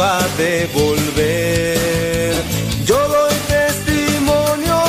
acaba 0.00 0.26
de 0.38 0.66
volver. 0.72 2.34
Yo 2.84 2.96
doy 2.96 3.34
testimonio, 3.48 4.82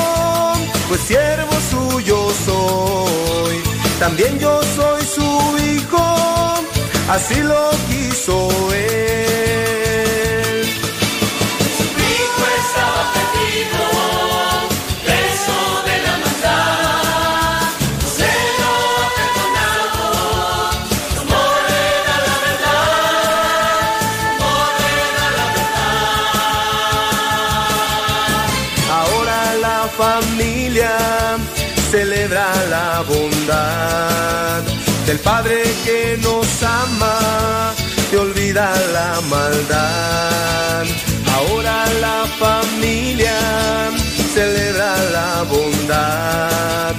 pues 0.88 1.02
siervo 1.02 1.54
suyo 1.70 2.30
soy. 2.46 3.58
También 4.00 4.40
yo 4.40 4.62
soy 4.76 5.02
su 5.04 5.58
hijo, 5.58 6.16
así 7.10 7.36
lo 7.42 7.70
quiso 7.90 8.50
él. 8.74 9.01
Padre 35.42 35.64
que 35.84 36.20
nos 36.22 36.62
ama 36.62 37.74
y 38.14 38.16
olvida 38.16 38.72
la 38.94 39.22
maldad. 39.22 40.86
Ahora 41.34 41.84
la 42.00 42.28
familia 42.38 43.40
celebra 44.36 44.96
la 45.12 45.44
bondad 45.50 46.94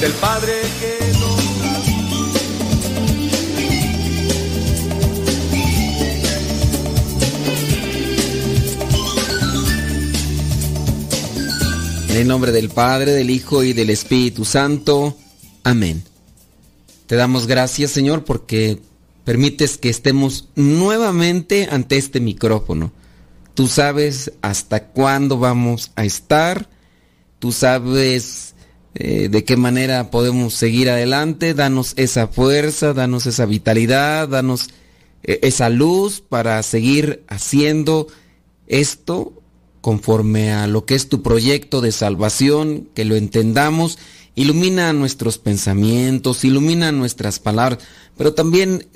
del 0.00 0.12
Padre 0.12 0.62
que 0.78 1.12
nos 1.18 1.38
En 12.10 12.16
el 12.16 12.28
nombre 12.28 12.52
del 12.52 12.68
Padre, 12.68 13.10
del 13.10 13.28
Hijo 13.30 13.64
y 13.64 13.72
del 13.72 13.90
Espíritu 13.90 14.44
Santo. 14.44 15.16
Amén. 15.64 16.04
Te 17.08 17.16
damos 17.16 17.46
gracias, 17.46 17.90
Señor, 17.90 18.24
porque 18.24 18.80
permites 19.24 19.78
que 19.78 19.88
estemos 19.88 20.50
nuevamente 20.56 21.66
ante 21.70 21.96
este 21.96 22.20
micrófono. 22.20 22.92
Tú 23.54 23.66
sabes 23.66 24.32
hasta 24.42 24.88
cuándo 24.88 25.38
vamos 25.38 25.90
a 25.96 26.04
estar. 26.04 26.68
Tú 27.38 27.50
sabes 27.50 28.54
eh, 28.94 29.30
de 29.30 29.42
qué 29.44 29.56
manera 29.56 30.10
podemos 30.10 30.52
seguir 30.52 30.90
adelante. 30.90 31.54
Danos 31.54 31.94
esa 31.96 32.26
fuerza, 32.26 32.92
danos 32.92 33.24
esa 33.24 33.46
vitalidad, 33.46 34.28
danos 34.28 34.68
eh, 35.22 35.40
esa 35.44 35.70
luz 35.70 36.20
para 36.20 36.62
seguir 36.62 37.24
haciendo 37.26 38.08
esto 38.66 39.32
conforme 39.80 40.52
a 40.52 40.66
lo 40.66 40.84
que 40.84 40.94
es 40.94 41.08
tu 41.08 41.22
proyecto 41.22 41.80
de 41.80 41.90
salvación, 41.90 42.90
que 42.94 43.06
lo 43.06 43.16
entendamos, 43.16 43.98
ilumina 44.38 44.92
nuestros 44.92 45.36
pensamientos, 45.36 46.44
ilumina 46.44 46.92
nuestras 46.92 47.40
palabras, 47.40 47.80
pero 48.16 48.34
también 48.34 48.86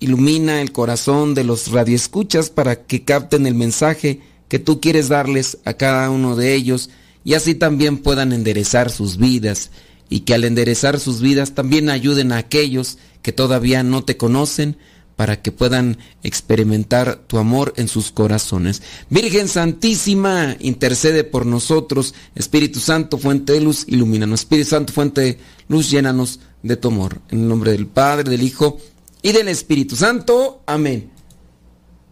ilumina 0.00 0.60
el 0.60 0.72
corazón 0.72 1.32
de 1.34 1.44
los 1.44 1.70
radioescuchas 1.70 2.50
para 2.50 2.86
que 2.86 3.04
capten 3.04 3.46
el 3.46 3.54
mensaje 3.54 4.20
que 4.48 4.58
tú 4.58 4.80
quieres 4.80 5.08
darles 5.08 5.58
a 5.64 5.74
cada 5.74 6.10
uno 6.10 6.34
de 6.34 6.56
ellos 6.56 6.90
y 7.22 7.34
así 7.34 7.54
también 7.54 7.98
puedan 7.98 8.32
enderezar 8.32 8.90
sus 8.90 9.16
vidas. 9.16 9.70
y 10.12 10.20
que 10.20 10.34
al 10.34 10.42
enderezar 10.42 10.98
sus 10.98 11.20
vidas 11.20 11.54
también 11.54 11.88
ayuden 11.88 12.32
a 12.32 12.38
aquellos 12.38 12.98
que 13.22 13.30
todavía 13.30 13.84
no 13.84 14.02
te 14.02 14.16
conocen 14.16 14.76
para 15.20 15.42
que 15.42 15.52
puedan 15.52 15.98
experimentar 16.22 17.16
tu 17.26 17.36
amor 17.36 17.74
en 17.76 17.88
sus 17.88 18.10
corazones. 18.10 18.80
Virgen 19.10 19.48
Santísima, 19.48 20.56
intercede 20.60 21.24
por 21.24 21.44
nosotros. 21.44 22.14
Espíritu 22.34 22.80
Santo, 22.80 23.18
fuente 23.18 23.52
de 23.52 23.60
luz, 23.60 23.84
ilumínanos. 23.86 24.40
Espíritu 24.40 24.70
Santo, 24.70 24.94
fuente 24.94 25.20
de 25.20 25.38
luz, 25.68 25.90
llénanos 25.90 26.40
de 26.62 26.78
tu 26.78 26.88
amor. 26.88 27.20
En 27.28 27.40
el 27.40 27.48
nombre 27.48 27.72
del 27.72 27.86
Padre, 27.86 28.30
del 28.30 28.40
Hijo 28.40 28.78
y 29.20 29.32
del 29.32 29.48
Espíritu 29.48 29.94
Santo. 29.94 30.62
Amén. 30.64 31.10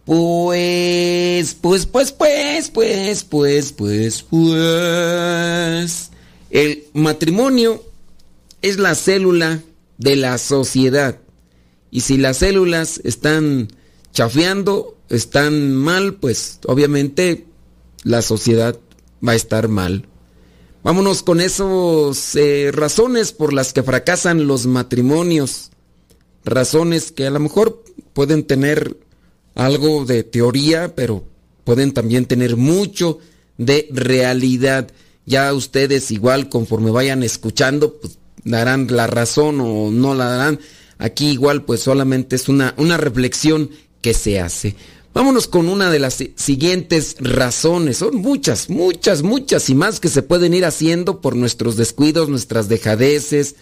Pues, 0.04 1.54
pues, 1.54 1.86
pues, 1.86 2.12
pues, 2.12 2.68
pues, 2.68 3.24
pues, 3.24 3.72
pues, 3.72 4.22
pues. 4.22 6.10
El 6.50 6.84
matrimonio 6.92 7.82
es 8.60 8.76
la 8.76 8.94
célula 8.94 9.62
de 9.96 10.16
la 10.16 10.36
sociedad. 10.36 11.18
Y 11.90 12.00
si 12.00 12.18
las 12.18 12.38
células 12.38 13.00
están 13.04 13.68
chafeando, 14.12 14.96
están 15.08 15.74
mal, 15.74 16.14
pues 16.14 16.58
obviamente 16.66 17.46
la 18.04 18.22
sociedad 18.22 18.78
va 19.26 19.32
a 19.32 19.36
estar 19.36 19.68
mal. 19.68 20.06
Vámonos 20.84 21.22
con 21.22 21.40
esas 21.40 22.36
eh, 22.36 22.70
razones 22.72 23.32
por 23.32 23.52
las 23.52 23.72
que 23.72 23.82
fracasan 23.82 24.46
los 24.46 24.66
matrimonios. 24.66 25.70
Razones 26.44 27.12
que 27.12 27.26
a 27.26 27.30
lo 27.30 27.40
mejor 27.40 27.84
pueden 28.12 28.44
tener 28.44 28.96
algo 29.54 30.04
de 30.04 30.22
teoría, 30.22 30.94
pero 30.94 31.24
pueden 31.64 31.92
también 31.92 32.26
tener 32.26 32.56
mucho 32.56 33.18
de 33.58 33.88
realidad. 33.90 34.90
Ya 35.26 35.52
ustedes 35.52 36.10
igual 36.10 36.48
conforme 36.48 36.90
vayan 36.90 37.22
escuchando, 37.22 37.94
pues 37.94 38.18
darán 38.44 38.86
la 38.88 39.06
razón 39.06 39.60
o 39.60 39.90
no 39.90 40.14
la 40.14 40.26
darán. 40.26 40.60
Aquí 40.98 41.30
igual 41.30 41.64
pues 41.64 41.80
solamente 41.80 42.36
es 42.36 42.48
una, 42.48 42.74
una 42.76 42.96
reflexión 42.96 43.70
que 44.00 44.14
se 44.14 44.40
hace. 44.40 44.74
Vámonos 45.14 45.48
con 45.48 45.68
una 45.68 45.90
de 45.90 45.98
las 45.98 46.22
siguientes 46.36 47.16
razones. 47.18 47.98
Son 47.98 48.16
muchas, 48.16 48.68
muchas, 48.68 49.22
muchas 49.22 49.68
y 49.70 49.74
más 49.74 50.00
que 50.00 50.08
se 50.08 50.22
pueden 50.22 50.54
ir 50.54 50.64
haciendo 50.64 51.20
por 51.20 51.34
nuestros 51.34 51.76
descuidos, 51.76 52.28
nuestras 52.28 52.68
dejadeces, 52.68 53.56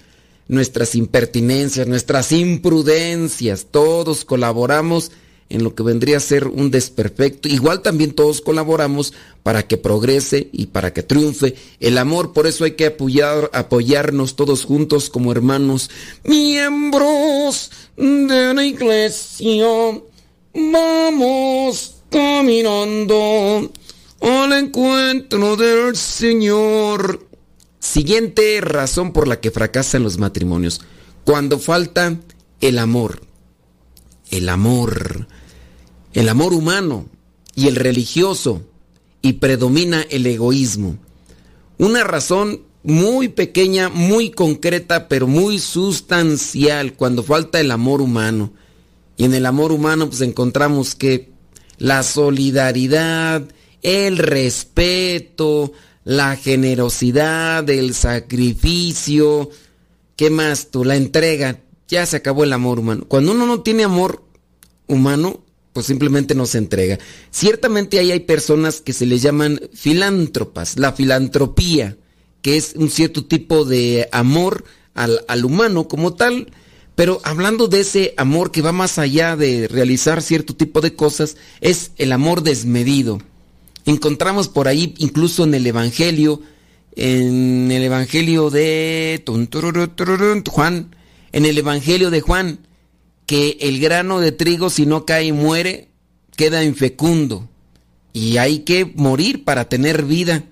nuestras 0.49 0.95
impertinencias, 0.95 1.87
nuestras 1.87 2.33
imprudencias. 2.33 3.67
Todos 3.71 4.25
colaboramos 4.25 5.13
en 5.49 5.63
lo 5.63 5.75
que 5.75 5.83
vendría 5.83 6.17
a 6.17 6.21
ser 6.21 6.49
un 6.49 6.71
desperfecto. 6.71 7.49
Igual 7.49 7.83
también 7.83 8.13
todos 8.13 8.41
colaboramos 8.41 9.13
para 9.43 9.67
que 9.67 9.77
progrese 9.77 10.49
y 10.53 10.67
para 10.67 10.93
que 10.93 11.03
triunfe 11.03 11.55
el 11.81 11.99
amor. 11.99 12.33
Por 12.33 12.47
eso 12.47 12.65
hay 12.65 12.73
que 12.73 12.87
apoyar, 12.87 13.51
apoyarnos 13.53 14.37
todos 14.37 14.65
juntos 14.65 15.11
como 15.11 15.33
hermanos, 15.33 15.91
miembros 16.25 17.71
de 17.97 18.55
la 18.55 18.65
iglesia. 18.65 19.67
Vamos 20.55 21.95
caminando 22.11 23.71
al 24.21 24.53
encuentro 24.53 25.57
del 25.57 25.97
Señor. 25.97 27.27
Siguiente 27.79 28.61
razón 28.61 29.13
por 29.13 29.29
la 29.29 29.41
que 29.41 29.51
fracasan 29.51 30.03
los 30.03 30.19
matrimonios. 30.19 30.81
Cuando 31.25 31.59
falta 31.59 32.17
el 32.61 32.79
amor. 32.79 33.26
El 34.31 34.49
amor 34.49 35.27
el 36.17 36.31
amor 36.31 36.55
humano 36.55 37.05
y 37.55 37.69
el 37.69 37.77
religioso 37.77 38.63
y 39.21 39.35
predomina 39.35 40.01
el 40.09 40.27
egoísmo. 40.27 40.97
Una 41.77 42.05
razón 42.05 42.63
muy 42.83 43.29
pequeña, 43.29 43.91
muy 43.91 44.31
concreta, 44.31 45.09
pero 45.09 45.27
muy 45.27 45.59
sustancial 45.59 46.95
cuando 46.95 47.23
falta 47.23 47.61
el 47.61 47.71
amor 47.71 48.01
humano. 48.01 48.51
Y 49.19 49.25
en 49.25 49.35
el 49.35 49.45
amor 49.45 49.73
humano 49.73 50.09
pues 50.09 50.23
encontramos 50.23 50.95
que 50.95 51.29
la 51.77 52.03
solidaridad, 52.03 53.43
el 53.83 54.17
respeto, 54.17 55.75
la 56.03 56.35
generosidad, 56.37 57.69
el 57.69 57.93
sacrificio, 57.93 59.51
¿qué 60.17 60.31
más 60.31 60.71
tú? 60.71 60.83
La 60.83 60.97
entrega, 60.97 61.61
ya 61.89 62.05
se 62.07 62.17
acabó 62.17 62.45
el 62.45 62.53
amor 62.53 62.79
humano. 62.79 63.05
Cuando 63.09 63.33
uno 63.33 63.47
no 63.47 63.63
tiene 63.63 63.85
amor 63.85 64.25
humano, 64.87 65.41
pues 65.73 65.87
simplemente 65.87 66.35
no 66.35 66.47
se 66.47 66.59
entrega. 66.59 66.99
Ciertamente 67.31 67.99
ahí 67.99 68.11
hay 68.11 68.21
personas 68.21 68.81
que 68.81 68.93
se 68.93 69.07
les 69.07 69.23
llaman 69.23 69.61
filántropas, 69.75 70.79
la 70.79 70.93
filantropía, 70.93 71.97
que 72.43 72.57
es 72.57 72.75
un 72.77 72.91
cierto 72.91 73.27
tipo 73.27 73.65
de 73.65 74.09
amor 74.13 74.65
al, 74.95 75.21
al 75.29 75.45
humano 75.45 75.87
como 75.87 76.15
tal, 76.15 76.51
pero 76.95 77.21
hablando 77.25 77.69
de 77.69 77.81
ese 77.81 78.15
amor 78.17 78.51
que 78.51 78.63
va 78.63 78.73
más 78.73 78.99
allá 78.99 79.37
de 79.37 79.69
realizar 79.69 80.23
cierto 80.23 80.57
tipo 80.57 80.81
de 80.81 80.95
cosas, 80.95 81.37
es 81.61 81.91
el 81.97 82.13
amor 82.13 82.43
desmedido. 82.43 83.21
Encontramos 83.85 84.49
por 84.49 84.69
ahí 84.69 84.95
incluso 84.97 85.45
en 85.45 85.55
el 85.55 85.67
Evangelio, 85.67 86.41
en 86.97 87.71
el 87.71 87.83
Evangelio 87.83 88.49
de 88.49 89.23
Juan, 90.51 90.96
en 91.37 91.45
el 91.45 91.59
Evangelio 91.59 92.11
de 92.11 92.23
Juan, 92.23 92.61
que 93.27 93.59
el 93.61 93.79
grano 93.79 94.21
de 94.21 94.33
trigo 94.33 94.71
si 94.71 94.87
no 94.87 95.05
cae 95.05 95.27
y 95.27 95.33
muere, 95.33 95.91
queda 96.35 96.65
infecundo. 96.65 97.47
Y 98.15 98.39
hay 98.39 98.61
que 98.61 98.91
morir 98.95 99.45
para 99.45 99.69
tener 99.69 100.07
vida. 100.07 100.45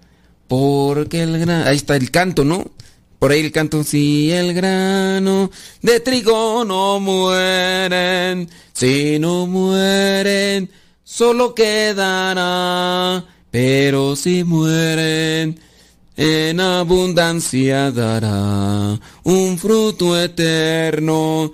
Porque 0.46 1.22
el 1.22 1.38
grano... 1.38 1.64
Ahí 1.64 1.76
está 1.76 1.96
el 1.96 2.10
canto, 2.10 2.44
¿no? 2.44 2.70
Por 3.18 3.32
ahí 3.32 3.40
el 3.40 3.50
canto, 3.50 3.82
si 3.82 4.30
el 4.30 4.52
grano 4.52 5.50
de 5.80 6.00
trigo 6.00 6.66
no 6.66 7.00
mueren, 7.00 8.50
si 8.74 9.18
no 9.18 9.46
mueren, 9.46 10.68
solo 11.02 11.54
quedará, 11.54 13.24
pero 13.50 14.16
si 14.16 14.44
mueren, 14.44 15.58
en 16.16 16.60
abundancia 16.60 17.90
dará 17.90 19.00
un 19.24 19.58
fruto 19.58 20.20
eterno. 20.20 21.52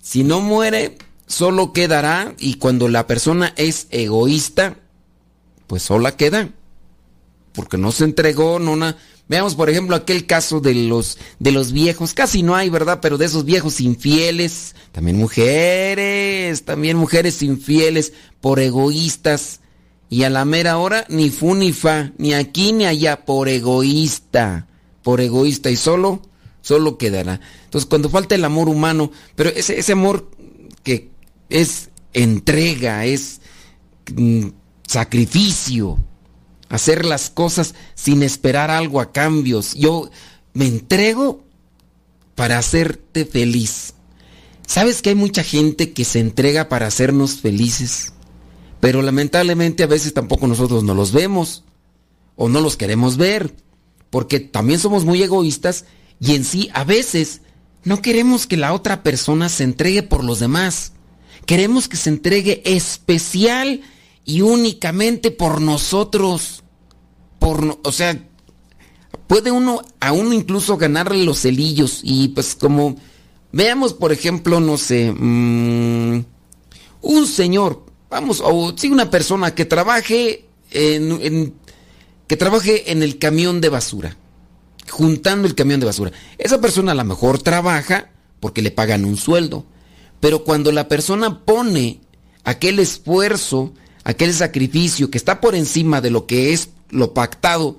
Si 0.00 0.24
no 0.24 0.40
muere, 0.40 0.98
solo 1.26 1.72
quedará 1.72 2.34
y 2.38 2.54
cuando 2.54 2.88
la 2.88 3.06
persona 3.06 3.54
es 3.56 3.86
egoísta, 3.90 4.76
pues 5.66 5.82
sola 5.82 6.16
queda. 6.16 6.50
Porque 7.52 7.78
no 7.78 7.92
se 7.92 8.04
entregó, 8.04 8.58
no 8.58 8.76
na... 8.76 8.96
Veamos, 9.28 9.54
por 9.54 9.68
ejemplo, 9.68 9.94
aquel 9.94 10.24
caso 10.26 10.60
de 10.60 10.74
los, 10.74 11.18
de 11.38 11.52
los 11.52 11.72
viejos. 11.72 12.14
Casi 12.14 12.42
no 12.42 12.56
hay, 12.56 12.70
¿verdad? 12.70 13.00
Pero 13.02 13.18
de 13.18 13.26
esos 13.26 13.44
viejos 13.44 13.80
infieles. 13.80 14.74
También 14.92 15.18
mujeres, 15.18 16.64
también 16.64 16.96
mujeres 16.96 17.42
infieles 17.42 18.14
por 18.40 18.58
egoístas. 18.58 19.60
Y 20.10 20.22
a 20.22 20.30
la 20.30 20.44
mera 20.44 20.78
hora, 20.78 21.04
ni 21.08 21.30
fu 21.30 21.54
ni 21.54 21.72
fa, 21.72 22.12
ni 22.18 22.32
aquí 22.34 22.72
ni 22.72 22.86
allá, 22.86 23.24
por 23.24 23.48
egoísta. 23.48 24.66
Por 25.02 25.20
egoísta. 25.20 25.70
Y 25.70 25.76
solo 25.76 26.22
solo 26.68 26.98
quedará. 26.98 27.40
Entonces, 27.64 27.88
cuando 27.88 28.10
falta 28.10 28.34
el 28.34 28.44
amor 28.44 28.68
humano, 28.68 29.10
pero 29.34 29.48
ese, 29.48 29.78
ese 29.78 29.92
amor 29.92 30.30
que 30.82 31.10
es 31.48 31.88
entrega, 32.12 33.06
es 33.06 33.40
mm, 34.14 34.48
sacrificio, 34.86 35.98
hacer 36.68 37.06
las 37.06 37.30
cosas 37.30 37.74
sin 37.94 38.22
esperar 38.22 38.70
algo 38.70 39.00
a 39.00 39.12
cambios. 39.12 39.74
Yo 39.74 40.10
me 40.52 40.66
entrego 40.66 41.42
para 42.34 42.58
hacerte 42.58 43.24
feliz. 43.24 43.94
¿Sabes 44.66 45.00
que 45.00 45.08
hay 45.08 45.14
mucha 45.14 45.42
gente 45.42 45.94
que 45.94 46.04
se 46.04 46.20
entrega 46.20 46.68
para 46.68 46.86
hacernos 46.86 47.40
felices? 47.40 48.12
Pero 48.80 49.02
lamentablemente 49.02 49.82
a 49.82 49.86
veces 49.88 50.14
tampoco 50.14 50.46
nosotros 50.46 50.84
no 50.84 50.94
los 50.94 51.12
vemos 51.12 51.64
o 52.36 52.48
no 52.48 52.60
los 52.60 52.76
queremos 52.76 53.16
ver, 53.16 53.54
porque 54.10 54.40
también 54.40 54.78
somos 54.78 55.04
muy 55.04 55.22
egoístas 55.22 55.84
y 56.20 56.34
en 56.34 56.44
sí, 56.44 56.68
a 56.72 56.84
veces, 56.84 57.42
no 57.84 58.02
queremos 58.02 58.46
que 58.46 58.56
la 58.56 58.72
otra 58.72 59.02
persona 59.02 59.48
se 59.48 59.64
entregue 59.64 60.02
por 60.02 60.24
los 60.24 60.40
demás. 60.40 60.92
Queremos 61.46 61.88
que 61.88 61.96
se 61.96 62.10
entregue 62.10 62.62
especial 62.64 63.82
y 64.24 64.42
únicamente 64.42 65.30
por 65.30 65.60
nosotros. 65.60 66.64
Por, 67.38 67.80
o 67.82 67.92
sea, 67.92 68.28
puede 69.26 69.50
uno 69.50 69.82
a 70.00 70.12
uno 70.12 70.32
incluso 70.32 70.76
ganarle 70.76 71.24
los 71.24 71.38
celillos 71.38 72.00
y 72.02 72.28
pues 72.28 72.54
como 72.54 72.96
veamos 73.52 73.94
por 73.94 74.12
ejemplo, 74.12 74.58
no 74.60 74.76
sé, 74.76 75.12
mm, 75.12 76.24
un 77.00 77.26
señor, 77.26 77.86
vamos, 78.10 78.42
o 78.44 78.74
sí 78.76 78.88
una 78.88 79.10
persona 79.10 79.54
que 79.54 79.64
trabaje 79.64 80.46
en, 80.70 81.54
que 82.26 82.36
trabaje 82.36 82.92
en 82.92 83.02
el 83.02 83.18
camión 83.18 83.60
de 83.60 83.68
basura 83.68 84.16
juntando 84.88 85.46
el 85.46 85.54
camión 85.54 85.80
de 85.80 85.86
basura. 85.86 86.12
Esa 86.38 86.60
persona 86.60 86.92
a 86.92 86.94
lo 86.94 87.04
mejor 87.04 87.38
trabaja 87.42 88.10
porque 88.40 88.62
le 88.62 88.70
pagan 88.70 89.04
un 89.04 89.16
sueldo, 89.16 89.66
pero 90.20 90.44
cuando 90.44 90.72
la 90.72 90.88
persona 90.88 91.44
pone 91.44 92.00
aquel 92.44 92.78
esfuerzo, 92.78 93.74
aquel 94.04 94.32
sacrificio 94.32 95.10
que 95.10 95.18
está 95.18 95.40
por 95.40 95.54
encima 95.54 96.00
de 96.00 96.10
lo 96.10 96.26
que 96.26 96.54
es 96.54 96.70
lo 96.88 97.12
pactado 97.12 97.76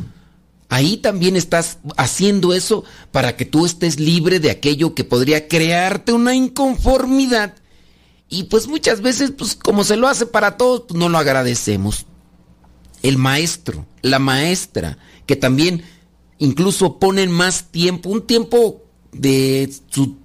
ahí 0.69 0.98
también 0.98 1.36
estás 1.36 1.79
haciendo 1.98 2.53
eso 2.53 2.83
para 3.12 3.36
que 3.36 3.45
tú 3.45 3.65
estés 3.65 4.00
libre 4.00 4.39
de 4.39 4.51
aquello 4.51 4.93
que 4.93 5.03
podría 5.03 5.48
crearte 5.48 6.13
una 6.13 6.36
inconformidad. 6.36 7.55
Y 8.29 8.43
pues 8.43 8.67
muchas 8.67 9.01
veces, 9.01 9.31
pues 9.31 9.55
como 9.55 9.83
se 9.83 9.98
lo 9.98 10.07
hace 10.07 10.25
para 10.25 10.55
todos, 10.55 10.83
pues 10.88 11.00
no 11.00 11.09
lo 11.09 11.17
agradecemos. 11.17 12.05
El 13.01 13.17
maestro, 13.17 13.86
la 14.01 14.19
maestra, 14.19 14.98
que 15.25 15.36
también 15.36 15.83
incluso 16.38 17.00
ponen 17.00 17.31
más 17.31 17.71
tiempo, 17.71 18.09
un 18.09 18.25
tiempo 18.27 18.83
de 19.12 19.74
su 19.89 20.17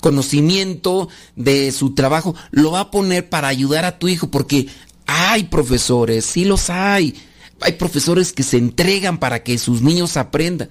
conocimiento, 0.00 1.08
de 1.36 1.70
su 1.72 1.94
trabajo, 1.94 2.34
lo 2.50 2.72
va 2.72 2.80
a 2.80 2.90
poner 2.90 3.28
para 3.28 3.48
ayudar 3.48 3.84
a 3.84 3.98
tu 3.98 4.08
hijo, 4.08 4.30
porque 4.30 4.66
hay 5.06 5.44
profesores, 5.44 6.24
sí 6.24 6.44
los 6.44 6.70
hay. 6.70 7.14
Hay 7.60 7.72
profesores 7.72 8.32
que 8.32 8.42
se 8.42 8.58
entregan 8.58 9.18
para 9.18 9.42
que 9.42 9.58
sus 9.58 9.80
niños 9.80 10.16
aprendan. 10.16 10.68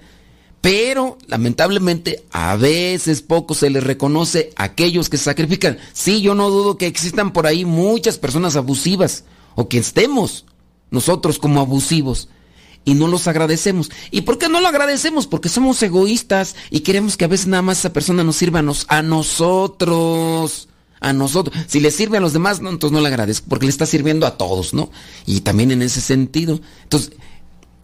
Pero, 0.64 1.18
lamentablemente, 1.26 2.24
a 2.30 2.56
veces 2.56 3.20
poco 3.20 3.52
se 3.52 3.68
les 3.68 3.84
reconoce 3.84 4.48
a 4.56 4.64
aquellos 4.64 5.10
que 5.10 5.18
sacrifican. 5.18 5.76
Sí, 5.92 6.22
yo 6.22 6.34
no 6.34 6.48
dudo 6.48 6.78
que 6.78 6.86
existan 6.86 7.34
por 7.34 7.46
ahí 7.46 7.66
muchas 7.66 8.16
personas 8.16 8.56
abusivas, 8.56 9.24
o 9.56 9.68
que 9.68 9.76
estemos 9.76 10.46
nosotros 10.90 11.38
como 11.38 11.60
abusivos, 11.60 12.30
y 12.86 12.94
no 12.94 13.08
los 13.08 13.28
agradecemos. 13.28 13.90
¿Y 14.10 14.22
por 14.22 14.38
qué 14.38 14.48
no 14.48 14.62
lo 14.62 14.68
agradecemos? 14.68 15.26
Porque 15.26 15.50
somos 15.50 15.82
egoístas 15.82 16.56
y 16.70 16.80
queremos 16.80 17.18
que 17.18 17.26
a 17.26 17.28
veces 17.28 17.46
nada 17.46 17.60
más 17.60 17.80
esa 17.80 17.92
persona 17.92 18.24
nos 18.24 18.36
sirva 18.36 18.60
a, 18.60 18.96
a 18.96 19.02
nosotros 19.02 20.68
a 20.98 21.12
nosotros. 21.12 21.54
Si 21.66 21.78
le 21.78 21.90
sirve 21.90 22.16
a 22.16 22.22
los 22.22 22.32
demás, 22.32 22.62
no, 22.62 22.70
entonces 22.70 22.94
no 22.94 23.02
le 23.02 23.08
agradezco, 23.08 23.46
porque 23.50 23.66
le 23.66 23.70
está 23.70 23.84
sirviendo 23.84 24.26
a 24.26 24.38
todos, 24.38 24.72
¿no? 24.72 24.90
Y 25.26 25.42
también 25.42 25.72
en 25.72 25.82
ese 25.82 26.00
sentido. 26.00 26.58
Entonces, 26.84 27.12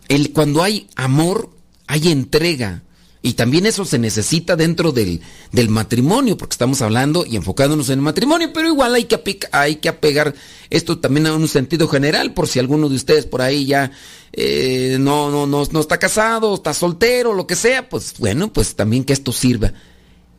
el, 0.09 0.33
cuando 0.33 0.63
hay 0.63 0.89
amor, 0.97 1.51
hay 1.91 2.09
entrega. 2.09 2.83
Y 3.21 3.35
también 3.35 3.67
eso 3.67 3.85
se 3.85 3.99
necesita 3.99 4.57
dentro 4.57 4.93
del, 4.93 5.21
del, 5.53 5.69
matrimonio, 5.69 6.39
porque 6.39 6.55
estamos 6.55 6.81
hablando 6.81 7.27
y 7.27 7.37
enfocándonos 7.37 7.91
en 7.91 7.99
el 7.99 8.05
matrimonio, 8.05 8.51
pero 8.55 8.69
igual 8.69 8.95
hay 8.95 9.05
que, 9.05 9.39
hay 9.53 9.77
que 9.77 9.91
apegar 9.91 10.35
esto 10.71 10.99
también 11.01 11.27
a 11.27 11.35
un 11.35 11.47
sentido 11.47 11.87
general, 11.87 12.33
por 12.33 12.49
si 12.49 12.61
alguno 12.61 12.89
de 12.89 12.95
ustedes 12.95 13.27
por 13.27 13.43
ahí 13.43 13.67
ya 13.67 13.91
eh, 14.33 14.97
no, 14.99 15.31
no, 15.31 15.47
no, 15.47 15.65
no 15.71 15.81
está 15.81 15.99
casado, 15.99 16.55
está 16.55 16.73
soltero, 16.73 17.35
lo 17.35 17.47
que 17.47 17.57
sea, 17.57 17.91
pues 17.91 18.15
bueno, 18.19 18.51
pues 18.51 18.75
también 18.75 19.05
que 19.05 19.13
esto 19.13 19.33
sirva. 19.33 19.75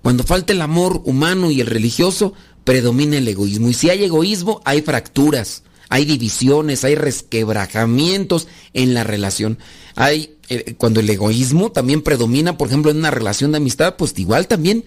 Cuando 0.01 0.23
falta 0.23 0.53
el 0.53 0.61
amor 0.61 1.03
humano 1.05 1.51
y 1.51 1.61
el 1.61 1.67
religioso, 1.67 2.33
predomina 2.63 3.17
el 3.17 3.27
egoísmo. 3.27 3.69
Y 3.69 3.75
si 3.75 3.91
hay 3.91 4.05
egoísmo, 4.05 4.59
hay 4.65 4.81
fracturas, 4.81 5.61
hay 5.89 6.05
divisiones, 6.05 6.83
hay 6.83 6.95
resquebrajamientos 6.95 8.47
en 8.73 8.95
la 8.95 9.03
relación. 9.03 9.59
Hay, 9.95 10.35
eh, 10.49 10.75
cuando 10.77 10.99
el 10.99 11.09
egoísmo 11.09 11.71
también 11.71 12.01
predomina, 12.01 12.57
por 12.57 12.67
ejemplo, 12.67 12.91
en 12.91 12.97
una 12.97 13.11
relación 13.11 13.51
de 13.51 13.57
amistad, 13.57 13.95
pues 13.97 14.13
igual 14.17 14.47
también. 14.47 14.85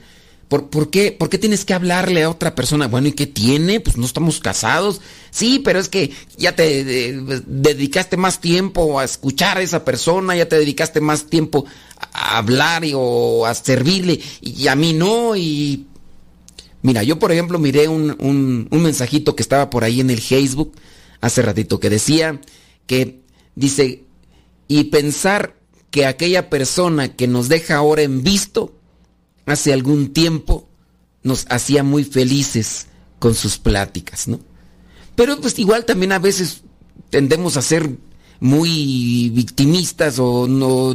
¿Por, 0.49 0.69
por, 0.69 0.91
qué, 0.91 1.11
¿Por 1.11 1.31
qué 1.31 1.39
tienes 1.39 1.65
que 1.65 1.73
hablarle 1.73 2.23
a 2.23 2.29
otra 2.31 2.55
persona? 2.55 2.87
Bueno, 2.87 3.09
¿y 3.09 3.13
qué 3.13 3.27
tiene? 3.27 3.81
Pues 3.81 3.97
no 3.97 4.05
estamos 4.05 4.41
casados. 4.41 5.01
Sí, 5.31 5.61
pero 5.65 5.79
es 5.79 5.89
que 5.89 6.13
ya 6.37 6.55
te 6.55 6.85
dedicaste 7.47 8.19
más 8.19 8.41
tiempo 8.41 9.01
a 9.01 9.05
escuchar 9.05 9.57
a 9.57 9.63
esa 9.63 9.87
persona, 9.87 10.37
ya 10.37 10.47
te 10.47 10.57
dedicaste 10.57 11.01
más 11.01 11.27
tiempo 11.27 11.65
a 12.13 12.37
hablar 12.37 12.85
y, 12.85 12.93
o 12.95 13.47
a 13.47 13.55
servirle, 13.55 14.21
y 14.43 14.69
a 14.69 14.75
mí 14.77 14.93
no, 14.93 15.35
y 15.35 15.87
Mira, 16.85 17.03
yo 17.03 17.19
por 17.19 17.33
ejemplo 17.33 17.59
miré 17.59 17.89
un, 17.89 18.15
un, 18.21 18.83
mensajito 18.83 19.35
que 19.35 19.43
estaba 19.43 19.71
por 19.71 19.85
ahí 19.85 20.01
en 20.01 20.11
el 20.11 20.21
Facebook 20.21 20.75
hace 21.23 21.41
ratito 21.41 21.81
que 21.81 21.89
decía 21.89 22.43
que 22.87 23.23
dice, 23.55 24.05
y 24.69 24.85
pensar 24.85 25.57
que 25.91 26.07
aquella 26.07 26.51
persona 26.51 27.15
que 27.15 27.29
nos 27.29 27.49
deja 27.49 27.77
ahora 27.77 28.03
en 28.03 28.23
visto, 28.23 28.75
hace 29.47 29.73
algún 29.73 30.13
tiempo 30.13 30.69
nos 31.23 31.47
hacía 31.49 31.83
muy 31.83 32.05
felices 32.05 32.87
con 33.19 33.35
sus 33.35 33.59
pláticas, 33.59 34.29
¿no? 34.29 34.41
Pero 35.15 35.41
pues 35.41 35.59
igual 35.59 35.85
también 35.85 36.13
a 36.13 36.19
veces 36.19 36.63
tendemos 37.11 37.57
a 37.57 37.63
ser 37.63 37.89
muy 38.41 39.31
victimistas 39.31 40.19
o 40.19 40.47
no 40.49 40.93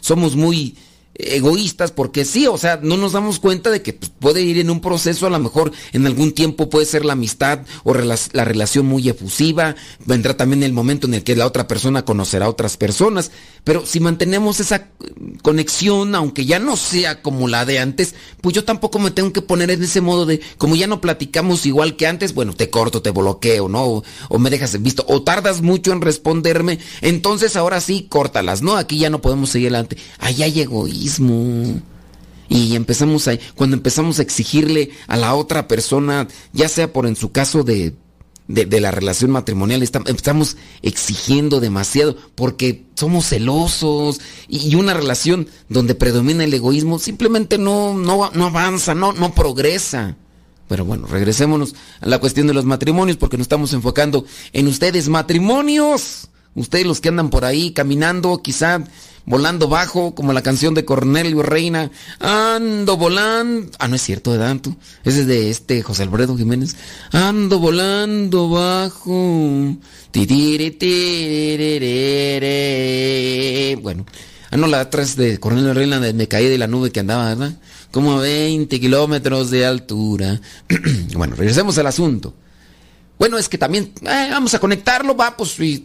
somos 0.00 0.36
muy 0.36 0.76
egoístas 1.18 1.90
porque 1.90 2.24
sí, 2.24 2.46
o 2.46 2.56
sea, 2.56 2.78
no 2.82 2.96
nos 2.96 3.12
damos 3.12 3.40
cuenta 3.40 3.70
de 3.70 3.82
que 3.82 3.92
pues, 3.92 4.12
puede 4.18 4.40
ir 4.42 4.58
en 4.58 4.70
un 4.70 4.80
proceso, 4.80 5.26
a 5.26 5.30
lo 5.30 5.38
mejor 5.38 5.72
en 5.92 6.06
algún 6.06 6.32
tiempo 6.32 6.70
puede 6.70 6.86
ser 6.86 7.04
la 7.04 7.14
amistad 7.14 7.60
o 7.82 7.92
la 7.94 8.44
relación 8.44 8.86
muy 8.86 9.08
efusiva, 9.08 9.74
vendrá 10.06 10.36
también 10.36 10.62
el 10.62 10.72
momento 10.72 11.08
en 11.08 11.14
el 11.14 11.24
que 11.24 11.34
la 11.34 11.46
otra 11.46 11.66
persona 11.66 12.04
conocerá 12.04 12.46
a 12.46 12.50
otras 12.50 12.76
personas, 12.76 13.32
pero 13.64 13.84
si 13.84 13.98
mantenemos 13.98 14.60
esa 14.60 14.88
conexión, 15.42 16.14
aunque 16.14 16.46
ya 16.46 16.60
no 16.60 16.76
sea 16.76 17.20
como 17.20 17.48
la 17.48 17.64
de 17.64 17.80
antes, 17.80 18.14
pues 18.40 18.54
yo 18.54 18.64
tampoco 18.64 19.00
me 19.00 19.10
tengo 19.10 19.32
que 19.32 19.42
poner 19.42 19.70
en 19.72 19.82
ese 19.82 20.00
modo 20.00 20.24
de, 20.24 20.40
como 20.56 20.76
ya 20.76 20.86
no 20.86 21.00
platicamos 21.00 21.66
igual 21.66 21.96
que 21.96 22.06
antes, 22.06 22.32
bueno, 22.32 22.54
te 22.54 22.70
corto, 22.70 23.02
te 23.02 23.10
bloqueo, 23.10 23.68
¿no? 23.68 24.02
O, 24.28 24.38
me 24.38 24.50
dejas 24.50 24.80
visto, 24.80 25.04
o 25.08 25.22
tardas 25.22 25.62
mucho 25.62 25.92
en 25.92 26.00
responderme, 26.00 26.78
entonces 27.00 27.56
ahora 27.56 27.80
sí, 27.80 28.06
córtalas, 28.08 28.62
¿no? 28.62 28.76
Aquí 28.76 28.98
ya 28.98 29.10
no 29.10 29.20
podemos 29.20 29.50
seguir 29.50 29.68
adelante. 29.68 29.96
Allá 30.20 30.44
hay 30.44 30.60
egoísmo. 30.60 31.07
Y 32.50 32.76
empezamos 32.76 33.28
a, 33.28 33.38
cuando 33.54 33.76
empezamos 33.76 34.18
a 34.18 34.22
exigirle 34.22 34.90
a 35.06 35.16
la 35.16 35.34
otra 35.34 35.68
persona, 35.68 36.28
ya 36.52 36.68
sea 36.68 36.92
por 36.92 37.06
en 37.06 37.16
su 37.16 37.30
caso 37.30 37.62
de 37.62 37.94
de, 38.48 38.80
la 38.80 38.90
relación 38.90 39.30
matrimonial. 39.30 39.82
Estamos 39.82 40.56
exigiendo 40.82 41.60
demasiado 41.60 42.16
porque 42.34 42.86
somos 42.94 43.28
celosos 43.28 44.20
y 44.48 44.74
una 44.74 44.94
relación 44.94 45.48
donde 45.68 45.94
predomina 45.94 46.44
el 46.44 46.54
egoísmo 46.54 46.98
simplemente 46.98 47.58
no, 47.58 47.94
no, 47.94 48.30
no 48.32 48.46
avanza, 48.46 48.94
no, 48.94 49.12
no 49.12 49.34
progresa. 49.34 50.16
Pero 50.66 50.84
bueno, 50.84 51.06
regresémonos 51.06 51.74
a 52.00 52.06
la 52.06 52.18
cuestión 52.18 52.46
de 52.46 52.54
los 52.54 52.64
matrimonios 52.64 53.16
porque 53.16 53.36
nos 53.38 53.44
estamos 53.44 53.72
enfocando 53.72 54.24
en 54.52 54.66
ustedes, 54.66 55.08
matrimonios. 55.08 56.28
Ustedes 56.54 56.86
los 56.86 57.00
que 57.00 57.10
andan 57.10 57.30
por 57.30 57.44
ahí 57.44 57.70
caminando, 57.72 58.42
quizá 58.42 58.82
volando 59.28 59.68
bajo, 59.68 60.14
como 60.14 60.32
la 60.32 60.42
canción 60.42 60.74
de 60.74 60.84
Cornelio 60.84 61.42
Reina. 61.42 61.90
Ando 62.18 62.96
volando. 62.96 63.70
Ah, 63.78 63.86
no 63.86 63.96
es 63.96 64.02
cierto. 64.02 64.36
Tú? 64.60 64.76
Ese 65.04 65.20
es 65.20 65.26
de 65.26 65.50
este 65.50 65.82
José 65.82 66.04
Alfredo 66.04 66.36
Jiménez. 66.36 66.76
Ando 67.12 67.58
volando 67.58 68.48
bajo. 68.48 69.76
Bueno. 73.82 74.06
Ah, 74.50 74.56
no, 74.56 74.66
la 74.66 74.80
atrás 74.80 75.14
de 75.16 75.38
Cornelio 75.38 75.74
Reina 75.74 76.00
me 76.00 76.26
caí 76.26 76.46
de 76.46 76.56
la 76.56 76.66
nube 76.66 76.90
que 76.90 77.00
andaba, 77.00 77.28
¿verdad? 77.28 77.52
Como 77.90 78.12
a 78.12 78.20
20 78.22 78.80
kilómetros 78.80 79.50
de 79.50 79.66
altura. 79.66 80.40
bueno, 81.14 81.36
regresemos 81.36 81.76
al 81.76 81.86
asunto. 81.86 82.34
Bueno, 83.18 83.36
es 83.36 83.48
que 83.48 83.58
también, 83.58 83.92
eh, 84.02 84.28
vamos 84.30 84.54
a 84.54 84.60
conectarlo, 84.60 85.16
va, 85.16 85.36
pues, 85.36 85.58
y 85.60 85.84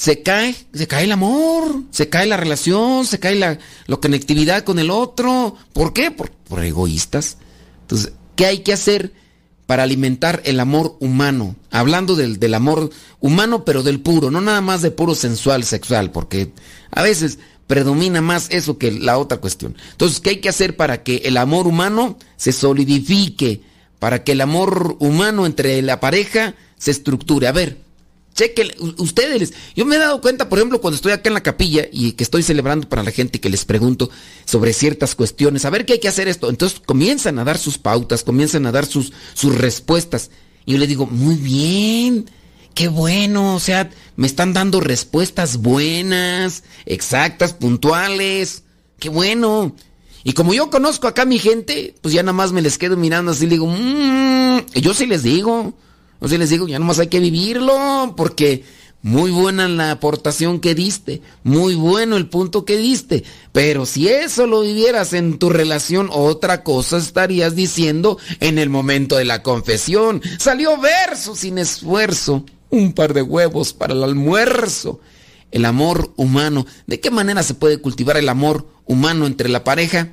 se 0.00 0.22
cae, 0.22 0.56
se 0.72 0.86
cae 0.86 1.04
el 1.04 1.12
amor, 1.12 1.82
se 1.90 2.08
cae 2.08 2.24
la 2.24 2.38
relación, 2.38 3.04
se 3.04 3.18
cae 3.20 3.34
la, 3.34 3.58
conectividad 4.00 4.64
con 4.64 4.78
el 4.78 4.88
otro. 4.88 5.56
¿Por 5.74 5.92
qué? 5.92 6.10
Por, 6.10 6.30
egoístas. 6.64 7.36
Entonces, 7.82 8.14
¿qué 8.34 8.46
hay 8.46 8.60
que 8.60 8.72
hacer 8.72 9.12
para 9.66 9.82
alimentar 9.82 10.40
el 10.46 10.58
amor 10.58 10.96
humano? 11.00 11.54
Hablando 11.70 12.16
del, 12.16 12.40
del 12.40 12.54
amor 12.54 12.88
humano, 13.20 13.66
pero 13.66 13.82
del 13.82 14.00
puro, 14.00 14.30
no 14.30 14.40
nada 14.40 14.62
más 14.62 14.80
de 14.80 14.90
puro 14.90 15.14
sensual, 15.14 15.64
sexual, 15.64 16.12
porque 16.12 16.50
a 16.92 17.02
veces 17.02 17.38
predomina 17.66 18.22
más 18.22 18.48
eso 18.48 18.78
que 18.78 18.92
la 18.92 19.18
otra 19.18 19.36
cuestión. 19.36 19.76
Entonces, 19.90 20.20
¿qué 20.20 20.30
hay 20.30 20.40
que 20.40 20.48
hacer 20.48 20.76
para 20.76 21.02
que 21.02 21.16
el 21.26 21.36
amor 21.36 21.66
humano 21.66 22.16
se 22.38 22.52
solidifique? 22.52 23.60
Para 23.98 24.24
que 24.24 24.32
el 24.32 24.40
amor 24.40 24.96
humano 24.98 25.44
entre 25.44 25.82
la 25.82 26.00
pareja 26.00 26.54
se 26.78 26.90
estructure. 26.90 27.48
A 27.48 27.52
ver, 27.52 27.89
Chequen, 28.34 28.70
ustedes, 28.98 29.52
yo 29.74 29.84
me 29.84 29.96
he 29.96 29.98
dado 29.98 30.20
cuenta, 30.20 30.48
por 30.48 30.58
ejemplo, 30.58 30.80
cuando 30.80 30.96
estoy 30.96 31.12
acá 31.12 31.28
en 31.28 31.34
la 31.34 31.42
capilla 31.42 31.86
y 31.90 32.12
que 32.12 32.22
estoy 32.22 32.42
celebrando 32.42 32.88
para 32.88 33.02
la 33.02 33.10
gente 33.10 33.40
que 33.40 33.50
les 33.50 33.64
pregunto 33.64 34.08
sobre 34.44 34.72
ciertas 34.72 35.14
cuestiones, 35.14 35.64
a 35.64 35.70
ver 35.70 35.84
qué 35.84 35.94
hay 35.94 35.98
que 36.00 36.08
hacer 36.08 36.28
esto. 36.28 36.48
Entonces 36.48 36.80
comienzan 36.80 37.38
a 37.38 37.44
dar 37.44 37.58
sus 37.58 37.78
pautas, 37.78 38.22
comienzan 38.22 38.66
a 38.66 38.72
dar 38.72 38.86
sus, 38.86 39.12
sus 39.34 39.56
respuestas. 39.56 40.30
Y 40.64 40.72
yo 40.72 40.78
les 40.78 40.88
digo, 40.88 41.06
muy 41.06 41.34
bien, 41.34 42.30
qué 42.74 42.88
bueno, 42.88 43.56
o 43.56 43.60
sea, 43.60 43.90
me 44.16 44.26
están 44.26 44.52
dando 44.52 44.80
respuestas 44.80 45.56
buenas, 45.58 46.62
exactas, 46.86 47.52
puntuales, 47.52 48.62
qué 48.98 49.08
bueno. 49.08 49.74
Y 50.22 50.34
como 50.34 50.54
yo 50.54 50.70
conozco 50.70 51.08
acá 51.08 51.22
a 51.22 51.26
mi 51.26 51.38
gente, 51.38 51.94
pues 52.00 52.14
ya 52.14 52.22
nada 52.22 52.32
más 52.32 52.52
me 52.52 52.62
les 52.62 52.78
quedo 52.78 52.96
mirando 52.96 53.32
así, 53.32 53.46
le 53.46 53.52
digo, 53.52 53.66
mmm, 53.66 54.60
yo 54.74 54.94
sí 54.94 55.06
les 55.06 55.22
digo. 55.22 55.74
Sea, 56.28 56.38
les 56.38 56.50
digo, 56.50 56.68
ya 56.68 56.78
nomás 56.78 56.98
hay 56.98 57.08
que 57.08 57.20
vivirlo, 57.20 58.14
porque 58.16 58.64
muy 59.02 59.30
buena 59.30 59.66
la 59.66 59.92
aportación 59.92 60.60
que 60.60 60.74
diste, 60.74 61.22
muy 61.42 61.74
bueno 61.74 62.18
el 62.18 62.28
punto 62.28 62.66
que 62.66 62.76
diste, 62.76 63.24
pero 63.50 63.86
si 63.86 64.08
eso 64.08 64.46
lo 64.46 64.60
vivieras 64.60 65.14
en 65.14 65.38
tu 65.38 65.48
relación, 65.48 66.10
otra 66.12 66.62
cosa 66.62 66.98
estarías 66.98 67.56
diciendo 67.56 68.18
en 68.40 68.58
el 68.58 68.68
momento 68.68 69.16
de 69.16 69.24
la 69.24 69.42
confesión. 69.42 70.20
Salió 70.38 70.78
verso 70.78 71.34
sin 71.34 71.56
esfuerzo, 71.56 72.44
un 72.68 72.92
par 72.92 73.14
de 73.14 73.22
huevos 73.22 73.72
para 73.72 73.94
el 73.94 74.04
almuerzo. 74.04 75.00
el 75.50 75.64
amor 75.64 76.12
humano. 76.16 76.64
¿De 76.86 77.00
qué 77.00 77.10
manera 77.10 77.42
se 77.42 77.54
puede 77.54 77.80
cultivar 77.80 78.16
el 78.16 78.28
amor 78.28 78.68
humano 78.84 79.26
entre 79.26 79.48
la 79.48 79.64
pareja? 79.64 80.12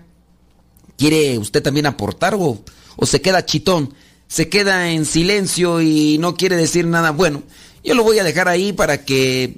¿Quiere 0.98 1.38
usted 1.38 1.62
también 1.62 1.86
aportar 1.86 2.34
o, 2.34 2.64
o 2.96 3.06
se 3.06 3.22
queda 3.22 3.46
chitón? 3.46 3.94
¿Se 4.28 4.50
queda 4.50 4.92
en 4.92 5.06
silencio 5.06 5.82
y 5.82 6.18
no 6.18 6.36
quiere 6.36 6.56
decir 6.56 6.86
nada? 6.86 7.12
Bueno, 7.12 7.44
yo 7.84 7.96
lo 7.96 8.04
voy 8.04 8.20
a 8.20 8.24
dejar 8.24 8.48
ahí 8.48 8.74
para 8.74 9.06
que 9.06 9.56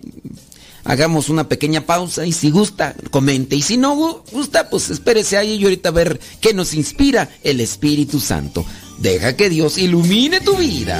hagamos 0.83 1.29
una 1.29 1.47
pequeña 1.47 1.85
pausa 1.85 2.25
y 2.25 2.31
si 2.31 2.51
gusta, 2.51 2.95
comente. 3.11 3.55
Y 3.55 3.61
si 3.61 3.77
no 3.77 4.23
gusta, 4.31 4.69
pues 4.69 4.89
espérese 4.89 5.37
ahí 5.37 5.55
y 5.55 5.63
ahorita 5.63 5.89
a 5.89 5.93
ver 5.93 6.19
qué 6.39 6.53
nos 6.53 6.73
inspira 6.73 7.29
el 7.43 7.61
Espíritu 7.61 8.19
Santo. 8.19 8.65
Deja 8.99 9.35
que 9.35 9.49
Dios 9.49 9.77
ilumine 9.77 10.41
tu 10.41 10.55
vida. 10.55 10.99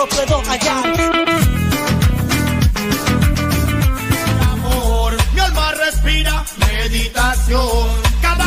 Lo 0.00 0.08
puedo 0.08 0.42
hallar. 0.48 0.86
Amor, 4.52 5.12
mi 5.34 5.40
alma 5.40 5.72
respira 5.72 6.44
meditación. 6.58 7.88
Cada 8.22 8.46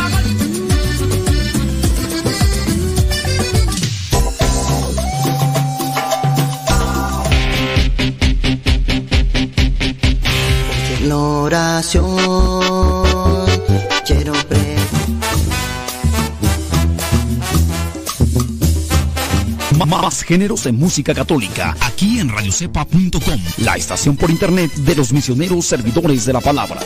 oración 11.11 12.62
Más 20.03 20.21
géneros 20.21 20.65
en 20.65 20.77
música 20.77 21.13
católica, 21.13 21.77
aquí 21.79 22.19
en 22.19 22.27
radiocepa.com, 22.27 23.39
la 23.59 23.77
estación 23.77 24.17
por 24.17 24.29
internet 24.29 24.69
de 24.73 24.95
los 24.97 25.13
misioneros 25.13 25.65
servidores 25.65 26.25
de 26.25 26.33
la 26.33 26.41
palabra. 26.41 26.81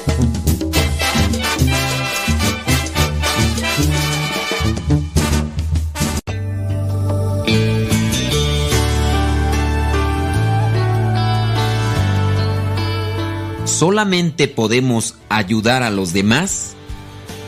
Solamente 13.65 14.47
podemos 14.47 15.15
ayudar 15.29 15.81
a 15.81 15.89
los 15.89 16.13
demás 16.13 16.75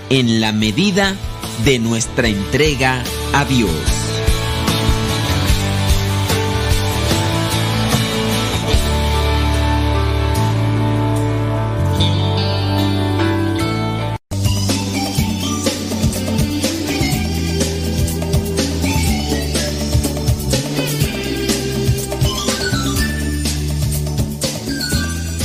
en 0.09 0.41
la 0.41 0.51
medida 0.51 1.15
de 1.63 1.77
nuestra 1.77 2.27
entrega 2.27 3.03
a 3.33 3.45
Dios. 3.45 4.08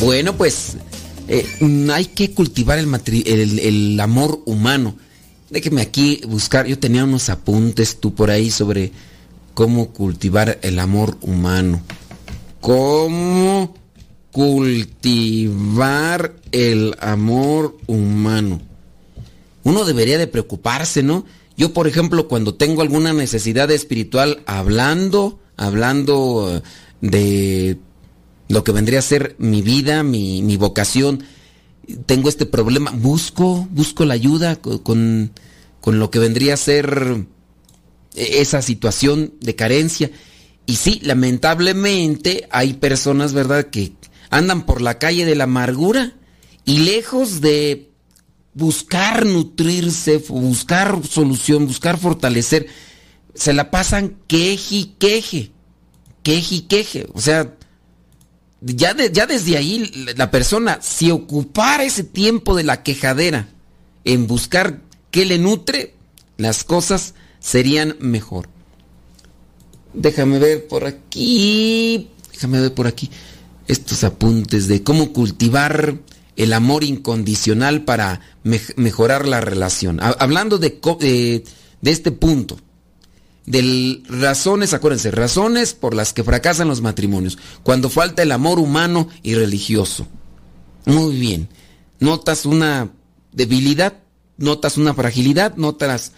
Bueno, 0.04 0.36
pues 0.36 0.76
eh, 1.28 1.46
mm, 1.60 1.88
hay 1.90 2.04
que 2.04 2.32
cultivar 2.32 2.78
el, 2.78 2.94
el- 3.26 3.58
el 3.58 3.98
amor 4.00 4.42
humano. 4.44 4.96
Déjeme 5.48 5.80
aquí 5.80 6.20
buscar, 6.28 6.66
yo 6.66 6.78
tenía 6.78 7.04
unos 7.04 7.30
apuntes 7.30 8.00
tú 8.00 8.14
por 8.14 8.30
ahí 8.30 8.50
sobre 8.50 8.92
cómo 9.54 9.92
cultivar 9.94 10.58
el 10.60 10.78
amor 10.78 11.16
humano. 11.22 11.80
¿Cómo 12.60 13.74
cultivar 14.30 16.34
el 16.52 16.94
amor 17.00 17.78
humano? 17.86 18.60
Uno 19.62 19.86
debería 19.86 20.18
de 20.18 20.26
preocuparse, 20.26 21.02
¿no? 21.02 21.24
Yo, 21.56 21.72
por 21.72 21.88
ejemplo, 21.88 22.28
cuando 22.28 22.52
tengo 22.54 22.82
alguna 22.82 23.14
necesidad 23.14 23.70
espiritual, 23.70 24.42
hablando, 24.44 25.38
hablando 25.56 26.56
eh, 26.56 26.62
de 27.00 27.78
lo 28.48 28.64
que 28.64 28.72
vendría 28.72 28.98
a 28.98 29.02
ser 29.02 29.36
mi 29.38 29.62
vida, 29.62 30.02
mi, 30.02 30.42
mi 30.42 30.56
vocación, 30.56 31.24
tengo 32.06 32.28
este 32.28 32.46
problema, 32.46 32.90
busco, 32.92 33.66
busco 33.70 34.04
la 34.04 34.14
ayuda 34.14 34.56
co- 34.56 34.82
con, 34.82 35.32
con 35.80 35.98
lo 35.98 36.10
que 36.10 36.18
vendría 36.18 36.54
a 36.54 36.58
ser 36.58 37.26
e- 38.14 38.40
esa 38.40 38.62
situación 38.62 39.34
de 39.40 39.56
carencia. 39.56 40.10
Y 40.66 40.76
sí, 40.76 41.00
lamentablemente 41.02 42.48
hay 42.50 42.74
personas, 42.74 43.32
¿verdad?, 43.32 43.66
que 43.66 43.92
andan 44.30 44.64
por 44.66 44.80
la 44.80 44.98
calle 44.98 45.24
de 45.24 45.34
la 45.36 45.44
amargura 45.44 46.14
y 46.64 46.78
lejos 46.78 47.40
de 47.40 47.90
buscar 48.54 49.26
nutrirse, 49.26 50.18
buscar 50.28 51.00
solución, 51.06 51.66
buscar 51.66 51.98
fortalecer, 51.98 52.66
se 53.34 53.52
la 53.52 53.70
pasan 53.70 54.16
queje 54.26 54.74
y 54.76 54.84
queje, 54.98 55.50
queje 56.22 56.54
y 56.54 56.60
queje. 56.62 57.06
O 57.12 57.20
sea, 57.20 57.54
ya, 58.64 58.94
ya 59.12 59.26
desde 59.26 59.56
ahí 59.56 59.90
la- 60.16 60.30
persona, 60.30 60.78
si 60.82 61.10
ocupara 61.10 61.84
ese 61.84 62.04
tiempo 62.04 62.56
de 62.56 62.64
la 62.64 62.82
quejadera 62.82 63.48
en 64.04 64.26
buscar 64.26 64.80
qué 65.10 65.24
le 65.26 65.38
nutre, 65.38 65.94
las 66.36 66.64
cosas 66.64 67.14
serían 67.40 67.96
mejor. 68.00 68.48
Déjame 69.92 70.38
ver 70.38 70.66
por 70.66 70.86
aquí, 70.86 72.08
déjame 72.32 72.60
ver 72.60 72.74
por 72.74 72.86
aquí 72.86 73.10
estos 73.68 74.02
apuntes 74.04 74.66
de 74.66 74.82
cómo 74.82 75.12
cultivar 75.12 75.96
el 76.36 76.52
amor 76.52 76.82
incondicional 76.82 77.84
para 77.84 78.20
mej- 78.44 78.74
mejorar 78.76 79.26
la 79.28 79.40
relación. 79.40 80.00
Ha- 80.00 80.16
hablando 80.18 80.58
de, 80.58 80.80
de, 81.00 81.44
de 81.80 81.90
este 81.90 82.10
punto, 82.10 82.58
de 83.46 84.02
razones, 84.08 84.72
acuérdense, 84.72 85.10
razones 85.10 85.74
por 85.74 85.94
las 85.94 86.12
que 86.12 86.24
fracasan 86.24 86.68
los 86.68 86.80
matrimonios, 86.80 87.38
cuando 87.62 87.90
falta 87.90 88.22
el 88.22 88.32
amor 88.32 88.58
humano 88.58 89.08
y 89.22 89.34
religioso. 89.34 90.06
Muy 90.86 91.16
bien. 91.16 91.48
¿Notas 92.00 92.46
una 92.46 92.90
debilidad? 93.32 93.94
¿Notas 94.36 94.76
una 94.78 94.94
fragilidad? 94.94 95.56
¿Notas... 95.56 96.12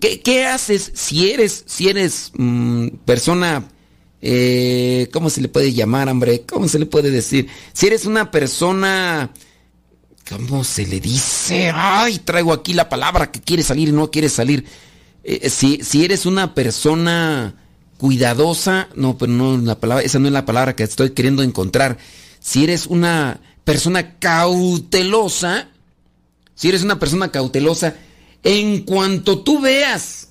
¿Qué, 0.00 0.20
qué 0.20 0.46
haces 0.46 0.90
si 0.94 1.30
eres, 1.30 1.64
si 1.66 1.88
eres 1.88 2.32
mm, 2.34 2.88
persona... 3.04 3.68
eh, 4.20 5.08
¿Cómo 5.12 5.30
se 5.30 5.40
le 5.40 5.48
puede 5.48 5.72
llamar, 5.72 6.08
hombre? 6.08 6.42
¿Cómo 6.42 6.66
se 6.68 6.78
le 6.78 6.86
puede 6.86 7.10
decir? 7.10 7.48
Si 7.72 7.86
eres 7.86 8.04
una 8.06 8.30
persona... 8.30 9.30
¿Cómo 10.28 10.64
se 10.64 10.86
le 10.86 10.98
dice? 10.98 11.70
Ay, 11.72 12.18
traigo 12.18 12.52
aquí 12.52 12.72
la 12.72 12.88
palabra 12.88 13.30
que 13.30 13.40
quiere 13.40 13.62
salir 13.62 13.88
y 13.90 13.92
no 13.92 14.10
quiere 14.10 14.28
salir. 14.28 14.64
Eh, 15.28 15.50
si, 15.50 15.80
si 15.82 16.04
eres 16.04 16.24
una 16.24 16.54
persona 16.54 17.56
cuidadosa, 17.98 18.88
no, 18.94 19.18
pero 19.18 19.32
no 19.32 19.58
la 19.58 19.80
palabra, 19.80 20.04
esa 20.04 20.20
no 20.20 20.28
es 20.28 20.32
la 20.32 20.46
palabra 20.46 20.76
que 20.76 20.84
estoy 20.84 21.10
queriendo 21.10 21.42
encontrar. 21.42 21.98
Si 22.38 22.62
eres 22.62 22.86
una 22.86 23.40
persona 23.64 24.20
cautelosa, 24.20 25.68
si 26.54 26.68
eres 26.68 26.84
una 26.84 27.00
persona 27.00 27.32
cautelosa, 27.32 27.96
en 28.44 28.84
cuanto 28.84 29.40
tú 29.42 29.60
veas 29.60 30.28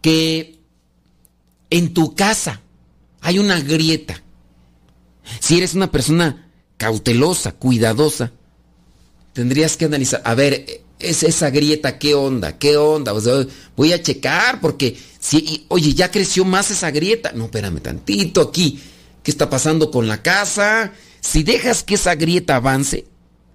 que 0.00 0.60
en 1.68 1.92
tu 1.92 2.14
casa 2.14 2.60
hay 3.22 3.40
una 3.40 3.58
grieta, 3.60 4.22
si 5.40 5.56
eres 5.56 5.74
una 5.74 5.90
persona 5.90 6.52
cautelosa, 6.76 7.50
cuidadosa, 7.50 8.30
tendrías 9.32 9.76
que 9.76 9.86
analizar, 9.86 10.22
a 10.24 10.36
ver, 10.36 10.85
es 10.98 11.22
esa 11.22 11.50
grieta, 11.50 11.98
¿qué 11.98 12.14
onda? 12.14 12.58
¿Qué 12.58 12.76
onda? 12.76 13.12
Voy 13.76 13.92
a 13.92 14.02
checar 14.02 14.60
porque 14.60 14.96
Si, 15.20 15.66
oye, 15.68 15.92
ya 15.92 16.10
creció 16.10 16.44
más 16.44 16.70
esa 16.70 16.90
grieta. 16.90 17.32
No, 17.32 17.46
espérame 17.46 17.80
tantito 17.80 18.40
aquí. 18.40 18.80
¿Qué 19.22 19.30
está 19.30 19.50
pasando 19.50 19.90
con 19.90 20.06
la 20.06 20.22
casa? 20.22 20.92
Si 21.20 21.42
dejas 21.42 21.82
que 21.82 21.96
esa 21.96 22.14
grieta 22.14 22.56
avance, 22.56 23.06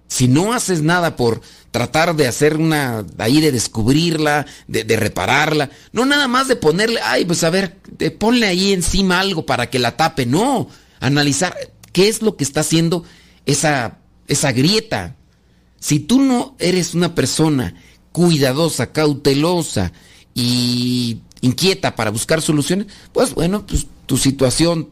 si 0.06 0.28
no 0.28 0.52
haces 0.52 0.82
nada 0.82 1.16
por 1.16 1.40
tratar 1.70 2.14
de 2.14 2.26
hacer 2.28 2.58
una, 2.58 3.06
ahí 3.16 3.40
de 3.40 3.50
descubrirla, 3.50 4.44
de, 4.68 4.84
de 4.84 4.96
repararla, 4.96 5.70
no 5.92 6.04
nada 6.04 6.28
más 6.28 6.48
de 6.48 6.56
ponerle, 6.56 7.00
ay, 7.02 7.24
pues 7.24 7.42
a 7.44 7.48
ver, 7.48 7.78
ponle 8.18 8.46
ahí 8.46 8.74
encima 8.74 9.20
algo 9.20 9.46
para 9.46 9.70
que 9.70 9.78
la 9.78 9.96
tape, 9.96 10.26
no, 10.26 10.68
analizar 11.00 11.56
qué 11.92 12.08
es 12.08 12.20
lo 12.20 12.36
que 12.36 12.44
está 12.44 12.60
haciendo 12.60 13.04
esa, 13.46 13.98
esa 14.28 14.52
grieta. 14.52 15.16
Si 15.82 15.98
tú 15.98 16.20
no 16.20 16.54
eres 16.60 16.94
una 16.94 17.12
persona 17.12 17.74
cuidadosa, 18.12 18.92
cautelosa 18.92 19.90
y 20.32 21.18
inquieta 21.40 21.96
para 21.96 22.12
buscar 22.12 22.40
soluciones, 22.40 22.86
pues 23.12 23.34
bueno, 23.34 23.66
pues 23.66 23.88
tu 24.06 24.16
situación 24.16 24.90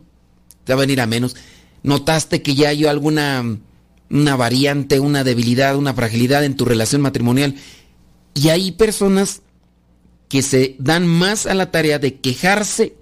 te 0.65 0.75
va 0.75 0.81
a 0.81 0.87
venir 0.87 1.01
a 1.01 1.07
menos. 1.07 1.37
Notaste 1.85 2.43
que 2.43 2.57
ya 2.57 2.71
hay 2.71 2.87
alguna 2.87 3.45
una 4.11 4.35
variante, 4.35 4.99
una 4.99 5.23
debilidad, 5.23 5.77
una 5.77 5.95
fragilidad 5.95 6.43
en 6.43 6.57
tu 6.57 6.65
relación 6.65 7.03
matrimonial. 7.03 7.55
Y 8.35 8.49
hay 8.49 8.73
personas 8.73 9.43
que 10.29 10.43
se 10.43 10.75
dan 10.81 11.07
más 11.07 11.47
a 11.47 11.55
la 11.55 11.71
tarea 11.71 12.01
de 12.01 12.19
quejarse 12.19 12.97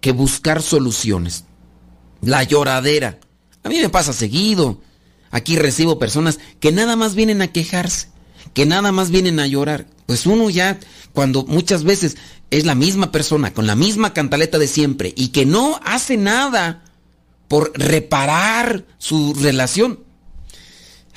que 0.00 0.12
buscar 0.12 0.62
soluciones. 0.62 1.44
La 2.22 2.44
lloradera. 2.44 3.18
A 3.62 3.68
mí 3.68 3.78
me 3.78 3.90
pasa 3.90 4.14
seguido. 4.14 4.80
Aquí 5.36 5.56
recibo 5.56 5.98
personas 5.98 6.40
que 6.60 6.72
nada 6.72 6.96
más 6.96 7.14
vienen 7.14 7.42
a 7.42 7.48
quejarse, 7.48 8.08
que 8.54 8.64
nada 8.64 8.90
más 8.90 9.10
vienen 9.10 9.38
a 9.38 9.46
llorar. 9.46 9.86
Pues 10.06 10.24
uno 10.24 10.48
ya, 10.48 10.80
cuando 11.12 11.44
muchas 11.44 11.84
veces 11.84 12.16
es 12.50 12.64
la 12.64 12.74
misma 12.74 13.12
persona, 13.12 13.52
con 13.52 13.66
la 13.66 13.76
misma 13.76 14.14
cantaleta 14.14 14.58
de 14.58 14.66
siempre, 14.66 15.12
y 15.14 15.28
que 15.28 15.44
no 15.44 15.78
hace 15.84 16.16
nada 16.16 16.84
por 17.48 17.70
reparar 17.78 18.86
su 18.96 19.34
relación, 19.34 20.00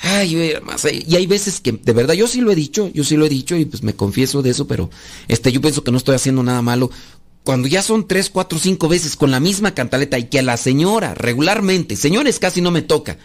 Ay, 0.02 0.54
y 1.06 1.16
hay 1.16 1.26
veces 1.26 1.60
que, 1.60 1.72
de 1.72 1.92
verdad, 1.94 2.12
yo 2.12 2.26
sí 2.26 2.42
lo 2.42 2.52
he 2.52 2.54
dicho, 2.54 2.90
yo 2.92 3.04
sí 3.04 3.16
lo 3.16 3.24
he 3.24 3.30
dicho 3.30 3.56
y 3.56 3.64
pues 3.64 3.82
me 3.82 3.94
confieso 3.94 4.42
de 4.42 4.50
eso, 4.50 4.66
pero 4.66 4.90
este, 5.28 5.50
yo 5.50 5.62
pienso 5.62 5.82
que 5.82 5.92
no 5.92 5.98
estoy 5.98 6.14
haciendo 6.14 6.42
nada 6.42 6.60
malo. 6.60 6.90
Cuando 7.42 7.68
ya 7.68 7.82
son 7.82 8.06
tres, 8.06 8.28
cuatro, 8.28 8.58
cinco 8.58 8.86
veces 8.86 9.16
con 9.16 9.30
la 9.30 9.40
misma 9.40 9.72
cantaleta 9.74 10.18
y 10.18 10.24
que 10.24 10.40
a 10.40 10.42
la 10.42 10.58
señora 10.58 11.14
regularmente, 11.14 11.96
señores 11.96 12.38
casi 12.38 12.60
no 12.60 12.70
me 12.70 12.82
toca, 12.82 13.16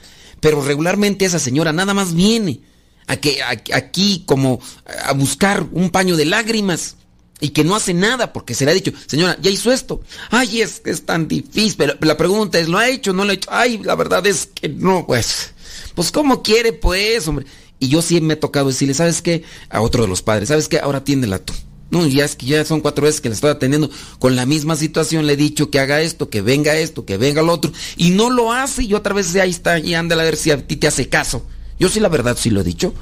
pero 0.45 0.61
regularmente 0.61 1.25
esa 1.25 1.39
señora 1.39 1.73
nada 1.73 1.95
más 1.95 2.13
viene 2.13 2.59
a 3.07 3.17
que 3.17 3.41
aquí 3.41 4.21
como 4.27 4.59
a 5.03 5.11
buscar 5.13 5.65
un 5.71 5.89
paño 5.89 6.15
de 6.15 6.25
lágrimas 6.25 6.97
y 7.39 7.49
que 7.49 7.63
no 7.63 7.75
hace 7.75 7.95
nada 7.95 8.31
porque 8.31 8.53
se 8.53 8.63
le 8.63 8.69
ha 8.69 8.75
dicho, 8.75 8.91
señora, 9.07 9.39
ya 9.41 9.49
hizo 9.49 9.71
esto. 9.71 10.01
Ay, 10.29 10.61
es 10.61 10.81
que 10.81 10.91
es 10.91 11.03
tan 11.03 11.27
difícil. 11.27 11.73
Pero 11.79 11.95
la 11.99 12.15
pregunta 12.15 12.59
es, 12.59 12.69
¿lo 12.69 12.77
ha 12.77 12.87
hecho? 12.87 13.11
¿No 13.11 13.25
lo 13.25 13.31
ha 13.31 13.33
hecho? 13.33 13.49
Ay, 13.51 13.79
la 13.83 13.95
verdad 13.95 14.27
es 14.27 14.45
que 14.45 14.69
no, 14.69 15.07
pues. 15.07 15.55
Pues 15.95 16.11
¿cómo 16.11 16.43
quiere 16.43 16.73
pues, 16.73 17.27
hombre? 17.27 17.47
Y 17.79 17.87
yo 17.87 18.03
sí 18.03 18.21
me 18.21 18.35
he 18.35 18.37
tocado 18.37 18.67
decirle, 18.67 18.93
¿sabes 18.93 19.23
qué? 19.23 19.41
A 19.69 19.81
otro 19.81 20.03
de 20.03 20.09
los 20.09 20.21
padres, 20.21 20.49
¿sabes 20.49 20.67
qué? 20.67 20.77
Ahora 20.77 20.99
atiéndela 20.99 21.39
tú. 21.39 21.53
No, 21.95 22.05
ya 22.05 22.25
es 22.25 22.35
que 22.35 22.45
ya 22.45 22.65
son 22.65 22.81
cuatro 22.81 23.05
veces 23.05 23.21
que 23.21 23.29
le 23.29 23.35
estoy 23.35 23.51
atendiendo 23.51 23.89
con 24.19 24.35
la 24.35 24.45
misma 24.45 24.75
situación, 24.75 25.25
le 25.25 25.33
he 25.33 25.37
dicho 25.37 25.71
que 25.71 25.79
haga 25.79 26.01
esto, 26.01 26.29
que 26.29 26.41
venga 26.41 26.75
esto, 26.75 27.05
que 27.05 27.15
venga 27.15 27.41
lo 27.41 27.53
otro, 27.53 27.71
y 27.95 28.09
no 28.09 28.29
lo 28.29 28.51
hace, 28.51 28.83
y 28.83 28.93
otra 28.93 29.13
vez 29.13 29.33
ahí 29.37 29.49
está, 29.49 29.79
y 29.79 29.93
anda 29.93 30.19
a 30.19 30.23
ver 30.25 30.35
si 30.35 30.51
a 30.51 30.67
ti 30.67 30.75
te 30.75 30.87
hace 30.87 31.07
caso. 31.07 31.45
Yo 31.79 31.87
sí 31.87 32.01
la 32.01 32.09
verdad 32.09 32.35
sí 32.37 32.49
lo 32.49 32.59
he 32.59 32.63
dicho. 32.65 32.93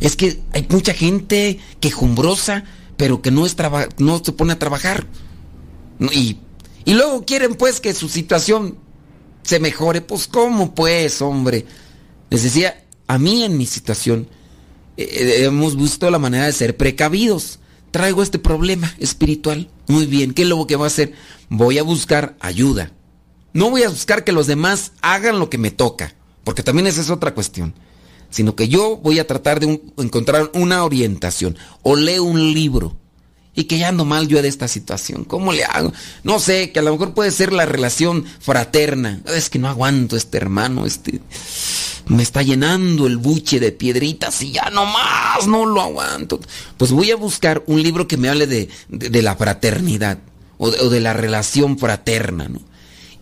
Es 0.00 0.16
que 0.16 0.40
hay 0.54 0.66
mucha 0.70 0.94
gente 0.94 1.58
quejumbrosa, 1.78 2.64
pero 2.96 3.20
que 3.20 3.30
no, 3.30 3.44
es 3.44 3.54
no 3.98 4.22
se 4.24 4.32
pone 4.32 4.54
a 4.54 4.58
trabajar. 4.58 5.06
Y, 6.12 6.38
y 6.86 6.94
luego 6.94 7.26
quieren 7.26 7.56
pues 7.56 7.80
que 7.80 7.92
su 7.92 8.08
situación 8.08 8.78
se 9.42 9.60
mejore. 9.60 10.00
Pues 10.00 10.28
¿cómo 10.28 10.74
pues, 10.74 11.20
hombre? 11.20 11.66
Les 12.30 12.42
decía, 12.42 12.84
a 13.06 13.18
mí 13.18 13.42
en 13.42 13.58
mi 13.58 13.66
situación 13.66 14.28
eh, 14.96 15.04
eh, 15.04 15.44
hemos 15.44 15.76
visto 15.76 16.10
la 16.10 16.18
manera 16.18 16.46
de 16.46 16.52
ser 16.52 16.74
precavidos. 16.78 17.58
Traigo 17.96 18.22
este 18.22 18.38
problema 18.38 18.94
espiritual. 18.98 19.70
Muy 19.86 20.04
bien, 20.04 20.34
¿qué 20.34 20.42
es 20.42 20.48
lo 20.48 20.66
que 20.66 20.76
voy 20.76 20.84
a 20.84 20.88
hacer? 20.88 21.14
Voy 21.48 21.78
a 21.78 21.82
buscar 21.82 22.36
ayuda. 22.40 22.92
No 23.54 23.70
voy 23.70 23.84
a 23.84 23.88
buscar 23.88 24.22
que 24.22 24.32
los 24.32 24.46
demás 24.46 24.92
hagan 25.00 25.38
lo 25.38 25.48
que 25.48 25.56
me 25.56 25.70
toca, 25.70 26.14
porque 26.44 26.62
también 26.62 26.86
esa 26.86 27.00
es 27.00 27.08
otra 27.08 27.32
cuestión. 27.32 27.72
Sino 28.28 28.54
que 28.54 28.68
yo 28.68 28.98
voy 28.98 29.18
a 29.18 29.26
tratar 29.26 29.60
de 29.60 29.80
encontrar 29.96 30.50
una 30.52 30.84
orientación 30.84 31.56
o 31.80 31.96
leo 31.96 32.22
un 32.24 32.52
libro 32.52 32.98
y 33.56 33.64
que 33.64 33.78
ya 33.78 33.88
ando 33.88 34.04
mal 34.04 34.28
yo 34.28 34.40
de 34.42 34.48
esta 34.48 34.68
situación. 34.68 35.24
¿Cómo 35.24 35.52
le 35.52 35.64
hago? 35.64 35.92
No 36.22 36.38
sé, 36.38 36.70
que 36.70 36.78
a 36.78 36.82
lo 36.82 36.92
mejor 36.92 37.14
puede 37.14 37.30
ser 37.30 37.52
la 37.52 37.64
relación 37.64 38.24
fraterna. 38.38 39.22
Es 39.26 39.48
que 39.50 39.58
no 39.58 39.68
aguanto 39.68 40.16
este 40.16 40.36
hermano, 40.36 40.86
este 40.86 41.20
me 42.08 42.22
está 42.22 42.42
llenando 42.42 43.06
el 43.06 43.16
buche 43.16 43.58
de 43.58 43.72
piedritas 43.72 44.40
y 44.42 44.52
ya 44.52 44.70
no 44.70 44.84
más, 44.86 45.46
no 45.48 45.66
lo 45.66 45.80
aguanto. 45.80 46.38
Pues 46.76 46.92
voy 46.92 47.10
a 47.10 47.16
buscar 47.16 47.64
un 47.66 47.82
libro 47.82 48.06
que 48.06 48.16
me 48.16 48.28
hable 48.28 48.46
de, 48.46 48.68
la 49.22 49.34
fraternidad 49.34 50.18
o 50.58 50.70
de, 50.70 51.00
la 51.00 51.14
relación 51.14 51.78
fraterna, 51.78 52.48
¿no? 52.48 52.60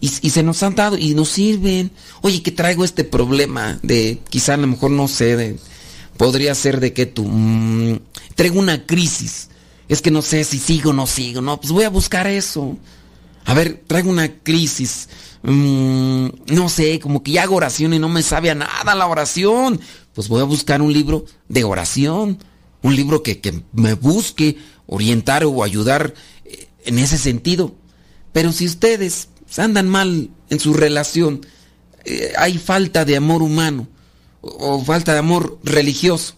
Y, 0.00 0.08
se 0.08 0.42
nos 0.42 0.62
han 0.62 0.74
dado 0.74 0.98
y 0.98 1.14
nos 1.14 1.30
sirven. 1.30 1.90
Oye, 2.20 2.42
que 2.42 2.52
traigo 2.52 2.84
este 2.84 3.04
problema 3.04 3.78
de, 3.82 4.18
quizá 4.28 4.52
a 4.52 4.58
lo 4.58 4.66
mejor 4.66 4.90
no 4.90 5.08
sé, 5.08 5.34
de, 5.34 5.58
podría 6.18 6.54
ser 6.54 6.78
de 6.80 6.92
que 6.92 7.06
tú, 7.06 7.24
mm, 7.24 8.00
traigo 8.34 8.58
una 8.58 8.84
crisis 8.84 9.48
es 9.88 10.00
que 10.00 10.10
no 10.10 10.22
sé 10.22 10.44
si 10.44 10.58
sigo 10.58 10.90
o 10.90 10.92
no 10.92 11.06
sigo, 11.06 11.40
no, 11.40 11.60
pues 11.60 11.72
voy 11.72 11.84
a 11.84 11.90
buscar 11.90 12.26
eso. 12.26 12.76
A 13.44 13.54
ver, 13.54 13.82
traigo 13.86 14.10
una 14.10 14.40
crisis. 14.40 15.08
Mm, 15.42 16.28
no 16.46 16.68
sé, 16.70 16.98
como 17.00 17.22
que 17.22 17.32
ya 17.32 17.42
hago 17.42 17.56
oración 17.56 17.92
y 17.92 17.98
no 17.98 18.08
me 18.08 18.22
sabe 18.22 18.50
a 18.50 18.54
nada 18.54 18.94
la 18.94 19.06
oración. 19.06 19.80
Pues 20.14 20.28
voy 20.28 20.40
a 20.40 20.44
buscar 20.44 20.80
un 20.80 20.92
libro 20.92 21.26
de 21.48 21.64
oración. 21.64 22.38
Un 22.82 22.96
libro 22.96 23.22
que, 23.22 23.62
me 23.72 23.94
busque 23.94 24.56
orientar 24.86 25.44
o 25.44 25.62
ayudar 25.62 26.14
eh, 26.44 26.68
en 26.84 26.98
ese 26.98 27.18
sentido. 27.18 27.74
Pero 28.32 28.52
si 28.52 28.66
ustedes 28.66 29.28
andan 29.56 29.88
mal 29.88 30.30
en 30.48 30.60
su 30.60 30.72
relación, 30.72 31.46
eh, 32.04 32.32
hay 32.38 32.56
falta 32.58 33.04
de 33.04 33.16
amor 33.16 33.42
humano 33.42 33.86
o 34.40 34.82
falta 34.84 35.12
de 35.12 35.18
amor 35.18 35.58
religioso 35.62 36.36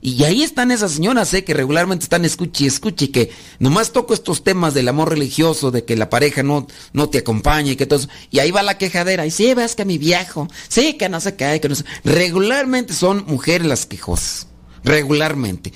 y 0.00 0.22
ahí 0.24 0.42
están 0.42 0.70
esas 0.70 0.92
señoras, 0.92 1.32
¿eh? 1.34 1.44
que 1.44 1.54
regularmente 1.54 2.04
están 2.04 2.24
escuche 2.24 2.64
y 2.64 2.66
escuche, 2.68 3.10
que 3.10 3.30
nomás 3.58 3.92
toco 3.92 4.14
estos 4.14 4.44
temas 4.44 4.74
del 4.74 4.88
amor 4.88 5.10
religioso, 5.10 5.70
de 5.70 5.84
que 5.84 5.96
la 5.96 6.08
pareja 6.08 6.42
no, 6.42 6.66
no 6.92 7.08
te 7.08 7.18
acompaña 7.18 7.72
y 7.72 7.76
que 7.76 7.86
todo 7.86 7.98
eso. 7.98 8.08
Y 8.30 8.38
ahí 8.38 8.50
va 8.50 8.62
la 8.62 8.78
quejadera. 8.78 9.26
Y 9.26 9.30
sí, 9.30 9.52
ves 9.54 9.74
que 9.74 9.84
mi 9.84 9.98
viejo, 9.98 10.48
sí, 10.68 10.94
que 10.94 11.08
no 11.08 11.20
se 11.20 11.34
cae, 11.34 11.60
que 11.60 11.68
no 11.68 11.74
sé. 11.74 11.84
Regularmente 12.04 12.92
son 12.94 13.24
mujeres 13.26 13.66
las 13.66 13.86
quejosas. 13.86 14.46
Regularmente. 14.84 15.72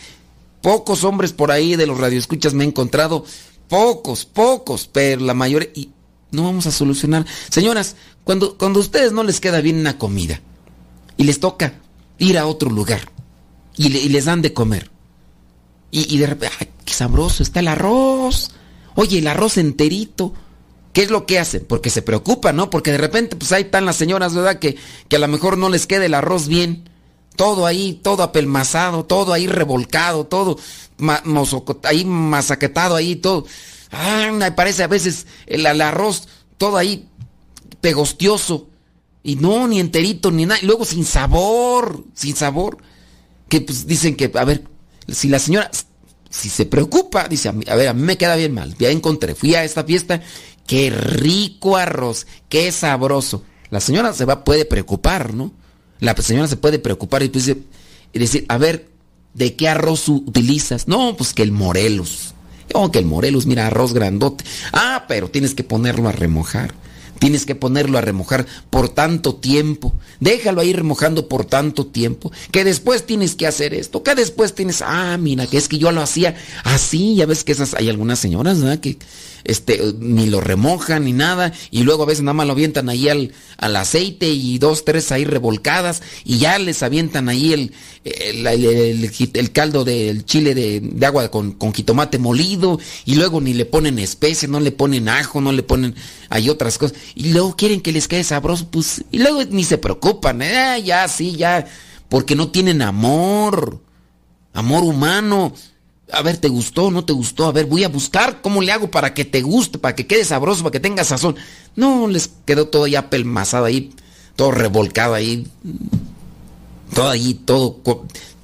Pocos 0.61 1.03
hombres 1.03 1.33
por 1.33 1.51
ahí 1.51 1.75
de 1.75 1.87
los 1.87 1.99
radioescuchas 1.99 2.55
me 2.55 2.63
he 2.63 2.69
encontrado. 2.69 3.25
Pocos, 3.69 4.25
pocos, 4.25 4.89
pero 4.91 5.23
la 5.23 5.35
mayoría. 5.35 5.71
Y 5.75 5.91
no 6.31 6.45
vamos 6.45 6.67
a 6.67 6.71
solucionar. 6.71 7.27
Señoras, 7.51 7.97
cuando, 8.23 8.57
cuando 8.57 8.79
a 8.79 8.83
ustedes 8.83 9.11
no 9.11 9.25
les 9.25 9.41
queda 9.41 9.61
bien 9.61 9.81
una 9.81 9.99
comida 9.99 10.41
y 11.17 11.25
les 11.25 11.41
toca 11.41 11.75
ir 12.19 12.39
a 12.39 12.47
otro 12.47 12.71
lugar 12.71 13.11
y, 13.77 14.09
les 14.09 14.25
dan 14.25 14.43
de 14.43 14.53
comer. 14.53 14.91
Y, 15.91 16.17
de 16.19 16.27
repente, 16.27 16.55
¡ay, 16.59 16.69
qué 16.85 16.93
sabroso 16.93 17.43
está 17.43 17.61
el 17.61 17.69
arroz! 17.69 18.51
Oye, 18.95 19.19
el 19.19 19.27
arroz 19.27 19.59
enterito. 19.59 20.33
¿Qué 20.93 21.03
es 21.03 21.11
lo 21.11 21.25
que 21.25 21.39
hacen? 21.39 21.65
Porque 21.67 21.91
se 21.91 22.03
preocupan, 22.03 22.57
¿no? 22.57 22.69
Porque 22.69 22.93
de 22.93 22.99
repente, 22.99 23.37
pues 23.37 23.53
ahí 23.53 23.63
están 23.63 23.87
las 23.87 23.97
señoras, 23.97 24.35
¿verdad? 24.35 24.59
Que, 24.59 24.77
que 25.09 25.17
a 25.17 25.19
lo 25.19 25.29
mejor 25.29 25.57
no 25.57 25.71
les 25.71 25.87
quede 25.87 26.07
el 26.07 26.15
arroz 26.15 26.49
bien. 26.49 26.89
Todo 27.37 27.65
ahí, 27.65 28.01
todo 28.03 28.23
apelmazado, 28.23 29.07
todo 29.07 29.33
ahí 29.33 29.47
revolcado, 29.47 30.27
todo 30.27 30.59
ahí 31.85 32.05
masaquetado 32.05 32.95
ahí, 32.95 33.17
todo. 33.17 33.47
Ah, 33.91 34.31
me 34.33 34.53
parece 34.53 34.83
a 34.83 34.87
veces 34.87 35.27
el, 35.47 35.65
el, 35.65 35.81
arroz 35.81 36.29
todo 36.59 36.77
ahí 36.77 37.09
pegostioso. 37.81 38.69
Y 39.23 39.37
no, 39.37 39.67
ni 39.69 39.81
enterito, 39.81 40.31
ni 40.31 40.45
nada. 40.45 40.61
Y 40.63 40.67
luego 40.67 40.85
sin 40.85 41.07
sabor, 41.07 42.05
sin 42.13 42.37
sabor 42.37 42.77
que 43.53 43.61
pues 43.61 43.87
dicen 43.87 44.17
que, 44.17 44.33
a 44.35 44.45
ver, 44.47 44.63
si 45.09 45.29
la 45.29 45.39
señora, 45.39 45.71
si 46.31 46.49
se 46.49 46.65
preocupa, 46.65 47.29
dice, 47.29 47.51
a, 47.51 47.53
ver, 47.53 47.89
a 47.89 47.93
mí 47.93 48.01
me 48.01 48.17
queda 48.17 48.35
bien 48.35 48.55
mal, 48.55 48.75
ya 48.79 48.89
encontré, 48.89 49.35
fui 49.35 49.55
a 49.55 49.63
esta 49.63 49.85
fiesta, 49.85 50.23
qué 50.67 50.89
rico 50.89 51.77
arroz, 51.77 52.27
qué 52.49 52.73
sabroso. 52.73 53.45
La 53.69 53.81
señora 53.81 54.15
se 54.15 54.25
va, 54.25 54.43
puede 54.43 54.65
preocupar, 54.65 55.35
¿no? 55.35 55.53
La 56.01 56.17
señora 56.17 56.49
se 56.49 56.57
puede 56.57 56.79
preocupar 56.79 57.25
y, 57.25 57.29
pues, 57.29 57.47
y 57.47 58.19
decir, 58.19 58.47
a 58.49 58.57
ver, 58.57 58.89
¿de 59.35 59.55
qué 59.55 59.69
arroz 59.69 60.09
utilizas? 60.09 60.89
No, 60.89 61.15
pues 61.15 61.35
que 61.35 61.43
el 61.43 61.53
Morelos. 61.53 62.33
Oh, 62.73 62.91
que 62.91 63.01
el 63.01 63.05
Morelos, 63.05 63.45
mira, 63.45 63.67
arroz 63.67 63.93
grandote. 63.93 64.45
Ah, 64.73 65.05
pero 65.09 65.29
tienes 65.29 65.55
que 65.55 65.63
ponerlo 65.63 66.09
a 66.09 66.13
remojar. 66.13 66.73
Tienes 67.23 67.47
que 67.47 67.55
ponerlo 67.55 67.99
a 67.99 68.01
remojar 68.01 68.47
por 68.69 68.89
tanto 68.89 69.37
tiempo. 69.37 69.95
Déjalo 70.19 70.61
ahí 70.61 70.73
remojando 70.73 71.29
por 71.29 71.45
tanto 71.45 71.87
tiempo. 71.87 72.33
Que 72.51 72.65
después 72.65 73.07
tienes 73.07 73.37
que 73.37 73.47
hacer 73.47 73.75
esto. 73.75 74.03
Que 74.03 74.17
después 74.17 74.57
tienes, 74.57 74.83
ah, 74.85 75.17
mira, 75.21 75.47
que 75.47 75.57
es 75.57 75.69
que 75.69 75.79
yo 75.79 75.93
lo 75.93 76.03
hacía 76.03 76.35
así. 76.65 77.15
Ya 77.15 77.27
ves 77.27 77.45
que 77.45 77.53
esas, 77.53 77.75
hay 77.75 77.89
algunas 77.89 78.19
señoras, 78.19 78.61
¿verdad? 78.61 78.81
Que 78.81 78.99
este, 79.45 79.81
ni 79.99 80.27
lo 80.27 80.41
remojan 80.41 81.05
ni 81.05 81.13
nada. 81.13 81.53
Y 81.71 81.83
luego 81.83 82.03
a 82.03 82.07
veces 82.07 82.23
nada 82.23 82.35
más 82.35 82.47
lo 82.47 82.53
avientan 82.53 82.89
ahí 82.89 83.09
al, 83.09 83.33
al 83.59 83.77
aceite 83.77 84.29
y 84.29 84.59
dos, 84.59 84.85
tres 84.85 85.13
ahí 85.13 85.25
revolcadas. 85.25 86.03
Y 86.25 86.39
ya 86.39 86.59
les 86.59 86.83
avientan 86.83 87.29
ahí 87.29 87.53
el, 87.53 87.73
el, 88.05 89.53
caldo 89.53 89.85
del 89.85 90.25
chile 90.25 90.55
de, 90.55 91.07
agua 91.07 91.31
con, 91.31 91.53
con, 91.53 91.73
jitomate 91.73 92.19
molido. 92.19 92.79
Y 93.05 93.15
luego 93.15 93.41
ni 93.41 93.55
le 93.55 93.65
ponen 93.65 93.99
especie, 93.99 94.49
no 94.49 94.61
le 94.61 94.73
ponen 94.73 95.09
ajo, 95.09 95.41
no 95.41 95.53
le 95.53 95.63
ponen, 95.63 95.95
hay 96.29 96.49
otras 96.49 96.79
cosas. 96.79 96.97
Y 97.15 97.33
luego 97.33 97.57
quieren 97.57 97.81
que 97.81 97.93
les 97.93 98.09
quede 98.09 98.25
sabroso, 98.25 98.69
pues, 98.71 99.05
y 99.11 99.19
luego 99.19 99.43
ni 99.51 99.65
se 99.65 99.79
preocupan, 99.79 100.43
¿eh? 100.43 100.83
ya, 100.85 101.07
sí, 101.09 101.37
ya, 101.37 101.67
porque 102.09 102.35
no 102.35 102.51
tienen 102.51 102.83
amor, 102.83 103.81
amor 104.53 104.85
humano. 104.85 105.55
A 106.13 106.23
ver, 106.23 106.37
¿te 106.37 106.49
gustó? 106.49 106.91
¿No 106.91 107.05
te 107.05 107.13
gustó? 107.13 107.47
A 107.47 107.53
ver, 107.53 107.67
voy 107.67 107.85
a 107.85 107.89
buscar 107.89 108.43
cómo 108.43 108.61
le 108.61 108.73
hago 108.73 108.91
para 108.91 109.15
que 109.15 109.25
te 109.25 109.41
guste, 109.43 109.79
para 109.79 109.95
que 109.95 110.07
quede 110.07 110.25
sabroso, 110.25 110.63
para 110.63 110.73
que 110.73 110.81
tenga 110.81 111.05
sazón. 111.05 111.37
No, 111.75 112.07
les 112.07 112.31
quedó 112.45 112.69
todo 112.69 112.87
ya 112.87 113.09
pelmazado 113.09 113.65
ahí, 113.65 113.91
todo 114.37 114.51
revolcado 114.51 115.15
ahí. 115.15 115.47
Todo 116.95 117.09
ahí, 117.09 117.35
todo. 117.35 117.81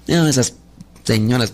esas 0.07 0.55
señoras. 1.05 1.53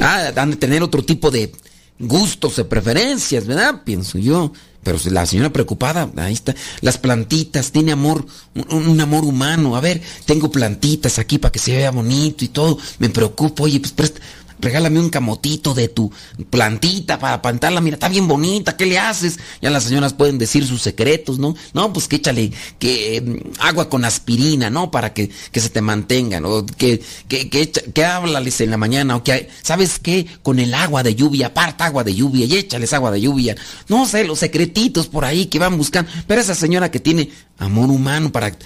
Ah, 0.00 0.32
han 0.36 0.50
de 0.50 0.56
tener 0.56 0.82
otro 0.82 1.04
tipo 1.04 1.30
de 1.30 1.52
gustos, 1.98 2.56
de 2.56 2.64
preferencias, 2.64 3.46
¿verdad? 3.46 3.82
Pienso 3.84 4.18
yo. 4.18 4.52
Pero 4.82 4.98
la 5.10 5.26
señora 5.26 5.52
preocupada, 5.52 6.10
ahí 6.16 6.32
está. 6.32 6.54
Las 6.80 6.98
plantitas, 6.98 7.72
tiene 7.72 7.92
amor, 7.92 8.24
un, 8.70 9.00
amor 9.00 9.24
humano. 9.24 9.76
A 9.76 9.80
ver, 9.80 10.00
tengo 10.24 10.50
plantitas 10.50 11.18
aquí 11.18 11.38
para 11.38 11.52
que 11.52 11.58
se 11.58 11.72
vea 11.76 11.90
bonito 11.90 12.44
y 12.44 12.48
todo. 12.48 12.78
Me 12.98 13.10
preocupo, 13.10 13.64
oye, 13.64 13.80
pues 13.80 13.92
presta, 13.92 14.20
regálame 14.60 15.00
un 15.00 15.10
camotito 15.10 15.74
de 15.74 15.88
tu 15.88 16.12
plantita 16.50 17.18
para 17.18 17.42
pantarla, 17.42 17.80
mira, 17.80 17.94
está 17.94 18.08
bien 18.08 18.28
bonita, 18.28 18.76
¿qué 18.76 18.86
le 18.86 18.98
haces? 18.98 19.38
Ya 19.60 19.70
las 19.70 19.84
señoras 19.84 20.12
pueden 20.12 20.38
decir 20.38 20.66
sus 20.66 20.82
secretos, 20.82 21.38
¿no? 21.38 21.54
No, 21.72 21.92
pues 21.92 22.08
que 22.08 22.16
échale 22.16 22.52
que 22.78 23.20
mm, 23.20 23.60
agua 23.60 23.88
con 23.88 24.04
aspirina, 24.04 24.70
¿no? 24.70 24.90
Para 24.90 25.12
que, 25.12 25.30
se 25.52 25.70
te 25.70 25.80
mantengan, 25.80 26.44
o 26.44 26.64
que, 26.64 27.02
que, 27.26 27.50
que, 27.50 27.70
que 27.70 28.04
háblales 28.04 28.60
en 28.60 28.70
la 28.70 28.76
mañana, 28.76 29.16
o 29.16 29.24
que, 29.24 29.48
¿sabes 29.62 29.98
qué? 29.98 30.26
Con 30.42 30.58
el 30.58 30.74
agua 30.74 31.02
de 31.02 31.14
lluvia, 31.14 31.48
aparta 31.48 31.86
agua 31.86 32.04
de 32.04 32.14
lluvia 32.14 32.46
y 32.46 32.56
échales 32.56 32.92
agua 32.92 33.10
de 33.10 33.20
lluvia. 33.20 33.56
No 33.88 34.06
sé, 34.06 34.24
los 34.24 34.38
secretitos 34.38 35.08
por 35.08 35.24
ahí 35.24 35.46
que 35.46 35.58
van 35.58 35.76
buscando, 35.76 36.10
pero 36.26 36.40
esa 36.40 36.54
señora 36.54 36.90
que 36.90 37.00
tiene 37.00 37.30
amor 37.58 37.90
humano 37.90 38.32
para 38.32 38.56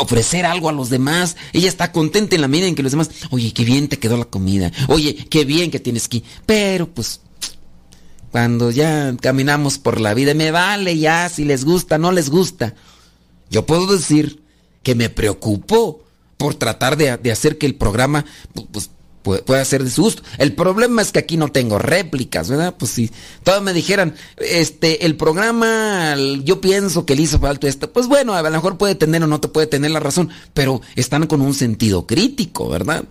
ofrecer 0.00 0.46
algo 0.46 0.68
a 0.68 0.72
los 0.72 0.90
demás. 0.90 1.36
Ella 1.52 1.68
está 1.68 1.92
contenta 1.92 2.34
en 2.34 2.42
la 2.42 2.48
medida 2.48 2.68
en 2.68 2.74
que 2.74 2.82
los 2.82 2.92
demás, 2.92 3.10
oye, 3.30 3.52
qué 3.52 3.64
bien 3.64 3.88
te 3.88 3.98
quedó 3.98 4.16
la 4.16 4.24
comida, 4.24 4.70
oye, 4.88 5.14
qué 5.14 5.44
bien 5.44 5.70
que 5.70 5.80
tienes 5.80 6.06
aquí. 6.06 6.22
Pero 6.46 6.88
pues, 6.88 7.20
cuando 8.30 8.70
ya 8.70 9.14
caminamos 9.20 9.78
por 9.78 10.00
la 10.00 10.14
vida, 10.14 10.34
me 10.34 10.50
vale 10.50 10.98
ya 10.98 11.28
si 11.28 11.44
les 11.44 11.64
gusta, 11.64 11.98
no 11.98 12.12
les 12.12 12.30
gusta. 12.30 12.74
Yo 13.50 13.66
puedo 13.66 13.86
decir 13.86 14.42
que 14.82 14.94
me 14.94 15.10
preocupo 15.10 16.02
por 16.36 16.54
tratar 16.54 16.96
de, 16.96 17.16
de 17.18 17.32
hacer 17.32 17.58
que 17.58 17.66
el 17.66 17.74
programa 17.74 18.24
pues, 18.72 18.90
puede, 19.22 19.64
ser 19.64 19.84
de 19.84 19.90
su 19.90 20.02
gusto. 20.02 20.22
El 20.38 20.54
problema 20.54 21.02
es 21.02 21.12
que 21.12 21.18
aquí 21.18 21.36
no 21.36 21.48
tengo 21.48 21.78
réplicas, 21.78 22.48
¿verdad? 22.48 22.74
Pues 22.78 22.90
si 22.90 23.10
todos 23.42 23.62
me 23.62 23.72
dijeran, 23.72 24.14
este, 24.36 25.06
el 25.06 25.16
programa, 25.16 26.16
yo 26.42 26.60
pienso 26.60 27.06
que 27.06 27.16
le 27.16 27.22
hizo 27.22 27.38
falta 27.38 27.68
esto, 27.68 27.92
pues 27.92 28.08
bueno, 28.08 28.34
a 28.34 28.42
lo 28.42 28.50
mejor 28.50 28.78
puede 28.78 28.94
tener 28.94 29.22
o 29.22 29.26
no 29.26 29.40
te 29.40 29.48
puede 29.48 29.66
tener 29.66 29.90
la 29.90 30.00
razón, 30.00 30.30
pero 30.54 30.80
están 30.96 31.26
con 31.26 31.40
un 31.40 31.54
sentido 31.54 32.06
crítico, 32.06 32.68
¿verdad? 32.68 33.04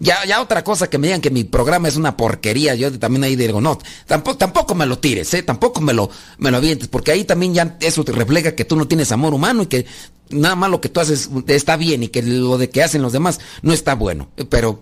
Ya, 0.00 0.24
ya 0.24 0.40
otra 0.40 0.62
cosa 0.62 0.88
que 0.88 0.96
me 0.96 1.08
digan 1.08 1.20
que 1.20 1.30
mi 1.30 1.42
programa 1.42 1.88
es 1.88 1.96
una 1.96 2.16
porquería, 2.16 2.76
yo 2.76 2.96
también 2.98 3.24
ahí 3.24 3.34
digo, 3.34 3.60
no, 3.60 3.78
tampoco, 4.06 4.36
tampoco 4.36 4.74
me 4.76 4.86
lo 4.86 4.98
tires, 4.98 5.34
¿eh? 5.34 5.42
tampoco 5.42 5.80
me 5.80 5.92
lo, 5.92 6.08
me 6.38 6.52
lo 6.52 6.58
avientes, 6.58 6.86
porque 6.86 7.10
ahí 7.10 7.24
también 7.24 7.52
ya 7.52 7.76
eso 7.80 8.04
te 8.04 8.12
refleja 8.12 8.54
que 8.54 8.64
tú 8.64 8.76
no 8.76 8.86
tienes 8.86 9.10
amor 9.10 9.34
humano 9.34 9.64
y 9.64 9.66
que 9.66 9.86
nada 10.30 10.54
más 10.54 10.70
lo 10.70 10.80
que 10.80 10.88
tú 10.88 11.00
haces 11.00 11.28
está 11.48 11.76
bien 11.76 12.04
y 12.04 12.08
que 12.08 12.22
lo 12.22 12.58
de 12.58 12.70
que 12.70 12.82
hacen 12.82 13.02
los 13.02 13.12
demás 13.12 13.40
no 13.62 13.72
está 13.72 13.94
bueno. 13.94 14.28
Pero 14.48 14.80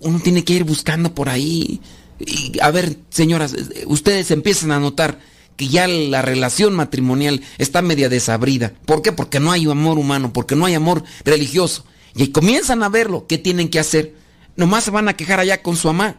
uno 0.00 0.20
tiene 0.20 0.44
que 0.44 0.54
ir 0.54 0.64
buscando 0.64 1.14
por 1.14 1.28
ahí. 1.28 1.80
Y, 2.18 2.58
a 2.60 2.70
ver, 2.70 2.96
señoras, 3.10 3.54
ustedes 3.86 4.30
empiezan 4.30 4.72
a 4.72 4.80
notar 4.80 5.18
que 5.56 5.68
ya 5.68 5.86
la 5.86 6.22
relación 6.22 6.74
matrimonial 6.74 7.42
está 7.58 7.82
media 7.82 8.08
desabrida. 8.08 8.72
¿Por 8.86 9.02
qué? 9.02 9.12
Porque 9.12 9.40
no 9.40 9.52
hay 9.52 9.66
amor 9.66 9.98
humano, 9.98 10.32
porque 10.32 10.56
no 10.56 10.64
hay 10.64 10.74
amor 10.74 11.04
religioso. 11.24 11.84
Y 12.14 12.28
comienzan 12.28 12.82
a 12.82 12.88
verlo, 12.88 13.26
¿qué 13.26 13.38
tienen 13.38 13.68
que 13.68 13.78
hacer? 13.78 14.14
Nomás 14.56 14.84
se 14.84 14.90
van 14.90 15.08
a 15.08 15.16
quejar 15.16 15.40
allá 15.40 15.62
con 15.62 15.76
su 15.76 15.88
mamá. 15.88 16.16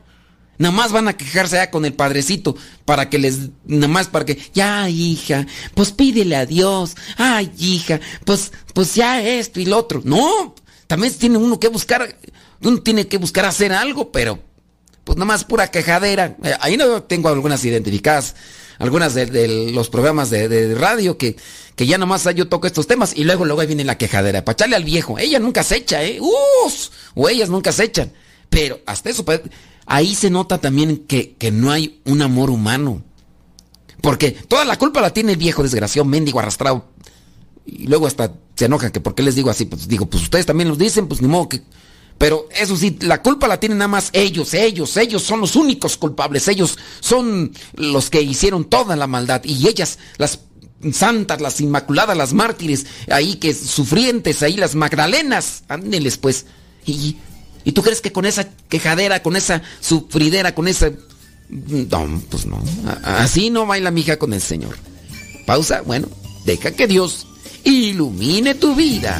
Nada 0.57 0.75
más 0.75 0.91
van 0.91 1.07
a 1.07 1.17
quejarse 1.17 1.57
allá 1.57 1.71
con 1.71 1.85
el 1.85 1.93
padrecito 1.93 2.55
para 2.85 3.09
que 3.09 3.17
les, 3.17 3.49
nada 3.65 3.87
más 3.87 4.07
para 4.09 4.25
que, 4.25 4.37
ya 4.53 4.87
hija, 4.89 5.47
pues 5.73 5.91
pídele 5.91 6.35
a 6.35 6.45
Dios, 6.45 6.95
ay 7.17 7.51
hija, 7.57 7.99
pues, 8.25 8.51
pues 8.75 8.93
ya 8.93 9.23
esto 9.23 9.59
y 9.59 9.65
lo 9.65 9.79
otro. 9.79 10.01
No, 10.03 10.53
también 10.85 11.13
tiene 11.13 11.39
uno 11.39 11.59
que 11.59 11.67
buscar 11.67 12.15
uno 12.63 12.81
tiene 12.81 13.07
que 13.07 13.17
buscar 13.17 13.45
hacer 13.45 13.73
algo, 13.73 14.11
pero 14.11 14.39
pues 15.03 15.17
nada 15.17 15.25
más 15.25 15.43
pura 15.43 15.69
quejadera. 15.69 16.37
Eh, 16.43 16.53
ahí 16.59 16.77
no 16.77 17.03
tengo 17.03 17.29
algunas 17.29 17.63
identificadas, 17.65 18.35
algunas 18.79 19.13
de, 19.13 19.71
los 19.73 19.89
programas 19.89 20.29
de, 20.29 20.75
radio 20.75 21.17
que, 21.17 21.35
que 21.75 21.85
ya 21.85 21.97
nomás 21.97 22.27
yo 22.35 22.47
toco 22.47 22.67
estos 22.67 22.87
temas 22.87 23.13
y 23.15 23.23
luego 23.23 23.45
luego 23.45 23.61
ahí 23.61 23.67
viene 23.67 23.83
la 23.83 23.97
quejadera. 23.97 24.45
Para 24.45 24.53
echarle 24.53 24.75
al 24.75 24.83
viejo. 24.83 25.17
Ella 25.19 25.39
nunca 25.39 25.63
se 25.63 25.77
echa, 25.77 26.03
¿eh? 26.03 26.19
Uf, 26.19 26.89
o 27.15 27.29
ellas 27.29 27.49
nunca 27.49 27.71
se 27.71 27.85
echan. 27.85 28.11
Pero 28.49 28.79
hasta 28.85 29.09
eso, 29.09 29.25
ahí 29.85 30.13
se 30.15 30.29
nota 30.29 30.57
también 30.57 31.05
que, 31.07 31.35
que 31.35 31.51
no 31.51 31.71
hay 31.71 32.01
un 32.05 32.21
amor 32.21 32.49
humano. 32.49 33.03
Porque 34.01 34.31
toda 34.31 34.65
la 34.65 34.77
culpa 34.77 34.99
la 34.99 35.13
tiene 35.13 35.33
el 35.33 35.37
viejo 35.37 35.63
desgraciado, 35.63 36.05
mendigo, 36.05 36.39
arrastrado. 36.39 36.85
Y 37.65 37.87
luego 37.87 38.07
hasta 38.07 38.33
se 38.55 38.65
enojan 38.65 38.91
que 38.91 38.99
por 38.99 39.15
qué 39.15 39.23
les 39.23 39.35
digo 39.35 39.49
así. 39.49 39.65
Pues 39.65 39.87
digo, 39.87 40.07
pues 40.07 40.23
ustedes 40.23 40.45
también 40.45 40.69
los 40.69 40.77
dicen, 40.77 41.07
pues 41.07 41.21
ni 41.21 41.27
modo 41.27 41.49
que 41.49 41.61
pero 42.21 42.47
eso 42.55 42.77
sí, 42.77 42.99
la 43.01 43.23
culpa 43.23 43.47
la 43.47 43.59
tienen 43.59 43.79
nada 43.79 43.87
más 43.87 44.11
ellos, 44.13 44.53
ellos, 44.53 44.95
ellos 44.95 45.23
son 45.23 45.39
los 45.39 45.55
únicos 45.55 45.97
culpables, 45.97 46.47
ellos 46.47 46.77
son 46.99 47.51
los 47.73 48.11
que 48.11 48.21
hicieron 48.21 48.65
toda 48.65 48.95
la 48.95 49.07
maldad 49.07 49.41
y 49.43 49.67
ellas, 49.67 49.97
las 50.19 50.37
santas, 50.93 51.41
las 51.41 51.59
inmaculadas, 51.61 52.15
las 52.15 52.33
mártires, 52.33 52.85
ahí 53.09 53.37
que 53.37 53.55
sufrientes, 53.55 54.43
ahí 54.43 54.55
las 54.55 54.75
magdalenas, 54.75 55.63
ándeles 55.67 56.19
pues. 56.19 56.45
Y, 56.85 57.17
¿Y 57.63 57.71
tú 57.71 57.81
crees 57.81 58.01
que 58.01 58.11
con 58.11 58.25
esa 58.25 58.47
quejadera, 58.69 59.23
con 59.23 59.35
esa 59.35 59.63
sufridera, 59.79 60.53
con 60.53 60.67
esa... 60.67 60.91
No, 61.49 62.21
pues 62.29 62.45
no. 62.45 62.63
Así 63.03 63.49
no 63.49 63.65
baila 63.65 63.89
mi 63.89 64.01
hija 64.01 64.19
con 64.19 64.33
el 64.33 64.41
Señor. 64.41 64.77
Pausa, 65.47 65.81
bueno, 65.81 66.07
deja 66.45 66.69
que 66.69 66.85
Dios 66.85 67.25
ilumine 67.63 68.53
tu 68.53 68.75
vida. 68.75 69.19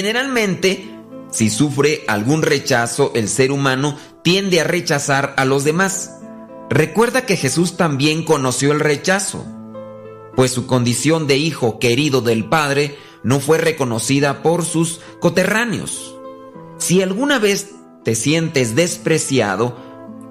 Generalmente, 0.00 0.88
si 1.30 1.50
sufre 1.50 2.04
algún 2.08 2.40
rechazo, 2.40 3.12
el 3.14 3.28
ser 3.28 3.52
humano 3.52 3.98
tiende 4.22 4.58
a 4.58 4.64
rechazar 4.64 5.34
a 5.36 5.44
los 5.44 5.62
demás. 5.62 6.12
Recuerda 6.70 7.26
que 7.26 7.36
Jesús 7.36 7.76
también 7.76 8.24
conoció 8.24 8.72
el 8.72 8.80
rechazo, 8.80 9.44
pues 10.36 10.52
su 10.52 10.66
condición 10.66 11.26
de 11.26 11.36
hijo 11.36 11.78
querido 11.78 12.22
del 12.22 12.46
Padre 12.46 12.96
no 13.24 13.40
fue 13.40 13.58
reconocida 13.58 14.42
por 14.42 14.64
sus 14.64 15.00
coterráneos. 15.20 16.16
Si 16.78 17.02
alguna 17.02 17.38
vez 17.38 17.72
te 18.02 18.14
sientes 18.14 18.74
despreciado, 18.74 19.76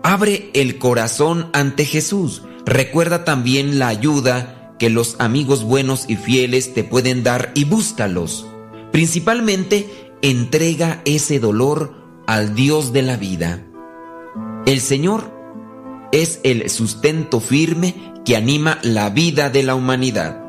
abre 0.02 0.50
el 0.56 0.80
corazón 0.80 1.52
ante 1.54 1.86
Jesús. 1.86 2.42
Recuerda 2.66 3.24
también 3.24 3.78
la 3.78 3.90
ayuda 3.90 4.74
que 4.80 4.90
los 4.90 5.16
amigos 5.20 5.64
buenos 5.64 6.06
y 6.08 6.16
fieles 6.16 6.74
te 6.74 6.84
pueden 6.84 7.22
dar 7.22 7.52
y 7.54 7.66
búscalos. 7.66 8.49
Principalmente, 8.91 10.13
entrega 10.21 11.02
ese 11.06 11.39
dolor 11.39 11.93
al 12.28 12.56
Dios 12.56 12.93
de 12.93 13.02
la 13.02 13.17
vida. 13.17 13.65
El 14.65 14.82
Señor 14.82 15.32
es 16.12 16.39
el 16.43 16.69
sustento 16.69 17.39
firme 17.39 18.13
que 18.25 18.36
anima 18.36 18.80
la 18.84 19.10
vida 19.10 19.49
de 19.49 19.63
la 19.63 19.75
humanidad. 19.75 20.43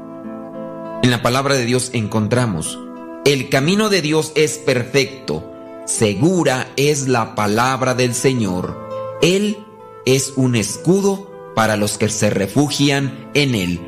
En 1.03 1.11
la 1.11 1.23
palabra 1.23 1.55
de 1.55 1.65
Dios 1.65 1.91
encontramos, 1.95 2.79
el 3.25 3.49
camino 3.49 3.89
de 3.89 4.03
Dios 4.03 4.33
es 4.35 4.59
perfecto, 4.59 5.51
segura 5.87 6.69
es 6.77 7.09
la 7.09 7.35
palabra 7.35 7.95
del 7.95 8.15
Señor. 8.15 8.79
Él 9.23 9.59
es 10.07 10.33
un 10.37 10.57
escudo 10.57 11.31
para 11.55 11.77
los 11.77 11.99
que 11.99 12.09
se 12.09 12.31
refugian 12.31 13.31
en 13.35 13.55
Él. 13.55 13.81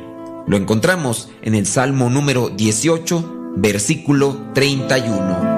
Lo 0.47 0.57
encontramos 0.57 1.29
en 1.41 1.55
el 1.55 1.65
Salmo 1.65 2.09
número 2.09 2.49
18, 2.49 3.42
versículo 3.55 4.51
31. 4.53 5.53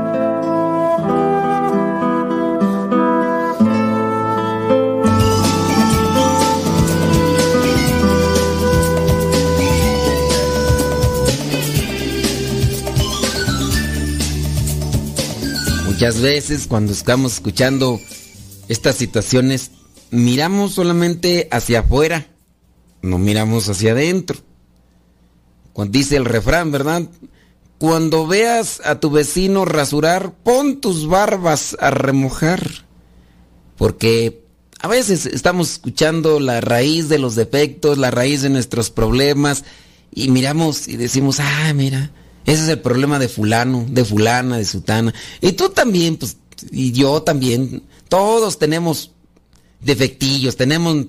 Muchas 15.87 16.21
veces 16.21 16.67
cuando 16.67 16.91
estamos 16.91 17.35
escuchando 17.35 17.99
estas 18.67 18.95
situaciones, 18.95 19.71
miramos 20.11 20.73
solamente 20.73 21.47
hacia 21.51 21.79
afuera, 21.79 22.27
no 23.01 23.17
miramos 23.17 23.69
hacia 23.69 23.93
adentro. 23.93 24.37
Cuando 25.73 25.93
dice 25.93 26.17
el 26.17 26.25
refrán, 26.25 26.71
¿verdad? 26.71 27.09
Cuando 27.77 28.25
veas 28.25 28.81
a 28.85 28.99
tu 28.99 29.09
vecino 29.09 29.65
rasurar, 29.65 30.33
pon 30.43 30.79
tus 30.79 31.07
barbas 31.07 31.75
a 31.79 31.91
remojar. 31.91 32.85
Porque 33.77 34.43
a 34.79 34.87
veces 34.87 35.25
estamos 35.25 35.71
escuchando 35.71 36.39
la 36.39 36.61
raíz 36.61 37.09
de 37.09 37.19
los 37.19 37.35
defectos, 37.35 37.97
la 37.97 38.11
raíz 38.11 38.41
de 38.41 38.49
nuestros 38.49 38.89
problemas, 38.89 39.65
y 40.13 40.29
miramos 40.29 40.87
y 40.87 40.95
decimos, 40.95 41.39
ah, 41.41 41.73
mira, 41.75 42.11
ese 42.45 42.63
es 42.63 42.69
el 42.69 42.79
problema 42.79 43.19
de 43.19 43.27
fulano, 43.27 43.85
de 43.89 44.05
fulana, 44.05 44.57
de 44.57 44.65
sutana. 44.65 45.13
Y 45.41 45.53
tú 45.53 45.69
también, 45.69 46.17
pues, 46.17 46.37
y 46.71 46.91
yo 46.91 47.21
también. 47.23 47.83
Todos 48.07 48.59
tenemos 48.59 49.11
defectillos, 49.81 50.55
tenemos, 50.55 51.07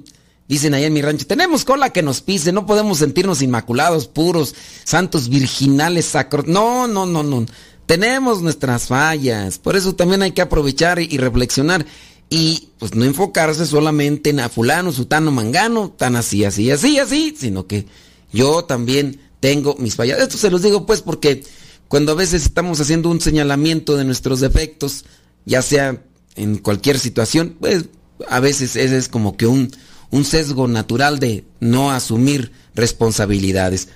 dicen 0.48 0.74
ahí 0.74 0.84
en 0.84 0.92
mi 0.92 1.02
rancho, 1.02 1.26
tenemos 1.26 1.64
cola 1.64 1.90
que 1.90 2.02
nos 2.02 2.20
pise, 2.20 2.52
no 2.52 2.66
podemos 2.66 2.98
sentirnos 2.98 3.42
inmaculados, 3.42 4.06
puros, 4.06 4.54
santos, 4.84 5.28
virginales, 5.28 6.06
sacros. 6.06 6.46
No, 6.46 6.86
no, 6.86 7.06
no, 7.06 7.22
no. 7.22 7.46
Tenemos 7.86 8.42
nuestras 8.42 8.86
fallas. 8.86 9.58
Por 9.58 9.76
eso 9.76 9.94
también 9.94 10.22
hay 10.22 10.32
que 10.32 10.42
aprovechar 10.42 10.98
y 10.98 11.16
reflexionar. 11.18 11.86
Y 12.28 12.70
pues 12.78 12.94
no 12.94 13.04
enfocarse 13.04 13.66
solamente 13.66 14.30
en 14.30 14.40
a 14.40 14.48
fulano, 14.48 14.90
sutano, 14.90 15.30
mangano, 15.30 15.94
tan 15.96 16.16
así, 16.16 16.44
así, 16.44 16.70
así, 16.70 16.98
así, 16.98 17.36
sino 17.38 17.68
que 17.68 17.86
yo 18.32 18.64
también 18.64 19.20
tengo 19.38 19.76
mis 19.78 19.94
fallas. 19.94 20.18
Esto 20.18 20.36
se 20.36 20.50
los 20.50 20.62
digo 20.62 20.86
pues 20.86 21.02
porque 21.02 21.44
cuando 21.86 22.12
a 22.12 22.16
veces 22.16 22.44
estamos 22.44 22.80
haciendo 22.80 23.10
un 23.10 23.20
señalamiento 23.20 23.96
de 23.96 24.04
nuestros 24.04 24.40
defectos, 24.40 25.04
ya 25.44 25.62
sea 25.62 26.02
en 26.34 26.58
cualquier 26.58 26.98
situación, 26.98 27.56
pues 27.60 27.84
a 28.28 28.40
veces 28.40 28.74
ese 28.74 28.96
es 28.96 29.08
como 29.08 29.36
que 29.36 29.46
un, 29.46 29.70
un 30.16 30.24
sesgo 30.24 30.66
natural 30.66 31.18
de 31.18 31.44
no 31.60 31.90
asumir 31.90 32.50
responsabilidades. 32.74 33.88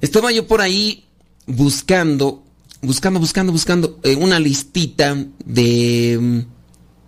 Estaba 0.00 0.32
yo 0.32 0.46
por 0.46 0.60
ahí 0.60 1.04
buscando, 1.46 2.42
buscando, 2.80 3.20
buscando, 3.20 3.52
buscando 3.52 4.00
eh, 4.02 4.16
una 4.16 4.40
listita 4.40 5.16
de 5.44 6.18
mm, 6.20 6.38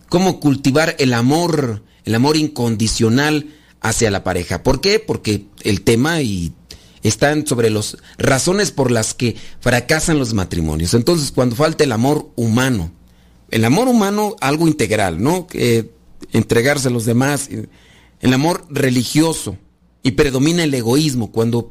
cómo 0.08 0.38
cultivar 0.38 0.94
el 0.98 1.12
amor, 1.12 1.82
el 2.04 2.14
amor 2.14 2.36
incondicional 2.36 3.48
hacia 3.80 4.10
la 4.10 4.22
pareja. 4.22 4.62
¿Por 4.62 4.80
qué? 4.80 5.00
Porque 5.00 5.46
el 5.62 5.82
tema, 5.82 6.22
y 6.22 6.52
están 7.02 7.46
sobre 7.46 7.68
las 7.68 7.98
razones 8.16 8.70
por 8.70 8.90
las 8.90 9.12
que 9.12 9.36
fracasan 9.60 10.18
los 10.18 10.34
matrimonios. 10.34 10.94
Entonces, 10.94 11.32
cuando 11.32 11.56
falta 11.56 11.84
el 11.84 11.92
amor 11.92 12.30
humano, 12.36 12.92
el 13.50 13.64
amor 13.64 13.88
humano, 13.88 14.36
algo 14.40 14.68
integral, 14.68 15.22
¿no? 15.22 15.46
entregarse 16.32 16.88
a 16.88 16.90
los 16.90 17.04
demás, 17.04 17.48
el 18.24 18.32
amor 18.32 18.66
religioso, 18.68 19.56
y 20.02 20.12
predomina 20.12 20.64
el 20.64 20.74
egoísmo, 20.74 21.30
cuando 21.30 21.68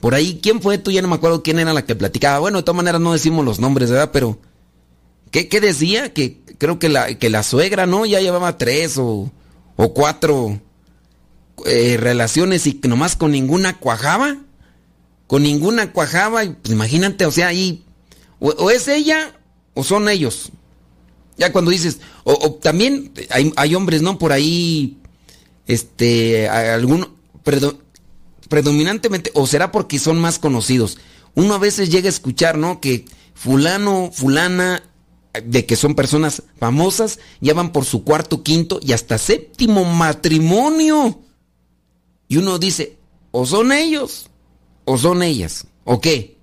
por 0.00 0.14
ahí, 0.14 0.38
¿quién 0.42 0.60
fue 0.60 0.76
tú? 0.76 0.90
Ya 0.90 1.00
no 1.00 1.08
me 1.08 1.14
acuerdo 1.14 1.42
quién 1.42 1.58
era 1.58 1.72
la 1.72 1.86
que 1.86 1.94
platicaba. 1.94 2.38
Bueno, 2.38 2.58
de 2.58 2.62
todas 2.62 2.76
maneras 2.76 3.00
no 3.00 3.14
decimos 3.14 3.42
los 3.42 3.58
nombres, 3.58 3.90
¿verdad? 3.90 4.10
Pero, 4.12 4.38
¿qué, 5.30 5.48
decía? 5.60 6.12
Que 6.12 6.42
creo 6.58 6.78
que 6.78 6.90
la, 6.90 7.14
que 7.18 7.30
la 7.30 7.42
suegra, 7.42 7.86
¿no? 7.86 8.04
Ya 8.04 8.20
llevaba 8.20 8.58
tres 8.58 8.98
o, 8.98 9.32
o 9.76 9.94
cuatro 9.94 10.60
eh, 11.64 11.96
relaciones 11.98 12.66
y 12.66 12.78
nomás 12.84 13.16
con 13.16 13.30
ninguna 13.30 13.78
cuajaba 13.78 14.36
con 15.26 15.42
ninguna 15.42 15.92
cuajaba, 15.92 16.42
pues 16.44 16.72
imagínate, 16.72 17.26
o 17.26 17.30
sea, 17.30 17.48
ahí, 17.48 17.84
o, 18.40 18.70
es 18.70 18.88
ella 18.88 19.38
o 19.74 19.82
son 19.82 20.08
ellos. 20.08 20.50
Ya 21.36 21.50
cuando 21.50 21.70
dices, 21.70 21.98
o, 22.24 22.54
también 22.62 23.12
hay, 23.56 23.74
hombres, 23.74 24.02
¿no? 24.02 24.18
Por 24.18 24.32
ahí, 24.32 24.98
este, 25.66 26.48
algún, 26.48 27.08
predominantemente, 28.48 29.30
o 29.34 29.46
será 29.46 29.72
porque 29.72 29.98
son 29.98 30.20
más 30.20 30.38
conocidos. 30.38 30.98
Uno 31.34 31.54
a 31.54 31.58
veces 31.58 31.90
llega 31.90 32.06
a 32.06 32.10
escuchar, 32.10 32.58
¿no? 32.58 32.80
Que 32.80 33.04
fulano, 33.34 34.10
fulana, 34.12 34.82
de 35.44 35.66
que 35.66 35.76
son 35.76 35.94
personas 35.94 36.42
famosas, 36.58 37.18
ya 37.40 37.54
van 37.54 37.72
por 37.72 37.84
su 37.84 38.04
cuarto, 38.04 38.42
quinto 38.42 38.78
y 38.82 38.92
hasta 38.92 39.18
séptimo 39.18 39.84
matrimonio. 39.84 41.20
Y 42.28 42.36
uno 42.36 42.58
dice, 42.58 42.96
o 43.32 43.44
son 43.44 43.72
ellos 43.72 44.30
¿O 44.84 44.98
son 44.98 45.22
ellas? 45.22 45.66
¿O 45.84 46.00
qué? 46.00 46.36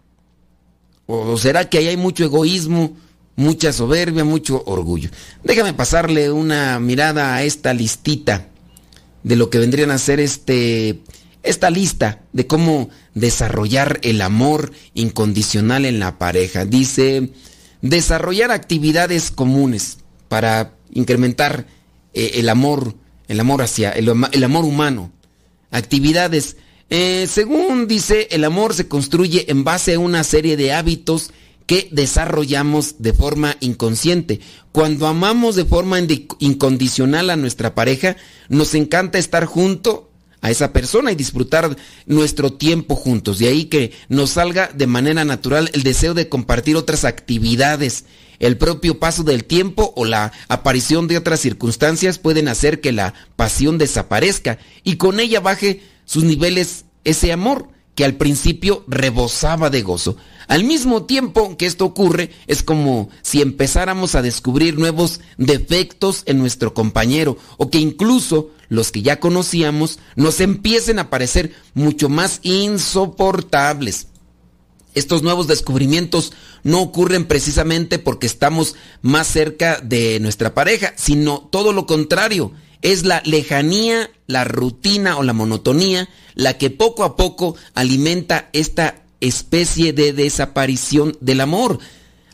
¿O 1.05 1.37
será 1.37 1.69
que 1.69 1.77
ahí 1.77 1.87
hay 1.87 1.97
mucho 1.97 2.23
egoísmo, 2.23 2.95
mucha 3.35 3.71
soberbia, 3.71 4.23
mucho 4.23 4.63
orgullo? 4.65 5.09
Déjame 5.43 5.73
pasarle 5.73 6.31
una 6.31 6.79
mirada 6.79 7.35
a 7.35 7.43
esta 7.43 7.73
listita 7.73 8.47
de 9.23 9.35
lo 9.35 9.49
que 9.49 9.59
vendrían 9.59 9.91
a 9.91 9.97
ser 9.97 10.19
este, 10.19 11.01
esta 11.43 11.69
lista 11.69 12.21
de 12.33 12.47
cómo 12.47 12.89
desarrollar 13.13 13.99
el 14.03 14.21
amor 14.21 14.71
incondicional 14.93 15.85
en 15.85 15.99
la 15.99 16.17
pareja. 16.17 16.65
Dice, 16.65 17.29
desarrollar 17.81 18.51
actividades 18.51 19.31
comunes 19.31 19.99
para 20.27 20.75
incrementar 20.91 21.67
eh, 22.13 22.31
el 22.35 22.49
amor, 22.49 22.95
el 23.27 23.39
amor 23.39 23.61
hacia, 23.61 23.91
el, 23.91 24.09
amor 24.09 24.65
humano. 24.65 25.11
Actividades 25.71 26.57
eh, 26.93 27.25
según 27.29 27.87
dice, 27.87 28.27
el 28.31 28.43
amor 28.43 28.73
se 28.73 28.89
construye 28.89 29.49
en 29.49 29.63
base 29.63 29.93
a 29.93 29.99
una 29.99 30.25
serie 30.25 30.57
de 30.57 30.73
hábitos 30.73 31.31
que 31.65 31.89
desarrollamos 31.91 32.95
de 32.99 33.13
forma 33.13 33.57
inconsciente. 33.59 34.39
Cuando 34.71 35.07
amamos 35.07 35.55
de 35.55 35.65
forma 35.65 35.99
incondicional 36.39 37.29
a 37.29 37.35
nuestra 37.35 37.75
pareja, 37.75 38.17
nos 38.49 38.73
encanta 38.75 39.17
estar 39.17 39.45
junto 39.45 40.09
a 40.41 40.49
esa 40.49 40.73
persona 40.73 41.11
y 41.11 41.15
disfrutar 41.15 41.75
nuestro 42.05 42.53
tiempo 42.53 42.95
juntos. 42.95 43.39
De 43.39 43.47
ahí 43.47 43.65
que 43.65 43.91
nos 44.09 44.31
salga 44.31 44.71
de 44.73 44.87
manera 44.87 45.23
natural 45.23 45.69
el 45.73 45.83
deseo 45.83 46.13
de 46.13 46.29
compartir 46.29 46.75
otras 46.75 47.05
actividades. 47.05 48.05
El 48.39 48.57
propio 48.57 48.99
paso 48.99 49.23
del 49.23 49.45
tiempo 49.45 49.93
o 49.95 50.03
la 50.03 50.31
aparición 50.47 51.07
de 51.07 51.17
otras 51.17 51.39
circunstancias 51.39 52.17
pueden 52.17 52.47
hacer 52.47 52.81
que 52.81 52.91
la 52.91 53.13
pasión 53.35 53.77
desaparezca 53.77 54.57
y 54.83 54.95
con 54.95 55.19
ella 55.19 55.39
baje 55.39 55.83
sus 56.05 56.23
niveles 56.23 56.85
ese 57.03 57.31
amor 57.31 57.69
que 57.95 58.05
al 58.05 58.15
principio 58.15 58.83
rebosaba 58.87 59.69
de 59.69 59.81
gozo. 59.81 60.17
Al 60.47 60.63
mismo 60.63 61.03
tiempo 61.03 61.55
que 61.57 61.65
esto 61.65 61.85
ocurre, 61.85 62.31
es 62.47 62.63
como 62.63 63.09
si 63.21 63.41
empezáramos 63.41 64.15
a 64.15 64.21
descubrir 64.21 64.77
nuevos 64.77 65.21
defectos 65.37 66.23
en 66.25 66.39
nuestro 66.39 66.73
compañero 66.73 67.37
o 67.57 67.69
que 67.69 67.79
incluso 67.79 68.49
los 68.69 68.91
que 68.91 69.01
ya 69.01 69.19
conocíamos 69.19 69.99
nos 70.15 70.39
empiecen 70.39 70.99
a 70.99 71.09
parecer 71.09 71.53
mucho 71.73 72.09
más 72.09 72.39
insoportables. 72.43 74.07
Estos 74.93 75.23
nuevos 75.23 75.47
descubrimientos 75.47 76.33
no 76.63 76.81
ocurren 76.81 77.25
precisamente 77.25 77.97
porque 77.97 78.27
estamos 78.27 78.75
más 79.01 79.27
cerca 79.27 79.79
de 79.81 80.19
nuestra 80.19 80.53
pareja, 80.53 80.93
sino 80.97 81.47
todo 81.49 81.71
lo 81.71 81.85
contrario. 81.85 82.51
Es 82.81 83.05
la 83.05 83.21
lejanía, 83.25 84.09
la 84.27 84.43
rutina 84.43 85.17
o 85.17 85.23
la 85.23 85.33
monotonía 85.33 86.09
la 86.35 86.57
que 86.57 86.69
poco 86.69 87.03
a 87.03 87.15
poco 87.15 87.55
alimenta 87.73 88.49
esta 88.53 89.03
especie 89.19 89.93
de 89.93 90.13
desaparición 90.13 91.17
del 91.21 91.41
amor. 91.41 91.79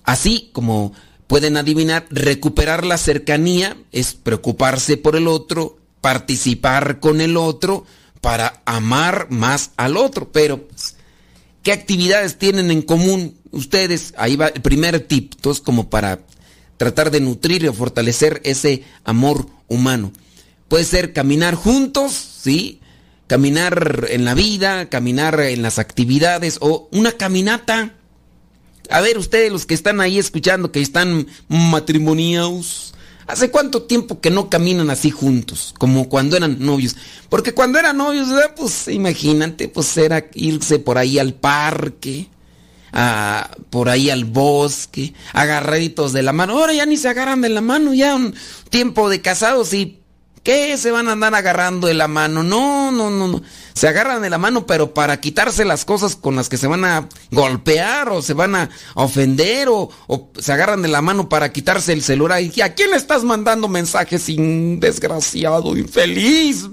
Así 0.03 0.49
como 0.53 0.93
pueden 1.27 1.57
adivinar, 1.57 2.07
recuperar 2.09 2.85
la 2.85 2.97
cercanía 2.97 3.75
es 3.91 4.13
preocuparse 4.13 4.97
por 4.97 5.15
el 5.15 5.27
otro, 5.27 5.77
participar 6.01 6.99
con 6.99 7.21
el 7.21 7.37
otro 7.37 7.85
para 8.21 8.61
amar 8.65 9.27
más 9.29 9.71
al 9.77 9.97
otro. 9.97 10.31
Pero, 10.31 10.67
pues, 10.67 10.95
¿qué 11.63 11.71
actividades 11.71 12.37
tienen 12.37 12.71
en 12.71 12.81
común 12.81 13.35
ustedes? 13.51 14.13
Ahí 14.17 14.35
va 14.35 14.47
el 14.47 14.61
primer 14.61 15.01
tip, 15.01 15.33
entonces 15.35 15.61
como 15.61 15.89
para 15.89 16.21
tratar 16.77 17.11
de 17.11 17.19
nutrir 17.19 17.67
o 17.67 17.73
fortalecer 17.73 18.41
ese 18.45 18.83
amor 19.03 19.47
humano. 19.67 20.13
Puede 20.67 20.83
ser 20.83 21.13
caminar 21.13 21.55
juntos, 21.55 22.13
¿sí? 22.13 22.81
Caminar 23.27 24.07
en 24.09 24.25
la 24.25 24.33
vida, 24.33 24.89
caminar 24.89 25.39
en 25.39 25.61
las 25.61 25.79
actividades 25.79 26.57
o 26.61 26.89
una 26.91 27.13
caminata. 27.13 27.93
A 28.89 29.01
ver, 29.01 29.17
ustedes 29.17 29.51
los 29.51 29.65
que 29.65 29.73
están 29.73 30.01
ahí 30.01 30.17
escuchando, 30.17 30.71
que 30.71 30.81
están 30.81 31.27
matrimoniados, 31.47 32.93
¿hace 33.27 33.49
cuánto 33.51 33.83
tiempo 33.83 34.19
que 34.21 34.29
no 34.29 34.49
caminan 34.49 34.89
así 34.89 35.11
juntos? 35.11 35.73
Como 35.77 36.09
cuando 36.09 36.37
eran 36.37 36.57
novios. 36.59 36.95
Porque 37.29 37.53
cuando 37.53 37.79
eran 37.79 37.97
novios, 37.97 38.27
pues 38.55 38.87
imagínate, 38.87 39.67
pues 39.67 39.95
era 39.97 40.25
irse 40.33 40.79
por 40.79 40.97
ahí 40.97 41.19
al 41.19 41.33
parque, 41.33 42.27
a, 42.93 43.51
por 43.69 43.89
ahí 43.89 44.09
al 44.09 44.25
bosque, 44.25 45.13
agarraditos 45.33 46.13
de 46.13 46.23
la 46.23 46.33
mano. 46.33 46.53
Ahora 46.53 46.73
ya 46.73 46.85
ni 46.85 46.97
se 46.97 47.09
agarran 47.09 47.41
de 47.41 47.49
la 47.49 47.61
mano, 47.61 47.93
ya 47.93 48.15
un 48.15 48.33
tiempo 48.69 49.09
de 49.09 49.21
casados 49.21 49.73
y 49.73 49.99
¿Qué 50.43 50.77
se 50.77 50.91
van 50.91 51.09
a 51.09 51.13
andar 51.13 51.35
agarrando 51.35 51.87
de 51.87 51.93
la 51.93 52.07
mano? 52.07 52.43
No, 52.43 52.91
no, 52.91 53.09
no, 53.09 53.27
no. 53.27 53.41
Se 53.73 53.87
agarran 53.87 54.21
de 54.21 54.29
la 54.29 54.37
mano, 54.37 54.65
pero 54.65 54.93
para 54.93 55.19
quitarse 55.19 55.65
las 55.65 55.85
cosas 55.85 56.15
con 56.15 56.35
las 56.35 56.49
que 56.49 56.57
se 56.57 56.67
van 56.67 56.85
a 56.85 57.09
golpear 57.31 58.09
o 58.09 58.21
se 58.21 58.33
van 58.33 58.55
a 58.55 58.69
ofender 58.95 59.67
o, 59.69 59.89
se 60.39 60.51
agarran 60.51 60.81
de 60.81 60.87
la 60.87 61.01
mano 61.01 61.29
para 61.29 61.51
quitarse 61.51 61.93
el 61.93 62.01
celular. 62.01 62.41
¿Y 62.41 62.61
a 62.61 62.73
quién 62.73 62.91
le 62.91 62.97
estás 62.97 63.23
mandando 63.23 63.67
mensajes, 63.67 64.23
sin 64.23 64.79
desgraciado, 64.79 65.75
infeliz? 65.77 66.67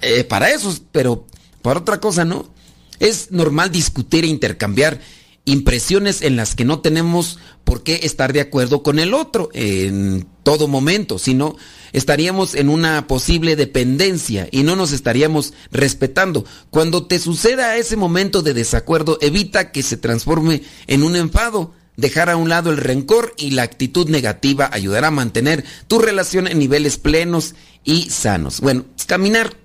Eh, 0.00 0.24
para 0.24 0.50
eso, 0.50 0.74
pero 0.92 1.26
para 1.62 1.80
otra 1.80 1.98
cosa, 2.00 2.24
¿no? 2.24 2.50
Es 2.98 3.30
normal 3.30 3.72
discutir 3.72 4.24
e 4.24 4.28
intercambiar 4.28 5.00
impresiones 5.44 6.22
en 6.22 6.36
las 6.36 6.54
que 6.54 6.64
no 6.64 6.80
tenemos 6.80 7.38
por 7.64 7.82
qué 7.82 8.00
estar 8.04 8.32
de 8.32 8.40
acuerdo 8.40 8.82
con 8.82 8.98
el 8.98 9.12
otro 9.12 9.48
en 9.54 10.26
todo 10.42 10.68
momento, 10.68 11.18
sino 11.18 11.56
estaríamos 11.92 12.54
en 12.54 12.68
una 12.68 13.06
posible 13.06 13.56
dependencia 13.56 14.48
y 14.50 14.62
no 14.62 14.76
nos 14.76 14.92
estaríamos 14.92 15.52
respetando. 15.70 16.44
Cuando 16.70 17.06
te 17.06 17.18
suceda 17.18 17.76
ese 17.76 17.96
momento 17.96 18.42
de 18.42 18.54
desacuerdo, 18.54 19.18
evita 19.20 19.72
que 19.72 19.82
se 19.82 19.96
transforme 19.96 20.62
en 20.86 21.02
un 21.02 21.16
enfado. 21.16 21.74
Dejar 21.96 22.30
a 22.30 22.36
un 22.36 22.48
lado 22.48 22.70
el 22.70 22.78
rencor 22.78 23.34
y 23.36 23.50
la 23.50 23.64
actitud 23.64 24.08
negativa 24.08 24.70
ayudará 24.72 25.08
a 25.08 25.10
mantener 25.10 25.62
tu 25.88 25.98
relación 25.98 26.46
en 26.46 26.58
niveles 26.58 26.96
plenos 26.96 27.54
y 27.84 28.08
sanos. 28.08 28.60
Bueno, 28.60 28.86
caminar, 29.06 29.56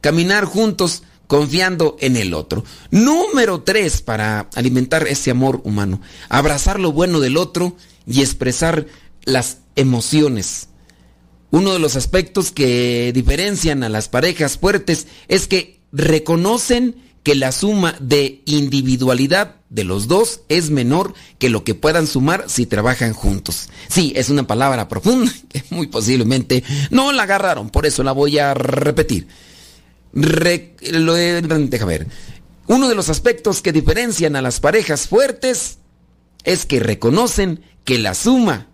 caminar 0.00 0.46
juntos 0.46 1.04
confiando 1.30 1.96
en 2.00 2.16
el 2.16 2.34
otro. 2.34 2.64
Número 2.90 3.62
tres, 3.62 4.02
para 4.02 4.50
alimentar 4.56 5.06
ese 5.06 5.30
amor 5.30 5.60
humano, 5.62 6.00
abrazar 6.28 6.80
lo 6.80 6.90
bueno 6.90 7.20
del 7.20 7.36
otro 7.36 7.76
y 8.04 8.20
expresar 8.20 8.86
las 9.22 9.58
emociones. 9.76 10.70
Uno 11.52 11.72
de 11.72 11.78
los 11.78 11.94
aspectos 11.94 12.50
que 12.50 13.12
diferencian 13.14 13.84
a 13.84 13.88
las 13.88 14.08
parejas 14.08 14.58
fuertes 14.58 15.06
es 15.28 15.46
que 15.46 15.78
reconocen 15.92 16.96
que 17.22 17.36
la 17.36 17.52
suma 17.52 17.94
de 18.00 18.42
individualidad 18.46 19.54
de 19.68 19.84
los 19.84 20.08
dos 20.08 20.40
es 20.48 20.70
menor 20.70 21.14
que 21.38 21.48
lo 21.48 21.62
que 21.62 21.76
puedan 21.76 22.08
sumar 22.08 22.46
si 22.48 22.66
trabajan 22.66 23.12
juntos. 23.12 23.68
Sí, 23.86 24.12
es 24.16 24.30
una 24.30 24.48
palabra 24.48 24.88
profunda 24.88 25.32
que 25.48 25.62
muy 25.70 25.86
posiblemente 25.86 26.64
no 26.90 27.12
la 27.12 27.22
agarraron, 27.22 27.70
por 27.70 27.86
eso 27.86 28.02
la 28.02 28.10
voy 28.10 28.40
a 28.40 28.52
repetir. 28.52 29.28
Lo, 30.12 31.14
deja 31.14 31.84
ver. 31.84 32.06
Uno 32.66 32.88
de 32.88 32.94
los 32.94 33.08
aspectos 33.08 33.62
que 33.62 33.72
diferencian 33.72 34.36
a 34.36 34.42
las 34.42 34.60
parejas 34.60 35.08
fuertes 35.08 35.78
es 36.44 36.66
que 36.66 36.80
reconocen 36.80 37.64
que 37.84 37.98
la 37.98 38.14
suma 38.14 38.68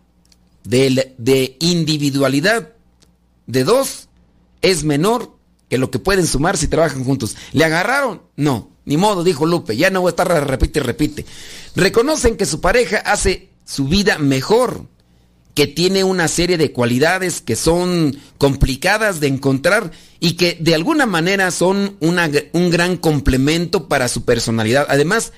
de, 0.65 1.57
individualidad 1.61 2.73
de 3.47 3.65
dos 3.65 4.09
es 4.63 4.85
menor 4.85 5.37
que 5.69 5.79
lo 5.79 5.91
que 5.91 5.99
pueden 5.99 6.27
sumar 6.27 6.57
si 6.57 6.69
trabajan 6.69 7.05
juntos. 7.05 7.37
¿Le 7.53 7.65
agarraron? 7.65 8.23
No, 8.37 8.71
ni 8.85 8.97
modo, 8.97 9.25
dijo 9.25 9.47
Lupe, 9.47 9.77
ya 9.77 9.91
no 9.91 10.01
voy 10.01 10.11
a 10.11 10.11
estar 10.11 10.47
repite 10.47 10.81
repite. 10.81 11.27
Reconocen 11.75 12.37
que 12.37 12.47
su 12.47 12.61
pareja 12.61 12.99
hace 12.99 13.51
su 13.65 13.89
vida 13.89 14.19
mejor, 14.19 14.87
que 15.57 15.67
tiene 15.67 16.05
una 16.05 16.29
serie 16.29 16.59
de 16.59 16.71
cualidades 16.71 17.41
que 17.41 17.57
son 17.57 18.15
complicadas 18.37 19.21
de 19.21 19.29
encontrar 19.29 19.91
y 20.21 20.35
que 20.35 20.59
de 20.61 20.75
alguna 20.75 21.07
manera 21.07 21.51
son 21.51 21.97
un 22.01 22.71
gran 22.71 22.99
complemento 22.99 23.89
para 23.89 24.09
su 24.09 24.27
personalidad. 24.27 24.87
Además, 24.91 25.33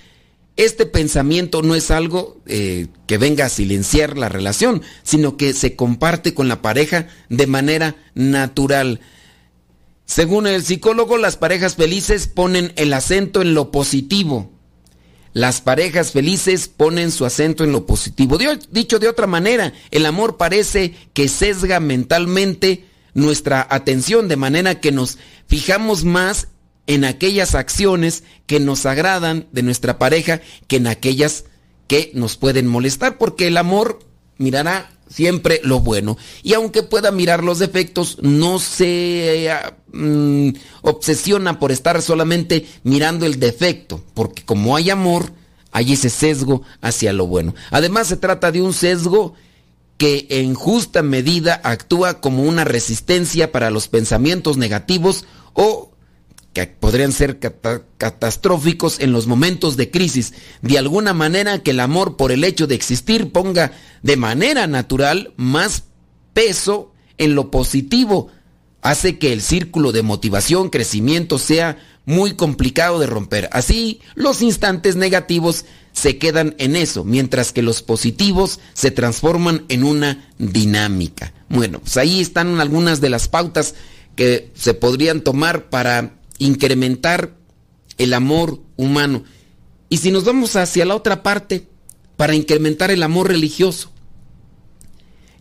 este 0.56 0.86
pensamiento 0.86 1.62
no 1.62 1.76
es 1.76 1.92
algo 1.92 2.40
eh, 2.46 2.88
que 3.06 3.16
venga 3.16 3.44
a 3.44 3.48
silenciar 3.48 4.18
la 4.18 4.28
relación, 4.28 4.82
sino 5.04 5.36
que 5.36 5.54
se 5.54 5.76
comparte 5.76 6.34
con 6.34 6.48
la 6.48 6.62
pareja 6.62 7.06
de 7.28 7.46
manera 7.46 7.94
natural. 8.16 8.98
Según 10.04 10.48
el 10.48 10.64
psicólogo, 10.64 11.16
las 11.16 11.36
parejas 11.36 11.76
felices 11.76 12.26
ponen 12.26 12.72
el 12.74 12.92
acento 12.92 13.40
en 13.40 13.54
lo 13.54 13.70
positivo. 13.70 14.50
Las 15.38 15.60
parejas 15.60 16.10
felices 16.10 16.66
ponen 16.66 17.12
su 17.12 17.24
acento 17.24 17.62
en 17.62 17.70
lo 17.70 17.86
positivo. 17.86 18.38
Dicho 18.72 18.98
de 18.98 19.06
otra 19.06 19.28
manera, 19.28 19.72
el 19.92 20.04
amor 20.04 20.36
parece 20.36 20.96
que 21.12 21.28
sesga 21.28 21.78
mentalmente 21.78 22.86
nuestra 23.14 23.64
atención 23.70 24.26
de 24.26 24.34
manera 24.34 24.80
que 24.80 24.90
nos 24.90 25.16
fijamos 25.46 26.02
más 26.02 26.48
en 26.88 27.04
aquellas 27.04 27.54
acciones 27.54 28.24
que 28.46 28.58
nos 28.58 28.84
agradan 28.84 29.46
de 29.52 29.62
nuestra 29.62 29.96
pareja 29.96 30.40
que 30.66 30.78
en 30.78 30.88
aquellas 30.88 31.44
que 31.86 32.10
nos 32.14 32.36
pueden 32.36 32.66
molestar, 32.66 33.16
porque 33.16 33.46
el 33.46 33.58
amor 33.58 34.00
mirará 34.38 34.90
siempre 35.08 35.60
lo 35.64 35.80
bueno. 35.80 36.16
Y 36.42 36.54
aunque 36.54 36.82
pueda 36.82 37.10
mirar 37.10 37.44
los 37.44 37.58
defectos, 37.58 38.18
no 38.20 38.58
se 38.58 39.50
mm, 39.92 40.50
obsesiona 40.82 41.58
por 41.58 41.72
estar 41.72 42.00
solamente 42.02 42.66
mirando 42.82 43.26
el 43.26 43.38
defecto, 43.38 44.02
porque 44.14 44.44
como 44.44 44.76
hay 44.76 44.90
amor, 44.90 45.32
hay 45.72 45.92
ese 45.92 46.10
sesgo 46.10 46.62
hacia 46.80 47.12
lo 47.12 47.26
bueno. 47.26 47.54
Además 47.70 48.08
se 48.08 48.16
trata 48.16 48.52
de 48.52 48.62
un 48.62 48.72
sesgo 48.72 49.34
que 49.96 50.26
en 50.30 50.54
justa 50.54 51.02
medida 51.02 51.60
actúa 51.64 52.20
como 52.20 52.44
una 52.44 52.64
resistencia 52.64 53.50
para 53.50 53.70
los 53.70 53.88
pensamientos 53.88 54.56
negativos 54.56 55.24
o 55.54 55.90
que 56.52 56.66
podrían 56.66 57.12
ser 57.12 57.38
catastróficos 57.98 59.00
en 59.00 59.12
los 59.12 59.26
momentos 59.26 59.76
de 59.76 59.90
crisis. 59.90 60.34
De 60.62 60.78
alguna 60.78 61.14
manera 61.14 61.62
que 61.62 61.70
el 61.70 61.80
amor 61.80 62.16
por 62.16 62.32
el 62.32 62.44
hecho 62.44 62.66
de 62.66 62.74
existir 62.74 63.32
ponga 63.32 63.72
de 64.02 64.16
manera 64.16 64.66
natural 64.66 65.32
más 65.36 65.84
peso 66.32 66.92
en 67.16 67.34
lo 67.34 67.50
positivo. 67.50 68.28
Hace 68.80 69.18
que 69.18 69.32
el 69.32 69.42
círculo 69.42 69.92
de 69.92 70.02
motivación, 70.02 70.70
crecimiento 70.70 71.38
sea 71.38 71.78
muy 72.06 72.34
complicado 72.34 72.98
de 72.98 73.06
romper. 73.06 73.48
Así, 73.52 74.00
los 74.14 74.40
instantes 74.40 74.96
negativos 74.96 75.66
se 75.92 76.16
quedan 76.16 76.54
en 76.58 76.76
eso, 76.76 77.04
mientras 77.04 77.52
que 77.52 77.60
los 77.60 77.82
positivos 77.82 78.60
se 78.72 78.90
transforman 78.90 79.64
en 79.68 79.84
una 79.84 80.30
dinámica. 80.38 81.34
Bueno, 81.48 81.80
pues 81.80 81.96
ahí 81.96 82.20
están 82.20 82.60
algunas 82.60 83.00
de 83.00 83.10
las 83.10 83.28
pautas 83.28 83.74
que 84.14 84.50
se 84.54 84.74
podrían 84.74 85.20
tomar 85.22 85.70
para 85.70 86.17
incrementar 86.38 87.36
el 87.98 88.14
amor 88.14 88.60
humano. 88.76 89.24
Y 89.88 89.98
si 89.98 90.10
nos 90.10 90.24
vamos 90.24 90.56
hacia 90.56 90.84
la 90.84 90.94
otra 90.94 91.22
parte, 91.22 91.66
para 92.16 92.34
incrementar 92.34 92.90
el 92.90 93.02
amor 93.02 93.28
religioso, 93.28 93.90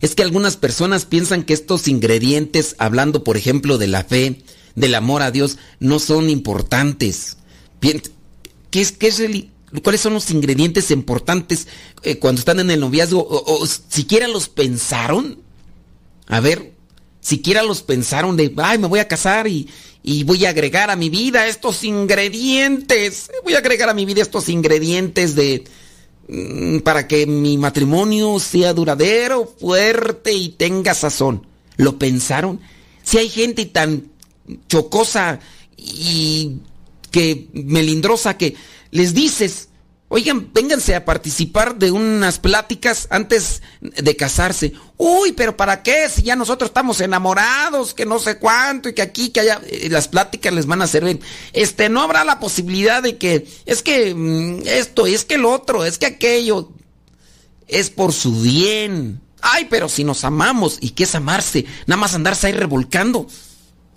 es 0.00 0.14
que 0.14 0.22
algunas 0.22 0.56
personas 0.56 1.04
piensan 1.04 1.42
que 1.42 1.54
estos 1.54 1.88
ingredientes, 1.88 2.76
hablando 2.78 3.24
por 3.24 3.36
ejemplo 3.36 3.78
de 3.78 3.88
la 3.88 4.04
fe, 4.04 4.42
del 4.76 4.94
amor 4.94 5.22
a 5.22 5.30
Dios, 5.30 5.58
no 5.80 5.98
son 5.98 6.30
importantes. 6.30 7.36
qué 7.80 8.00
es, 8.80 8.92
qué 8.92 9.08
es 9.08 9.20
cuáles 9.82 10.00
son 10.00 10.14
los 10.14 10.30
ingredientes 10.30 10.90
importantes 10.90 11.66
eh, 12.02 12.18
cuando 12.18 12.38
están 12.38 12.60
en 12.60 12.70
el 12.70 12.80
noviazgo, 12.80 13.26
o, 13.28 13.66
siquiera 13.66 14.28
los 14.28 14.48
pensaron. 14.48 15.40
A 16.26 16.40
ver, 16.40 16.74
siquiera 17.20 17.62
los 17.62 17.82
pensaron 17.82 18.36
de, 18.36 18.54
ay, 18.58 18.78
me 18.78 18.86
voy 18.86 19.00
a 19.00 19.08
casar 19.08 19.48
y, 19.48 19.68
y 20.08 20.24
voy 20.24 20.46
a 20.46 20.48
agregar 20.48 20.88
a 20.88 20.96
mi 20.96 21.10
vida 21.10 21.46
estos 21.48 21.84
ingredientes. 21.84 23.30
Voy 23.44 23.52
a 23.52 23.58
agregar 23.58 23.90
a 23.90 23.94
mi 23.94 24.06
vida 24.06 24.22
estos 24.22 24.48
ingredientes 24.48 25.34
de 25.34 25.64
mm, 26.28 26.78
para 26.78 27.06
que 27.06 27.26
mi 27.26 27.58
matrimonio 27.58 28.40
sea 28.40 28.72
duradero, 28.72 29.54
fuerte 29.60 30.32
y 30.32 30.48
tenga 30.48 30.94
sazón. 30.94 31.46
¿Lo 31.76 31.98
pensaron? 31.98 32.58
Si 33.02 33.18
hay 33.18 33.28
gente 33.28 33.66
tan 33.66 34.04
chocosa 34.66 35.40
y 35.76 36.56
que 37.10 37.48
melindrosa 37.52 38.38
que 38.38 38.54
les 38.90 39.12
dices, 39.12 39.67
oigan, 40.08 40.50
vénganse 40.52 40.94
a 40.94 41.04
participar 41.04 41.76
de 41.76 41.90
unas 41.90 42.38
pláticas 42.38 43.06
antes 43.10 43.62
de 43.80 44.16
casarse. 44.16 44.72
Uy, 44.96 45.32
pero 45.32 45.56
¿para 45.56 45.82
qué? 45.82 46.08
Si 46.08 46.22
ya 46.22 46.34
nosotros 46.34 46.70
estamos 46.70 47.00
enamorados, 47.00 47.94
que 47.94 48.06
no 48.06 48.18
sé 48.18 48.38
cuánto 48.38 48.88
y 48.88 48.94
que 48.94 49.02
aquí, 49.02 49.30
que 49.30 49.40
allá, 49.40 49.60
eh, 49.66 49.88
las 49.90 50.08
pláticas 50.08 50.52
les 50.52 50.66
van 50.66 50.82
a 50.82 50.86
servir. 50.86 51.20
Este, 51.52 51.88
no 51.88 52.00
habrá 52.00 52.24
la 52.24 52.40
posibilidad 52.40 53.02
de 53.02 53.18
que, 53.18 53.46
es 53.66 53.82
que 53.82 54.14
mm, 54.14 54.66
esto, 54.66 55.06
es 55.06 55.24
que 55.24 55.34
el 55.34 55.44
otro, 55.44 55.84
es 55.84 55.98
que 55.98 56.06
aquello, 56.06 56.70
es 57.66 57.90
por 57.90 58.12
su 58.12 58.40
bien. 58.40 59.20
Ay, 59.40 59.66
pero 59.70 59.88
si 59.88 60.04
nos 60.04 60.24
amamos, 60.24 60.78
¿y 60.80 60.90
qué 60.90 61.04
es 61.04 61.14
amarse? 61.14 61.64
Nada 61.86 62.00
más 62.00 62.14
andarse 62.14 62.46
ahí 62.46 62.54
revolcando 62.54 63.28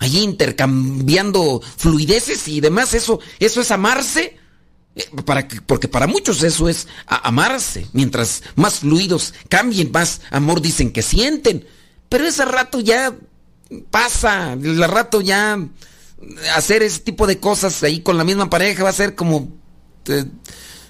allí 0.01 0.23
intercambiando 0.23 1.61
fluideces 1.77 2.47
y 2.47 2.59
demás, 2.59 2.95
eso, 2.95 3.19
eso 3.39 3.61
es 3.61 3.69
amarse. 3.69 4.40
Eh, 4.95 5.05
para 5.25 5.47
porque 5.65 5.87
para 5.87 6.07
muchos 6.07 6.43
eso 6.43 6.69
es 6.69 6.87
amarse. 7.07 7.87
Mientras 7.93 8.43
más 8.55 8.79
fluidos 8.79 9.33
cambien, 9.49 9.91
más 9.91 10.21
amor 10.31 10.61
dicen 10.61 10.91
que 10.91 11.01
sienten. 11.01 11.65
Pero 12.09 12.25
ese 12.25 12.45
rato 12.45 12.79
ya 12.79 13.15
pasa, 13.89 14.53
el 14.53 14.83
rato 14.83 15.21
ya 15.21 15.57
hacer 16.55 16.83
ese 16.83 16.99
tipo 16.99 17.25
de 17.27 17.39
cosas 17.39 17.81
ahí 17.83 18.01
con 18.01 18.17
la 18.17 18.23
misma 18.23 18.49
pareja 18.49 18.83
va 18.83 18.89
a 18.89 18.93
ser 18.93 19.15
como, 19.15 19.49
eh, 20.07 20.25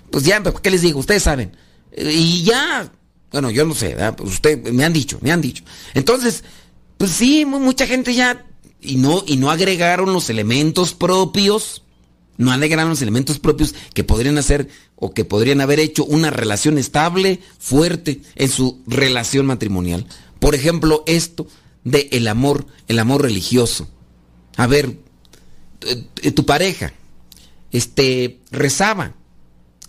pues 0.10 0.24
ya, 0.24 0.42
¿qué 0.44 0.72
les 0.72 0.82
digo? 0.82 1.00
Ustedes 1.00 1.24
saben. 1.24 1.56
Eh, 1.92 2.12
y 2.14 2.44
ya, 2.44 2.92
bueno, 3.32 3.50
yo 3.52 3.66
no 3.66 3.76
sé, 3.76 3.96
pues 4.18 4.32
usted, 4.32 4.72
me 4.72 4.84
han 4.84 4.94
dicho, 4.94 5.20
me 5.22 5.32
han 5.32 5.42
dicho. 5.42 5.64
Entonces, 5.94 6.44
pues 6.98 7.12
sí, 7.12 7.46
mucha 7.46 7.88
gente 7.88 8.14
ya 8.14 8.46
y 8.82 8.96
no, 8.96 9.24
y 9.26 9.38
no 9.38 9.52
agregaron 9.52 10.12
los 10.12 10.30
elementos 10.30 10.94
propios, 10.94 11.84
no 12.38 12.52
agregaron 12.52 12.90
los 12.90 13.02
elementos 13.02 13.40
propios 13.40 13.76
que 13.94 14.04
podrían 14.04 14.38
hacer 14.38 14.68
o 14.96 15.14
que 15.14 15.26
podrían 15.26 15.62
haber 15.62 15.80
hecho 15.80 16.06
una 16.06 16.30
relación 16.30 16.78
estable, 16.78 17.40
fuerte 17.60 18.22
en 18.36 18.50
su 18.50 18.82
relación 18.88 19.46
matrimonial. 19.46 20.06
Por 20.40 20.56
ejemplo, 20.56 21.04
esto 21.06 21.48
de 21.84 22.10
el 22.12 22.28
amor, 22.28 22.66
el 22.88 23.00
amor 23.00 23.24
religioso. 23.24 23.88
A 24.58 24.68
ver, 24.68 24.98
eh, 26.22 26.32
tu 26.32 26.46
pareja, 26.46 26.94
este, 27.72 28.40
rezaba, 28.52 29.14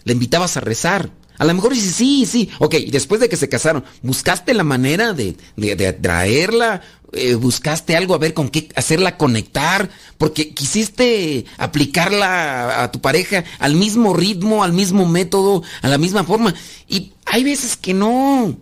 le 0.04 0.12
invitabas 0.12 0.56
a 0.56 0.60
rezar. 0.60 1.10
A 1.42 1.44
lo 1.44 1.54
mejor 1.54 1.74
dice, 1.74 1.90
sí, 1.90 2.24
sí, 2.24 2.50
ok, 2.60 2.72
después 2.92 3.20
de 3.20 3.28
que 3.28 3.36
se 3.36 3.48
casaron, 3.48 3.84
¿buscaste 4.00 4.54
la 4.54 4.62
manera 4.62 5.12
de, 5.12 5.36
de, 5.56 5.86
atraerla 5.88 6.82
eh, 7.12 7.34
buscaste 7.34 7.96
algo 7.96 8.14
a 8.14 8.18
ver 8.18 8.32
con 8.32 8.48
qué 8.48 8.68
hacerla 8.76 9.16
conectar, 9.16 9.90
porque 10.18 10.54
quisiste 10.54 11.44
aplicarla 11.58 12.84
a 12.84 12.92
tu 12.92 13.00
pareja 13.00 13.42
al 13.58 13.74
mismo 13.74 14.14
ritmo, 14.14 14.62
al 14.62 14.72
mismo 14.72 15.04
método, 15.04 15.64
a 15.80 15.88
la 15.88 15.98
misma 15.98 16.22
forma. 16.22 16.54
Y 16.88 17.12
hay 17.26 17.42
veces 17.42 17.76
que 17.76 17.92
no, 17.92 18.56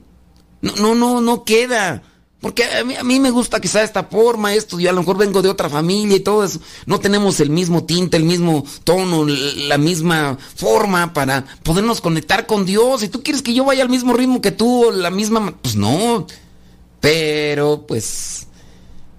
no, 0.62 0.74
no, 0.76 0.94
no, 0.94 1.20
no 1.20 1.44
queda. 1.44 2.02
Porque 2.40 2.64
a 2.64 2.84
mí, 2.84 2.96
a 2.96 3.04
mí, 3.04 3.20
me 3.20 3.30
gusta 3.30 3.58
de 3.58 3.84
esta 3.84 4.04
forma, 4.04 4.54
esto, 4.54 4.80
yo 4.80 4.88
a 4.88 4.92
lo 4.94 5.00
mejor 5.00 5.18
vengo 5.18 5.42
de 5.42 5.50
otra 5.50 5.68
familia 5.68 6.16
y 6.16 6.20
todo 6.20 6.42
eso. 6.42 6.58
No 6.86 6.98
tenemos 6.98 7.38
el 7.40 7.50
mismo 7.50 7.84
tinte, 7.84 8.16
el 8.16 8.24
mismo 8.24 8.64
tono, 8.82 9.26
la 9.26 9.76
misma 9.76 10.38
forma 10.56 11.12
para 11.12 11.44
podernos 11.62 12.00
conectar 12.00 12.46
con 12.46 12.64
Dios. 12.64 13.02
Si 13.02 13.08
tú 13.08 13.22
quieres 13.22 13.42
que 13.42 13.52
yo 13.52 13.64
vaya 13.66 13.82
al 13.82 13.90
mismo 13.90 14.14
ritmo 14.14 14.40
que 14.40 14.52
tú, 14.52 14.90
la 14.90 15.10
misma... 15.10 15.54
Pues 15.60 15.76
no, 15.76 16.26
pero, 17.00 17.84
pues. 17.86 18.46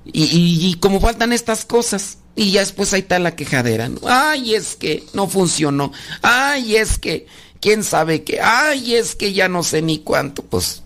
Y, 0.05 0.76
como 0.80 0.99
faltan 0.99 1.32
estas 1.32 1.65
cosas, 1.65 2.17
y 2.36 2.51
ya 2.51 2.61
después 2.61 2.93
ahí 2.93 3.01
está 3.01 3.19
la 3.19 3.36
quejadera. 3.36 3.89
Ay, 4.07 4.55
es 4.55 4.76
que 4.76 5.03
no 5.13 5.28
funcionó. 5.28 5.91
Ay, 6.22 6.76
es 6.76 6.97
que, 6.97 7.28
quién 7.59 7.84
sabe 7.84 8.24
qué. 8.24 8.41
Ay, 8.41 8.95
es 8.95 9.15
que 9.15 9.34
ya 9.34 9.47
no 9.47 9.63
sé 9.63 9.82
ni 9.82 9.99
cuánto. 9.99 10.43
Pues, 10.43 10.82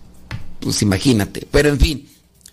pues 0.60 0.82
imagínate. 0.82 1.46
Pero 1.50 1.70
en 1.70 1.80
fin, 1.80 2.08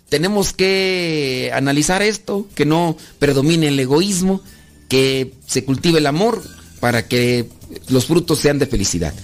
tenemos 0.08 0.52
que 0.52 1.50
analizar 1.54 2.02
esto, 2.02 2.46
que 2.54 2.66
no 2.66 2.96
predomine 3.18 3.68
el 3.68 3.80
egoísmo, 3.80 4.40
que 4.88 5.32
se 5.46 5.64
cultive 5.64 5.98
el 5.98 6.06
amor 6.06 6.42
para 6.80 7.08
que 7.08 7.48
los 7.88 8.06
frutos 8.06 8.38
sean 8.38 8.58
de 8.58 8.66
felicidad. 8.66 9.14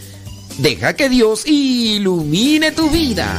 Deja 0.58 0.94
que 0.94 1.08
Dios 1.08 1.46
ilumine 1.46 2.72
tu 2.72 2.90
vida. 2.90 3.38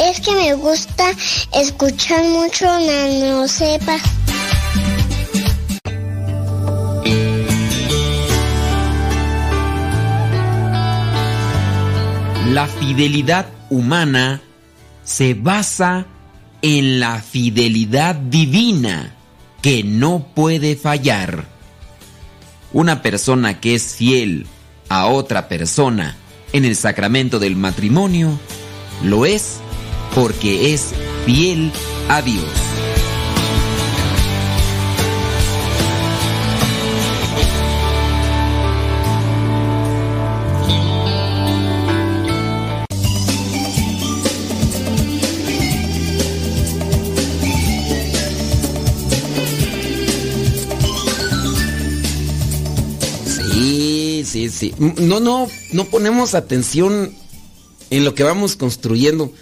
Es 0.00 0.20
que 0.20 0.34
me 0.34 0.54
gusta 0.54 1.04
escuchar 1.52 2.24
mucho 2.24 2.64
Nano 2.64 3.46
Sepa. 3.46 3.98
La 12.48 12.66
fidelidad 12.66 13.46
humana 13.68 14.40
se 15.04 15.34
basa 15.34 16.06
en 16.62 16.98
la 16.98 17.20
fidelidad 17.20 18.14
divina 18.14 19.14
que 19.60 19.84
no 19.84 20.26
puede 20.34 20.76
fallar. 20.76 21.44
Una 22.72 23.02
persona 23.02 23.60
que 23.60 23.74
es 23.74 23.94
fiel 23.96 24.46
a 24.88 25.06
otra 25.06 25.48
persona 25.48 26.16
en 26.52 26.64
el 26.64 26.74
sacramento 26.74 27.38
del 27.38 27.56
matrimonio 27.56 28.38
lo 29.02 29.26
es 29.26 29.60
porque 30.14 30.72
es 30.72 30.92
fiel 31.24 31.72
a 32.08 32.22
Dios. 32.22 32.44
Sí, 53.26 54.24
sí, 54.26 54.48
sí. 54.48 54.74
No, 54.78 55.20
no, 55.20 55.48
no 55.72 55.84
ponemos 55.86 56.34
atención 56.34 57.12
en 57.90 58.04
lo 58.04 58.14
que 58.14 58.22
vamos 58.22 58.56
construyendo. 58.56 59.32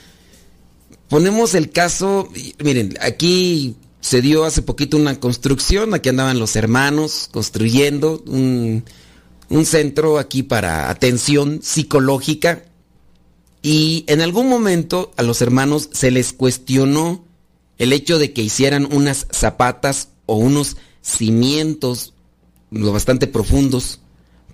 Ponemos 1.08 1.54
el 1.54 1.70
caso, 1.70 2.28
miren, 2.62 2.94
aquí 3.00 3.76
se 4.00 4.20
dio 4.20 4.44
hace 4.44 4.62
poquito 4.62 4.96
una 4.96 5.18
construcción, 5.18 5.94
aquí 5.94 6.10
andaban 6.10 6.38
los 6.38 6.54
hermanos 6.54 7.28
construyendo 7.32 8.22
un, 8.26 8.84
centro 9.64 10.18
aquí 10.18 10.42
para 10.42 10.90
atención 10.90 11.60
psicológica 11.62 12.64
y 13.62 14.04
en 14.06 14.20
algún 14.20 14.48
momento 14.48 15.12
a 15.16 15.22
los 15.22 15.40
hermanos 15.40 15.88
se 15.92 16.10
les 16.10 16.34
cuestionó 16.34 17.24
el 17.78 17.94
hecho 17.94 18.18
de 18.18 18.34
que 18.34 18.42
hicieran 18.42 18.86
unas 18.92 19.26
zapatas 19.32 20.10
o 20.26 20.36
unos 20.36 20.76
cimientos 21.00 22.12
lo 22.70 22.92
bastante 22.92 23.26
profundos 23.26 24.00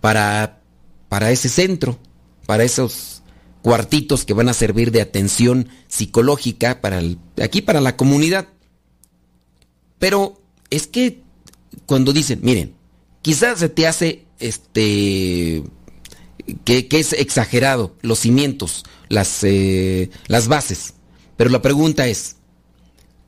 para, 0.00 0.60
para 1.08 1.32
ese 1.32 1.48
centro, 1.48 1.98
para 2.46 2.62
esos 2.62 3.23
cuartitos 3.64 4.26
que 4.26 4.34
van 4.34 4.50
a 4.50 4.52
servir 4.52 4.92
de 4.92 5.00
atención 5.00 5.70
psicológica 5.88 6.82
para 6.82 6.98
el, 6.98 7.16
aquí 7.42 7.62
para 7.62 7.80
la 7.80 7.96
comunidad. 7.96 8.48
Pero 9.98 10.38
es 10.68 10.86
que 10.86 11.22
cuando 11.86 12.12
dicen, 12.12 12.40
miren, 12.42 12.74
quizás 13.22 13.60
se 13.60 13.70
te 13.70 13.86
hace 13.86 14.26
este 14.38 15.64
que, 16.66 16.86
es 16.90 17.14
exagerado 17.14 17.96
los 18.02 18.18
cimientos, 18.18 18.84
las, 19.08 19.42
eh, 19.44 20.10
las 20.26 20.46
bases. 20.46 20.92
Pero 21.38 21.48
la 21.48 21.62
pregunta 21.62 22.06
es, 22.06 22.36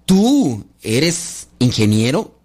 ¿tú 0.05 0.67
eres 0.83 1.49
ingeniero? 1.61 2.39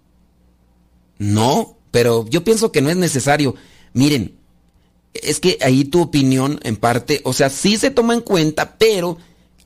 No, 1.18 1.76
pero 1.90 2.24
yo 2.26 2.42
pienso 2.42 2.72
que 2.72 2.80
no 2.80 2.88
es 2.88 2.96
necesario. 2.96 3.54
Miren, 3.92 4.38
es 5.14 5.40
que 5.40 5.58
ahí 5.60 5.84
tu 5.84 6.00
opinión 6.00 6.60
en 6.62 6.76
parte, 6.76 7.20
o 7.24 7.32
sea, 7.32 7.50
sí 7.50 7.76
se 7.76 7.90
toma 7.90 8.14
en 8.14 8.20
cuenta, 8.20 8.76
pero 8.78 9.18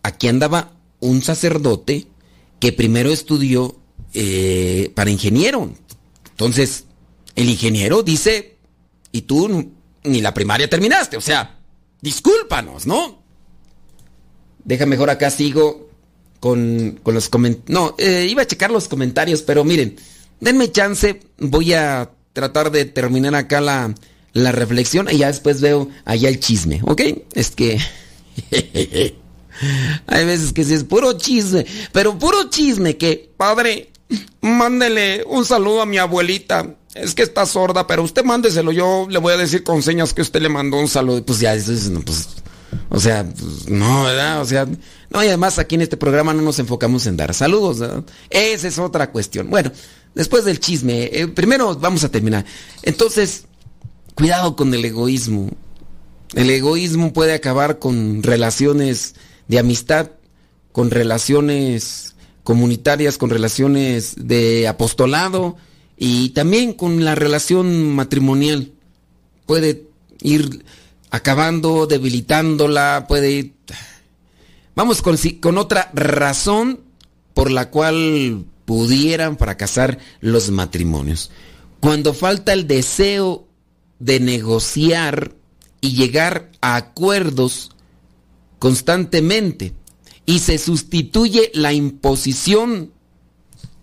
aquí 0.03 0.29
andaba 0.29 0.73
un 1.01 1.23
sacerdote 1.23 2.07
que 2.59 2.73
primero 2.73 3.11
estudió 3.11 3.77
eh, 4.15 4.91
para 4.95 5.11
ingeniero. 5.11 5.71
Entonces, 6.31 6.85
el 7.35 7.49
ingeniero 7.49 8.03
dice, 8.03 8.57
y 9.13 9.23
tú 9.23 9.73
ni 10.05 10.21
la 10.21 10.35
primaria 10.35 10.69
terminaste, 10.69 11.17
o 11.17 11.21
sea, 11.21 11.59
discúlpanos, 12.01 12.87
¿no? 12.87 13.23
Deja 14.65 14.87
mejor 14.87 15.11
acá 15.11 15.31
sigo 15.31 15.91
con, 16.41 17.01
los 17.05 17.29
comentarios. 17.29 17.71
No, 17.71 17.95
eh, 17.99 18.27
iba 18.29 18.43
a 18.43 18.47
checar 18.47 18.71
los 18.71 18.89
comentarios, 18.89 19.43
pero 19.43 19.65
miren, 19.65 19.97
denme 20.41 20.73
chance, 20.73 21.21
voy 21.39 21.73
a 21.73 22.11
tratar 22.33 22.71
de 22.71 22.85
terminar 22.85 23.35
acá 23.35 23.61
la, 23.61 23.95
la 24.37 24.53
reflexión 24.53 25.09
y 25.11 25.19
ya 25.19 25.29
después 25.29 25.61
veo 25.61 25.89
allá 26.05 26.29
el 26.29 26.41
chisme, 26.41 26.81
¿ok? 26.85 27.03
Es 27.35 27.51
que... 27.51 27.81
Hay 30.07 30.27
veces 30.27 30.53
que 30.53 30.65
sí 30.65 30.75
es 30.75 30.85
puro 30.85 31.15
chisme, 31.15 31.65
pero 31.93 32.19
puro 32.19 32.51
chisme 32.51 32.99
que, 32.99 33.31
padre, 33.39 33.91
mándele 34.43 35.25
un 35.27 35.47
saludo 35.47 35.81
a 35.81 35.87
mi 35.87 35.97
abuelita. 35.97 36.75
Es 36.95 37.15
que 37.15 37.23
está 37.23 37.47
sorda, 37.47 37.87
pero 37.87 38.03
usted 38.03 38.23
mándeselo. 38.23 38.73
Yo 38.73 39.07
le 39.09 39.19
voy 39.19 39.33
a 39.33 39.39
decir 39.39 39.63
con 39.63 39.83
señas 39.83 40.13
que 40.13 40.21
usted 40.21 40.43
le 40.43 40.51
mandó 40.51 40.79
un 40.79 40.89
saludo. 40.89 41.25
Pues 41.25 41.41
ya, 41.41 41.55
eso 41.55 41.73
es, 41.73 41.91
pues, 42.05 42.29
o 42.91 43.01
sea, 43.01 43.25
pues, 43.25 43.69
no, 43.69 44.05
¿verdad? 44.05 44.43
O 44.43 44.45
sea, 44.45 44.67
no, 45.11 45.25
y 45.25 45.29
además 45.29 45.59
aquí 45.59 45.77
en 45.77 45.83
este 45.83 45.97
programa 45.97 46.35
no 46.35 46.43
nos 46.43 46.59
enfocamos 46.59 47.07
en 47.07 47.17
dar 47.17 47.33
saludos, 47.33 47.79
¿verdad? 47.79 48.05
Esa 48.29 48.69
es 48.69 48.79
otra 48.79 49.11
cuestión. 49.11 49.49
Bueno, 49.49 49.73
después 50.15 50.45
del 50.45 50.61
chisme, 50.61 51.05
eh, 51.13 51.29
primero 51.29 51.75
vamos 51.77 52.05
a 52.05 52.11
terminar. 52.11 52.45
Entonces, 52.83 53.45
cuidado 54.17 54.57
con 54.57 54.75
el 54.75 54.85
egoísmo. 54.85 55.51
El 56.35 56.51
egoísmo 56.51 57.13
puede 57.13 57.35
acabar 57.35 57.79
con 57.79 58.23
relaciones 58.23 59.15
de 59.47 59.59
amistad, 59.61 60.11
con 60.73 60.91
relaciones 60.91 62.17
comunitarias, 62.43 63.19
con 63.19 63.31
relaciones 63.31 64.15
de 64.17 64.67
apostolado 64.67 65.57
y 65.97 66.31
también 66.31 66.73
con 66.73 67.05
la 67.05 67.15
relación 67.15 67.95
matrimonial. 67.95 68.73
Puede 69.45 69.87
ir 70.23 70.65
acabando, 71.11 71.87
debilitándola, 71.87 73.05
puede 73.09 73.31
ir... 73.31 73.55
Vamos 74.75 75.03
con, 75.03 75.17
con 75.41 75.59
otra 75.59 75.91
razón 75.95 76.81
por 77.35 77.51
la 77.51 77.71
cual 77.71 78.45
pudieran 78.65 79.37
fracasar 79.37 79.99
los 80.21 80.51
matrimonios. 80.51 81.31
Cuando 81.81 82.15
falta 82.15 82.53
el 82.53 82.67
deseo 82.67 83.46
de 83.99 84.21
negociar 84.21 85.35
y 85.81 85.95
llegar 85.95 86.51
a 86.61 86.77
acuerdos 86.77 87.71
constantemente 88.59 89.75
y 90.25 90.41
se 90.41 90.59
sustituye 90.59 91.51
la 91.55 91.73
imposición 91.73 92.91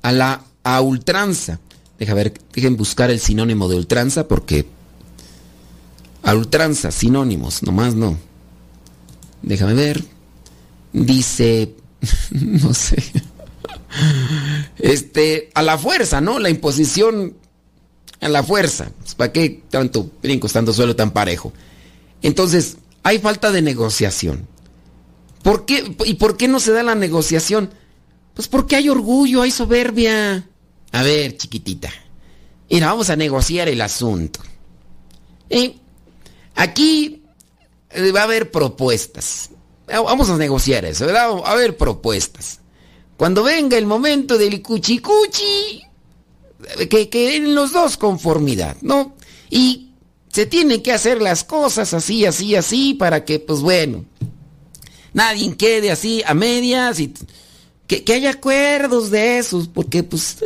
a 0.02 0.12
la 0.12 0.44
a 0.64 0.82
ultranza. 0.82 1.60
Deja 2.00 2.14
ver, 2.14 2.34
dejen 2.54 2.76
buscar 2.76 3.12
el 3.12 3.20
sinónimo 3.20 3.68
de 3.70 3.76
ultranza 3.76 4.28
porque 4.28 4.66
a 6.24 6.34
ultranza, 6.36 6.92
sinónimos, 6.92 7.64
nomás 7.64 7.96
no. 7.96 8.18
Déjame 9.42 9.74
ver. 9.74 10.04
Dice, 10.94 11.76
no 12.32 12.74
sé. 12.74 13.04
Este, 14.80 15.50
a 15.54 15.62
la 15.62 15.78
fuerza, 15.78 16.22
¿no? 16.22 16.40
La 16.40 16.50
imposición 16.50 17.36
a 18.24 18.30
la 18.30 18.44
fuerza. 18.44 18.92
Pues, 19.00 19.16
¿Para 19.16 19.32
qué 19.32 19.64
tanto 19.70 20.10
brinco 20.22 20.48
estando 20.48 20.74
suelo 20.74 20.96
tan 20.96 21.12
parejo? 21.12 21.54
Entonces, 22.22 22.78
hay 23.04 23.20
falta 23.20 23.52
de 23.52 23.62
negociación. 23.62 24.48
¿Por 25.44 25.66
qué? 25.66 25.96
¿Y 26.06 26.16
por 26.16 26.38
qué 26.38 26.48
no 26.48 26.60
se 26.60 26.72
da 26.72 26.84
la 26.84 26.96
negociación? 26.96 27.70
Pues 28.34 28.48
porque 28.48 28.76
hay 28.76 28.90
orgullo, 28.90 29.42
hay 29.42 29.52
soberbia. 29.52 30.48
A 30.92 31.04
ver, 31.04 31.38
chiquitita. 31.38 31.92
Mira, 32.70 32.88
vamos 32.88 33.10
a 33.10 33.16
negociar 33.16 33.68
el 33.68 33.82
asunto. 33.82 34.40
¿Eh? 35.50 35.76
Aquí 36.56 37.24
eh, 37.90 38.12
va 38.12 38.22
a 38.22 38.24
haber 38.24 38.52
propuestas. 38.52 39.50
Vamos 39.88 40.30
a 40.30 40.38
negociar 40.38 40.86
eso, 40.86 41.06
¿verdad? 41.06 41.30
Va 41.30 41.50
a 41.50 41.52
haber 41.52 41.78
propuestas. 41.78 42.60
Cuando 43.18 43.44
venga 43.44 43.78
el 43.78 43.86
momento 43.86 44.38
del 44.38 44.62
cuchicuchi, 44.62 45.84
que, 46.90 47.10
que 47.10 47.36
en 47.36 47.56
los 47.56 47.72
dos 47.72 47.98
conformidad, 47.98 48.78
¿no? 48.82 49.16
Y 49.50 49.90
se 50.32 50.46
tienen 50.46 50.82
que 50.82 50.92
hacer 50.92 51.22
las 51.22 51.44
cosas 51.44 51.94
así, 51.94 52.26
así, 52.26 52.56
así, 52.56 52.94
para 52.96 53.24
que, 53.24 53.40
pues 53.40 53.62
bueno, 53.62 54.06
nadie 55.14 55.56
quede 55.56 55.92
así 55.92 56.24
a 56.26 56.34
medias 56.34 57.00
y 57.00 57.14
que, 57.88 58.04
que 58.04 58.14
haya 58.14 58.32
acuerdos 58.32 59.12
de 59.12 59.38
esos, 59.38 59.68
porque 59.68 60.04
pues 60.04 60.38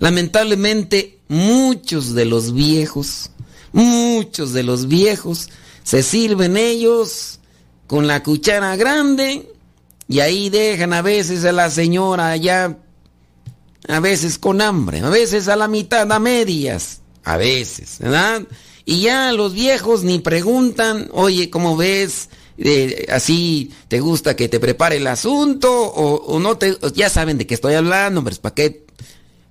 lamentablemente 0.00 1.20
muchos 1.28 2.14
de 2.14 2.24
los 2.24 2.52
viejos, 2.52 3.30
muchos 3.72 4.52
de 4.52 4.62
los 4.62 4.88
viejos 4.88 5.48
se 5.84 6.02
sirven 6.02 6.56
ellos 6.56 7.38
con 7.86 8.06
la 8.06 8.22
cuchara 8.22 8.76
grande 8.76 9.50
y 10.08 10.20
ahí 10.20 10.50
dejan 10.50 10.92
a 10.92 11.02
veces 11.02 11.44
a 11.44 11.52
la 11.52 11.70
señora 11.70 12.36
ya 12.36 12.76
a 13.88 14.00
veces 14.00 14.38
con 14.38 14.60
hambre, 14.60 15.00
a 15.00 15.08
veces 15.08 15.48
a 15.48 15.56
la 15.56 15.66
mitad, 15.66 16.10
a 16.12 16.18
medias, 16.18 17.00
a 17.24 17.36
veces, 17.36 17.96
¿verdad? 17.98 18.42
Y 18.84 19.00
ya 19.00 19.32
los 19.32 19.54
viejos 19.54 20.02
ni 20.02 20.18
preguntan, 20.18 21.08
oye, 21.12 21.50
¿cómo 21.50 21.76
ves? 21.76 22.28
Eh, 22.58 23.06
así 23.10 23.70
te 23.88 24.00
gusta 24.00 24.34
que 24.34 24.48
te 24.48 24.60
prepare 24.60 24.96
el 24.96 25.06
asunto 25.06 25.70
o, 25.72 26.38
no 26.40 26.58
te 26.58 26.76
ya 26.94 27.08
saben 27.08 27.38
de 27.38 27.46
qué 27.46 27.54
estoy 27.54 27.74
hablando, 27.74 28.18
hombre, 28.20 28.34
¿para 28.36 28.54
qué 28.54 28.84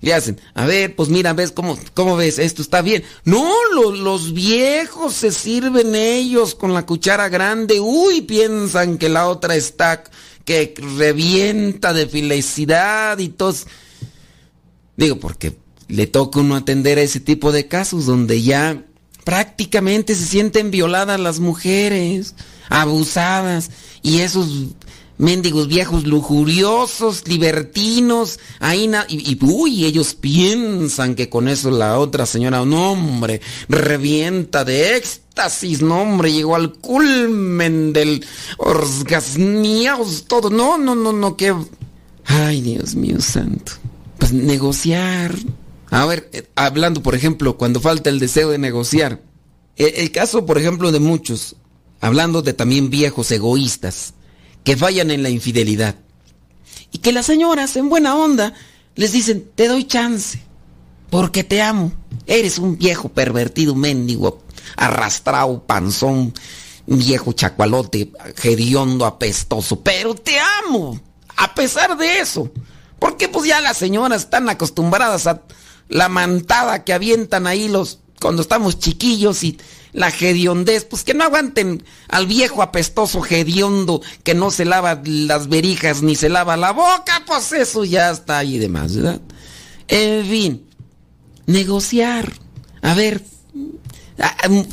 le 0.01 0.13
hacen? 0.13 0.39
A 0.53 0.65
ver, 0.65 0.95
pues 0.95 1.09
mira, 1.09 1.33
ves 1.33 1.51
cómo, 1.51 1.77
cómo 1.93 2.15
ves, 2.15 2.37
esto 2.37 2.61
está 2.61 2.81
bien. 2.81 3.03
No, 3.23 3.51
los 3.73 4.33
viejos 4.33 5.13
se 5.13 5.31
sirven 5.31 5.95
ellos 5.95 6.53
con 6.53 6.73
la 6.73 6.85
cuchara 6.85 7.29
grande, 7.29 7.79
uy, 7.79 8.21
piensan 8.21 8.97
que 8.97 9.09
la 9.09 9.27
otra 9.29 9.55
está 9.55 10.03
que 10.45 10.73
revienta 10.97 11.93
de 11.93 12.07
felicidad 12.07 13.17
y 13.19 13.29
todo. 13.29 13.55
Digo, 14.97 15.19
porque 15.19 15.57
le 15.87 16.07
toca 16.07 16.39
uno 16.39 16.55
atender 16.55 16.97
a 16.97 17.03
ese 17.03 17.19
tipo 17.19 17.51
de 17.51 17.67
casos 17.67 18.05
donde 18.05 18.41
ya 18.41 18.83
prácticamente 19.23 20.15
se 20.15 20.25
sienten 20.25 20.71
violadas 20.71 21.19
las 21.19 21.39
mujeres 21.39 22.35
abusadas 22.69 23.69
y 24.01 24.19
esos 24.19 24.47
mendigos 25.17 25.67
viejos 25.67 26.05
lujuriosos, 26.05 27.27
libertinos, 27.27 28.39
ahí 28.59 28.89
y, 29.07 29.31
y, 29.31 29.39
uy, 29.41 29.85
ellos 29.85 30.13
piensan 30.13 31.15
que 31.15 31.29
con 31.29 31.47
eso 31.47 31.71
la 31.71 31.99
otra 31.99 32.25
señora, 32.25 32.63
no 32.65 32.91
hombre, 32.91 33.41
revienta 33.67 34.63
de 34.63 34.95
éxtasis, 34.95 35.81
no 35.81 36.01
hombre, 36.01 36.31
llegó 36.31 36.55
al 36.55 36.73
culmen 36.73 37.93
del 37.93 38.25
orgasmiaos, 38.57 40.25
todo, 40.27 40.49
no, 40.49 40.77
no, 40.77 40.95
no, 40.95 41.13
no, 41.13 41.35
que, 41.35 41.53
ay, 42.25 42.61
Dios 42.61 42.95
mío 42.95 43.19
santo, 43.19 43.73
pues 44.17 44.33
negociar, 44.33 45.35
a 45.89 46.05
ver, 46.05 46.29
eh, 46.33 46.47
hablando 46.55 47.01
por 47.01 47.15
ejemplo, 47.15 47.57
cuando 47.57 47.79
falta 47.79 48.09
el 48.09 48.19
deseo 48.19 48.49
de 48.49 48.57
negociar, 48.57 49.21
el 49.75 50.11
caso 50.11 50.45
por 50.45 50.57
ejemplo 50.57 50.91
de 50.91 50.99
muchos, 50.99 51.55
hablando 52.01 52.41
de 52.41 52.53
también 52.53 52.89
viejos 52.89 53.31
egoístas 53.31 54.13
que 54.63 54.75
fallan 54.75 55.11
en 55.11 55.23
la 55.23 55.29
infidelidad. 55.29 55.95
Y 56.91 56.99
que 56.99 57.11
las 57.11 57.25
señoras 57.25 57.75
en 57.75 57.89
buena 57.89 58.15
onda 58.15 58.53
les 58.95 59.11
dicen, 59.11 59.49
te 59.55 59.67
doy 59.67 59.85
chance, 59.85 60.41
porque 61.09 61.43
te 61.43 61.61
amo. 61.61 61.91
Eres 62.25 62.57
un 62.57 62.77
viejo 62.77 63.09
pervertido, 63.09 63.75
mendigo, 63.75 64.43
arrastrado, 64.75 65.63
panzón, 65.63 66.33
viejo 66.85 67.33
chacualote, 67.33 68.11
hediondo, 68.43 69.05
apestoso, 69.05 69.81
pero 69.81 70.15
te 70.15 70.37
amo, 70.65 70.99
a 71.35 71.53
pesar 71.53 71.97
de 71.97 72.19
eso. 72.19 72.51
Porque 72.99 73.27
pues 73.27 73.47
ya 73.47 73.61
las 73.61 73.77
señoras 73.77 74.23
están 74.23 74.49
acostumbradas 74.49 75.27
a 75.27 75.41
la 75.89 76.09
mantada 76.09 76.83
que 76.83 76.93
avientan 76.93 77.47
ahí 77.47 77.67
los 77.67 77.99
cuando 78.19 78.41
estamos 78.41 78.79
chiquillos 78.79 79.43
y 79.43 79.59
la 79.93 80.09
hediondez, 80.09 80.85
pues 80.85 81.03
que 81.03 81.13
no 81.13 81.23
aguanten 81.23 81.83
al 82.07 82.27
viejo 82.27 82.61
apestoso 82.61 83.23
hediondo 83.23 84.01
que 84.23 84.33
no 84.33 84.51
se 84.51 84.65
lava 84.65 85.01
las 85.05 85.47
verijas 85.47 86.01
ni 86.01 86.15
se 86.15 86.29
lava 86.29 86.57
la 86.57 86.71
boca, 86.71 87.23
pues 87.25 87.51
eso 87.51 87.85
ya 87.85 88.11
está 88.11 88.39
ahí 88.39 88.55
y 88.55 88.59
demás, 88.59 88.95
¿verdad? 88.95 89.21
En 89.87 90.25
fin, 90.25 90.67
negociar. 91.45 92.31
A 92.81 92.93
ver, 92.93 93.23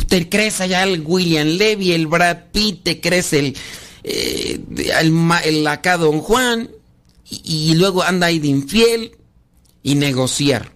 te 0.08 0.28
crece 0.28 0.68
ya 0.68 0.82
el 0.82 1.02
William 1.04 1.46
Levy, 1.46 1.92
el 1.92 2.06
Brad 2.06 2.50
Pitt, 2.52 2.82
te 2.84 3.00
crece 3.00 3.38
el, 3.38 3.56
eh, 4.02 4.60
el, 5.44 5.66
acá 5.66 5.96
Don 5.96 6.20
Juan, 6.20 6.70
y, 7.42 7.74
luego 7.74 8.02
anda 8.02 8.26
ahí 8.28 8.38
de 8.38 8.48
infiel 8.48 9.16
y 9.82 9.94
negociar. 9.94 10.72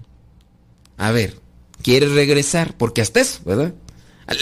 A 0.96 1.12
ver, 1.12 1.38
quiere 1.82 2.08
regresar, 2.08 2.76
porque 2.76 3.02
hasta 3.02 3.20
eso, 3.20 3.40
¿verdad? 3.44 3.74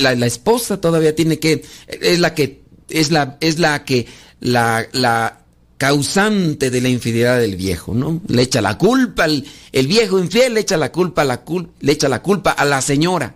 La, 0.00 0.26
esposa 0.26 0.80
todavía 0.80 1.14
tiene 1.14 1.38
que, 1.38 1.64
es 1.86 2.18
la 2.18 2.34
que, 2.34 2.62
es 2.88 3.10
la, 3.10 3.36
es 3.40 3.58
la 3.58 3.84
que, 3.84 4.06
la, 4.40 4.86
la 4.92 5.44
causante 5.78 6.70
de 6.70 6.80
la 6.80 6.88
infidelidad 6.88 7.38
del 7.38 7.56
viejo, 7.56 7.94
¿no? 7.94 8.20
Le 8.26 8.42
echa 8.42 8.60
la 8.60 8.78
culpa, 8.78 9.26
el, 9.26 9.46
el 9.72 9.86
viejo 9.86 10.18
infiel 10.18 10.54
le 10.54 10.60
echa 10.60 10.76
la 10.76 10.90
culpa, 10.90 11.24
la 11.24 11.42
le 11.80 11.92
echa 11.92 12.08
la 12.08 12.22
culpa 12.22 12.50
a 12.50 12.64
la 12.64 12.80
señora, 12.80 13.34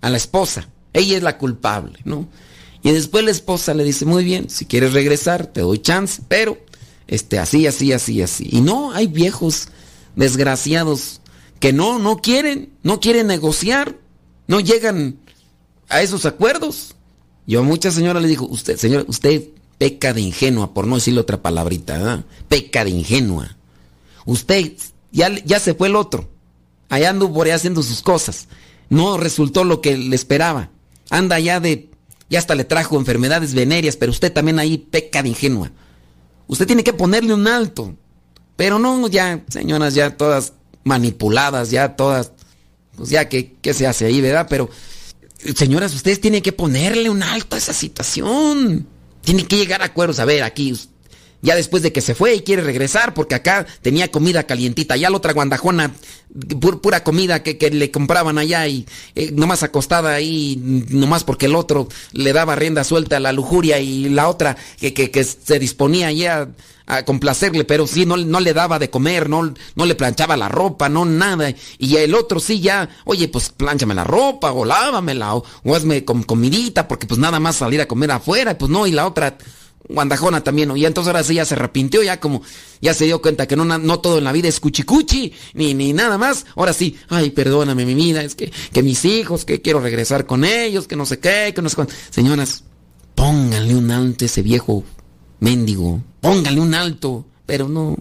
a 0.00 0.10
la 0.10 0.16
esposa. 0.16 0.68
Ella 0.92 1.16
es 1.18 1.22
la 1.22 1.36
culpable, 1.36 1.98
¿no? 2.04 2.28
Y 2.82 2.92
después 2.92 3.24
la 3.24 3.30
esposa 3.30 3.74
le 3.74 3.84
dice, 3.84 4.04
muy 4.04 4.24
bien, 4.24 4.48
si 4.48 4.64
quieres 4.64 4.92
regresar, 4.92 5.46
te 5.46 5.60
doy 5.60 5.80
chance, 5.80 6.22
pero, 6.28 6.58
este, 7.08 7.38
así, 7.38 7.66
así, 7.66 7.92
así, 7.92 8.22
así. 8.22 8.48
Y 8.50 8.60
no, 8.60 8.92
hay 8.92 9.06
viejos 9.06 9.68
desgraciados 10.14 11.20
que 11.60 11.72
no, 11.72 11.98
no 11.98 12.18
quieren, 12.18 12.70
no 12.82 13.00
quieren 13.00 13.26
negociar, 13.26 13.96
no 14.46 14.60
llegan 14.60 15.18
a 15.88 16.02
esos 16.02 16.26
acuerdos. 16.26 16.94
Yo 17.46 17.60
a 17.60 17.62
muchas 17.62 17.94
señoras 17.94 18.22
le 18.22 18.28
digo, 18.28 18.46
usted, 18.46 18.76
señora, 18.76 19.04
usted 19.06 19.42
peca 19.78 20.12
de 20.12 20.20
ingenua, 20.20 20.74
por 20.74 20.86
no 20.86 20.96
decirle 20.96 21.20
otra 21.20 21.42
palabrita, 21.42 22.24
peca 22.48 22.84
de 22.84 22.90
ingenua. 22.90 23.56
Usted 24.24 24.72
ya, 25.12 25.30
ya 25.44 25.60
se 25.60 25.74
fue 25.74 25.88
el 25.88 25.96
otro, 25.96 26.28
allá 26.88 27.10
anduvo 27.10 27.34
por 27.34 27.50
haciendo 27.50 27.82
sus 27.82 28.02
cosas, 28.02 28.48
no 28.88 29.16
resultó 29.16 29.64
lo 29.64 29.80
que 29.80 29.96
le 29.96 30.16
esperaba, 30.16 30.70
anda 31.10 31.38
ya 31.38 31.60
de, 31.60 31.90
ya 32.28 32.38
hasta 32.38 32.54
le 32.54 32.64
trajo 32.64 32.98
enfermedades 32.98 33.54
venéreas, 33.54 33.96
pero 33.96 34.10
usted 34.10 34.32
también 34.32 34.58
ahí 34.58 34.78
peca 34.78 35.22
de 35.22 35.28
ingenua. 35.28 35.70
Usted 36.46 36.66
tiene 36.66 36.84
que 36.84 36.92
ponerle 36.92 37.34
un 37.34 37.46
alto, 37.48 37.94
pero 38.56 38.78
no 38.78 39.08
ya, 39.08 39.44
señoras, 39.48 39.94
ya 39.94 40.16
todas 40.16 40.52
manipuladas, 40.84 41.70
ya 41.70 41.96
todas, 41.96 42.32
pues 42.96 43.10
ya 43.10 43.28
que, 43.28 43.56
se 43.74 43.86
hace 43.86 44.06
ahí, 44.06 44.20
¿verdad? 44.20 44.46
Pero, 44.48 44.70
señoras, 45.56 45.94
ustedes 45.94 46.20
tienen 46.20 46.42
que 46.42 46.52
ponerle 46.52 47.10
un 47.10 47.22
alto 47.22 47.56
a 47.56 47.58
esa 47.58 47.72
situación. 47.72 48.86
Tienen 49.22 49.46
que 49.46 49.56
llegar 49.56 49.82
a 49.82 49.86
acuerdos. 49.86 50.20
A 50.20 50.24
ver, 50.24 50.44
aquí, 50.44 50.78
ya 51.46 51.54
después 51.54 51.84
de 51.84 51.92
que 51.92 52.00
se 52.00 52.16
fue 52.16 52.34
y 52.34 52.40
quiere 52.40 52.62
regresar, 52.62 53.14
porque 53.14 53.36
acá 53.36 53.66
tenía 53.80 54.10
comida 54.10 54.42
calientita, 54.42 54.96
ya 54.96 55.10
la 55.10 55.16
otra 55.16 55.32
guandajona, 55.32 55.94
pura 56.82 57.04
comida 57.04 57.44
que, 57.44 57.70
le 57.70 57.92
compraban 57.92 58.36
allá 58.36 58.66
y 58.66 58.84
eh, 59.14 59.30
nomás 59.32 59.62
acostada 59.62 60.12
ahí, 60.12 60.60
nomás 60.90 61.22
porque 61.22 61.46
el 61.46 61.54
otro 61.54 61.88
le 62.10 62.32
daba 62.32 62.56
rienda 62.56 62.82
suelta 62.82 63.18
a 63.18 63.20
la 63.20 63.32
lujuria 63.32 63.78
y 63.78 64.08
la 64.08 64.28
otra 64.28 64.56
que, 64.80 65.24
se 65.24 65.60
disponía 65.60 66.10
ya 66.10 66.48
a 66.86 67.04
complacerle, 67.04 67.64
pero 67.64 67.86
sí, 67.86 68.06
no, 68.06 68.16
no 68.16 68.40
le 68.40 68.52
daba 68.52 68.80
de 68.80 68.90
comer, 68.90 69.28
no, 69.28 69.54
no 69.76 69.86
le 69.86 69.94
planchaba 69.94 70.36
la 70.36 70.48
ropa, 70.48 70.88
no 70.88 71.04
nada. 71.04 71.54
Y 71.78 71.96
el 71.96 72.14
otro 72.14 72.40
sí 72.40 72.60
ya, 72.60 72.88
oye, 73.04 73.28
pues 73.28 73.50
planchame 73.50 73.94
la 73.94 74.04
ropa, 74.04 74.50
o 74.50 74.64
lávamela, 74.64 75.36
o, 75.36 75.44
hazme 75.76 76.04
comidita, 76.04 76.88
porque 76.88 77.06
pues 77.06 77.20
nada 77.20 77.38
más 77.38 77.56
salir 77.56 77.80
a 77.80 77.86
comer 77.86 78.10
afuera, 78.10 78.58
pues 78.58 78.68
no, 78.70 78.86
y 78.86 78.92
la 78.92 79.06
otra 79.06 79.36
guandajona 79.88 80.42
también, 80.42 80.76
y 80.76 80.84
entonces 80.84 81.08
ahora 81.08 81.24
sí 81.24 81.34
ya 81.34 81.44
se 81.44 81.54
arrepintió, 81.54 82.02
ya 82.02 82.20
como, 82.20 82.42
ya 82.80 82.94
se 82.94 83.04
dio 83.04 83.22
cuenta 83.22 83.46
que 83.46 83.56
no, 83.56 83.64
no 83.64 84.00
todo 84.00 84.18
en 84.18 84.24
la 84.24 84.32
vida 84.32 84.48
es 84.48 84.60
cuchicuchi, 84.60 85.32
ni, 85.54 85.74
ni 85.74 85.92
nada 85.92 86.18
más, 86.18 86.46
ahora 86.56 86.72
sí, 86.72 86.96
ay, 87.08 87.30
perdóname 87.30 87.84
mi 87.86 87.94
vida, 87.94 88.22
es 88.22 88.34
que, 88.34 88.52
que 88.72 88.82
mis 88.82 89.04
hijos, 89.04 89.44
que 89.44 89.62
quiero 89.62 89.80
regresar 89.80 90.26
con 90.26 90.44
ellos, 90.44 90.86
que 90.86 90.96
no 90.96 91.06
sé 91.06 91.18
qué, 91.18 91.52
que 91.54 91.62
no 91.62 91.68
sé 91.68 91.76
cuánto. 91.76 91.94
Señoras, 92.10 92.64
pónganle 93.14 93.74
un 93.74 93.90
alto 93.90 94.24
a 94.24 94.26
ese 94.26 94.42
viejo 94.42 94.84
mendigo, 95.40 96.02
póngale 96.20 96.60
un 96.60 96.74
alto, 96.74 97.26
pero 97.46 97.68
no. 97.68 97.96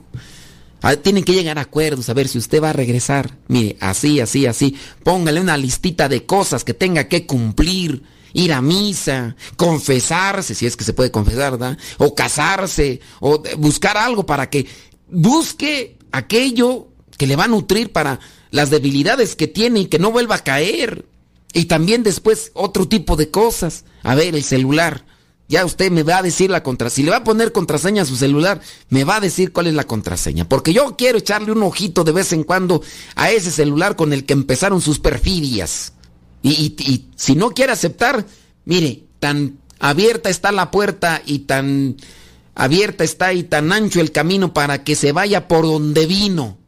Ah, 0.81 0.95
tienen 0.95 1.23
que 1.23 1.33
llegar 1.33 1.57
a 1.57 1.61
acuerdos, 1.61 2.09
a 2.09 2.13
ver 2.13 2.27
si 2.27 2.37
usted 2.37 2.61
va 2.61 2.69
a 2.69 2.73
regresar. 2.73 3.35
Mire, 3.47 3.75
así, 3.79 4.19
así, 4.19 4.45
así. 4.45 4.75
Póngale 5.03 5.41
una 5.41 5.57
listita 5.57 6.07
de 6.07 6.27
cosas 6.27 6.63
que 6.63 6.75
tenga 6.75 7.07
que 7.07 7.25
cumplir. 7.25 8.03
Ir 8.35 8.51
a 8.51 8.61
misa, 8.61 9.37
confesarse, 9.55 10.53
si 10.53 10.65
es 10.65 10.75
que 10.75 10.83
se 10.83 10.91
puede 10.91 11.09
confesar, 11.09 11.51
¿verdad? 11.51 11.77
O 11.97 12.13
casarse, 12.13 12.99
o 13.21 13.41
buscar 13.57 13.97
algo 13.97 14.25
para 14.25 14.49
que 14.49 14.67
busque 15.07 15.97
aquello 16.11 16.89
que 17.17 17.27
le 17.27 17.37
va 17.37 17.45
a 17.45 17.47
nutrir 17.47 17.93
para 17.93 18.19
las 18.51 18.69
debilidades 18.69 19.37
que 19.37 19.47
tiene 19.47 19.81
y 19.81 19.85
que 19.85 19.99
no 19.99 20.11
vuelva 20.11 20.35
a 20.35 20.43
caer. 20.43 21.05
Y 21.53 21.65
también 21.65 22.03
después 22.03 22.51
otro 22.53 22.87
tipo 22.89 23.15
de 23.15 23.31
cosas. 23.31 23.85
A 24.03 24.15
ver, 24.15 24.35
el 24.35 24.43
celular. 24.43 25.05
Ya 25.47 25.63
usted 25.63 25.91
me 25.91 26.03
va 26.03 26.17
a 26.17 26.23
decir 26.23 26.49
la 26.49 26.63
contraseña. 26.63 26.95
Si 26.95 27.03
le 27.03 27.11
va 27.11 27.17
a 27.17 27.23
poner 27.23 27.51
contraseña 27.51 28.01
a 28.01 28.05
su 28.05 28.17
celular, 28.17 28.59
me 28.89 29.03
va 29.03 29.17
a 29.17 29.21
decir 29.21 29.53
cuál 29.53 29.67
es 29.67 29.73
la 29.73 29.85
contraseña. 29.85 30.49
Porque 30.49 30.73
yo 30.73 30.97
quiero 30.97 31.19
echarle 31.19 31.51
un 31.51 31.63
ojito 31.63 32.03
de 32.03 32.11
vez 32.11 32.33
en 32.33 32.43
cuando 32.43 32.81
a 33.15 33.31
ese 33.31 33.51
celular 33.51 33.95
con 33.95 34.11
el 34.11 34.25
que 34.25 34.33
empezaron 34.33 34.81
sus 34.81 34.99
perfidias. 34.99 35.93
Y, 36.49 37.07
si 37.15 37.35
no 37.35 37.51
quiere 37.51 37.71
aceptar, 37.71 38.23
mire, 38.65 39.03
tan 39.19 39.57
abierta 39.79 40.29
está 40.29 40.51
la 40.51 40.69
puerta 40.69 41.21
y 41.25 41.39
tan 41.39 41.97
abierta 42.53 43.03
está 43.03 43.33
y 43.33 43.43
tan 43.43 43.73
ancho 43.73 43.99
el 43.99 44.11
camino 44.11 44.53
para 44.53 44.83
que 44.83 44.95
se 44.95 45.11
vaya 45.11 45.47
por 45.47 45.65
donde 45.65 46.05
vino. 46.05 46.59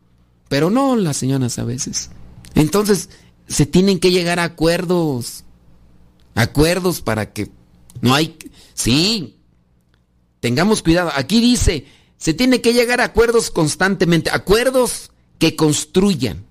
Pero 0.49 0.71
no 0.71 0.95
las 0.95 1.17
señoras 1.17 1.59
a 1.59 1.63
veces. 1.63 2.09
Entonces, 2.55 3.09
se 3.47 3.67
tienen 3.67 3.99
que 3.99 4.09
llegar 4.09 4.39
a 4.39 4.45
acuerdos. 4.45 5.43
Acuerdos 6.34 7.01
para 7.01 7.32
que 7.32 7.51
no 8.01 8.15
hay... 8.15 8.36
Sí, 8.73 9.38
tengamos 10.39 10.82
cuidado. 10.82 11.11
Aquí 11.13 11.39
dice, 11.39 11.86
se 12.17 12.34
tiene 12.34 12.61
que 12.61 12.73
llegar 12.73 12.99
a 12.99 13.05
acuerdos 13.05 13.51
constantemente, 13.51 14.32
acuerdos 14.32 15.11
que 15.38 15.55
construyan 15.55 16.47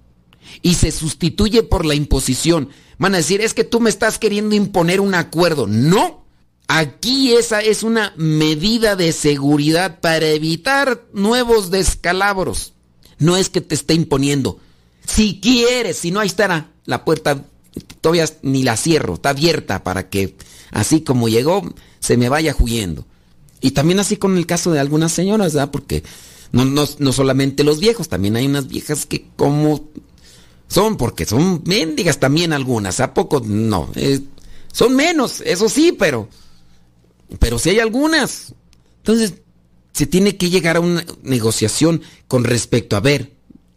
y 0.63 0.75
se 0.75 0.93
sustituye 0.93 1.63
por 1.63 1.85
la 1.85 1.95
imposición. 1.95 2.71
Van 2.99 3.15
a 3.15 3.19
decir, 3.19 3.41
es 3.41 3.55
que 3.55 3.65
tú 3.65 3.81
me 3.81 3.91
estás 3.91 4.19
queriendo 4.19 4.55
imponer 4.55 5.01
un 5.01 5.15
acuerdo. 5.15 5.67
No, 5.67 6.25
aquí 6.69 7.33
esa 7.35 7.61
es 7.61 7.83
una 7.83 8.15
medida 8.17 8.97
de 8.97 9.13
seguridad 9.13 10.01
para 10.01 10.27
evitar 10.29 11.07
nuevos 11.13 11.71
descalabros. 11.71 12.73
No 13.19 13.37
es 13.37 13.49
que 13.49 13.61
te 13.61 13.75
esté 13.75 13.95
imponiendo. 13.95 14.59
Si 15.07 15.41
quieres, 15.41 15.99
si 15.99 16.11
no, 16.11 16.21
ahí 16.21 16.27
estará 16.27 16.71
la 16.85 17.05
puerta, 17.05 17.45
todavía 18.01 18.27
ni 18.43 18.63
la 18.63 18.77
cierro, 18.77 19.15
está 19.15 19.31
abierta 19.31 19.85
para 19.85 20.09
que 20.09 20.37
así 20.71 21.03
como 21.03 21.29
llegó, 21.29 21.63
se 22.01 22.17
me 22.17 22.29
vaya 22.29 22.55
huyendo. 22.59 23.07
Y 23.61 23.73
también 23.73 24.01
así 24.01 24.17
con 24.17 24.37
el 24.37 24.47
caso 24.47 24.73
de 24.73 24.81
algunas 24.81 25.13
señoras, 25.13 25.55
¿verdad? 25.55 25.71
Porque 25.71 26.03
no, 26.53 26.65
no, 26.65 27.13
solamente 27.13 27.65
los 27.65 27.81
viejos, 27.81 28.09
también 28.09 28.37
hay 28.37 28.47
unas 28.47 28.69
viejas 28.69 29.07
que 29.07 29.27
como 29.37 29.89
son, 30.69 30.97
porque 30.97 31.25
son 31.25 31.63
mendigas 31.65 32.19
también 32.19 32.53
algunas, 32.53 33.01
¿a 33.01 33.15
poco? 33.15 33.41
No, 33.45 33.91
eh, 33.95 34.21
son 34.73 34.95
menos, 34.97 35.43
eso 35.43 35.69
sí, 35.69 35.93
pero, 35.93 36.29
pero 37.39 37.59
sí 37.59 37.71
hay 37.71 37.81
algunas. 37.81 38.55
Entonces, 38.99 39.35
se 39.93 40.07
tiene 40.07 40.37
que 40.37 40.51
llegar 40.51 40.77
a 40.77 40.81
una 40.81 41.05
negociación 41.23 42.03
con 42.29 42.45
respecto 42.45 42.97
a 42.97 43.01
ver, 43.01 43.33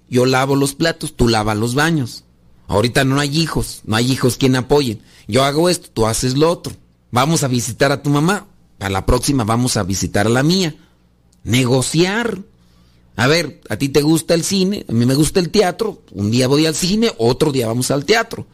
yo 0.10 0.26
lavo 0.26 0.56
los 0.56 0.76
platos, 0.76 1.16
tú 1.16 1.28
lavas 1.28 1.58
los 1.58 1.76
baños. 1.76 2.26
Ahorita 2.68 3.04
no 3.04 3.20
hay 3.20 3.40
hijos, 3.40 3.82
no 3.86 3.96
hay 3.96 4.12
hijos 4.12 4.38
quien 4.38 4.56
apoyen. 4.56 5.02
Yo 5.28 5.44
hago 5.44 5.70
esto, 5.70 5.90
tú 5.92 6.08
haces 6.08 6.38
lo 6.38 6.52
otro. 6.52 6.74
Vamos 7.12 7.44
a 7.44 7.48
visitar 7.48 7.92
a 7.92 8.04
tu 8.04 8.10
mamá. 8.10 8.48
A 8.80 8.90
la 8.90 9.06
próxima 9.06 9.44
vamos 9.44 9.78
a 9.78 9.84
visitar 9.84 10.28
a 10.28 10.30
la 10.30 10.44
mía. 10.44 10.76
Negociar. 11.44 12.40
A 13.20 13.28
ver, 13.28 13.60
a 13.68 13.76
ti 13.76 13.90
te 13.90 14.02
gusta 14.02 14.34
el 14.34 14.46
cine, 14.46 14.86
a 14.88 14.94
mí 14.94 15.06
me 15.06 15.14
gusta 15.14 15.42
el 15.42 15.50
teatro. 15.50 16.04
Un 16.14 16.32
día 16.32 16.48
voy 16.48 16.66
al 16.66 16.74
cine, 16.74 17.12
otro 17.18 17.52
día 17.52 17.68
vamos 17.68 17.92
al 17.92 18.06
teatro. 18.06 18.48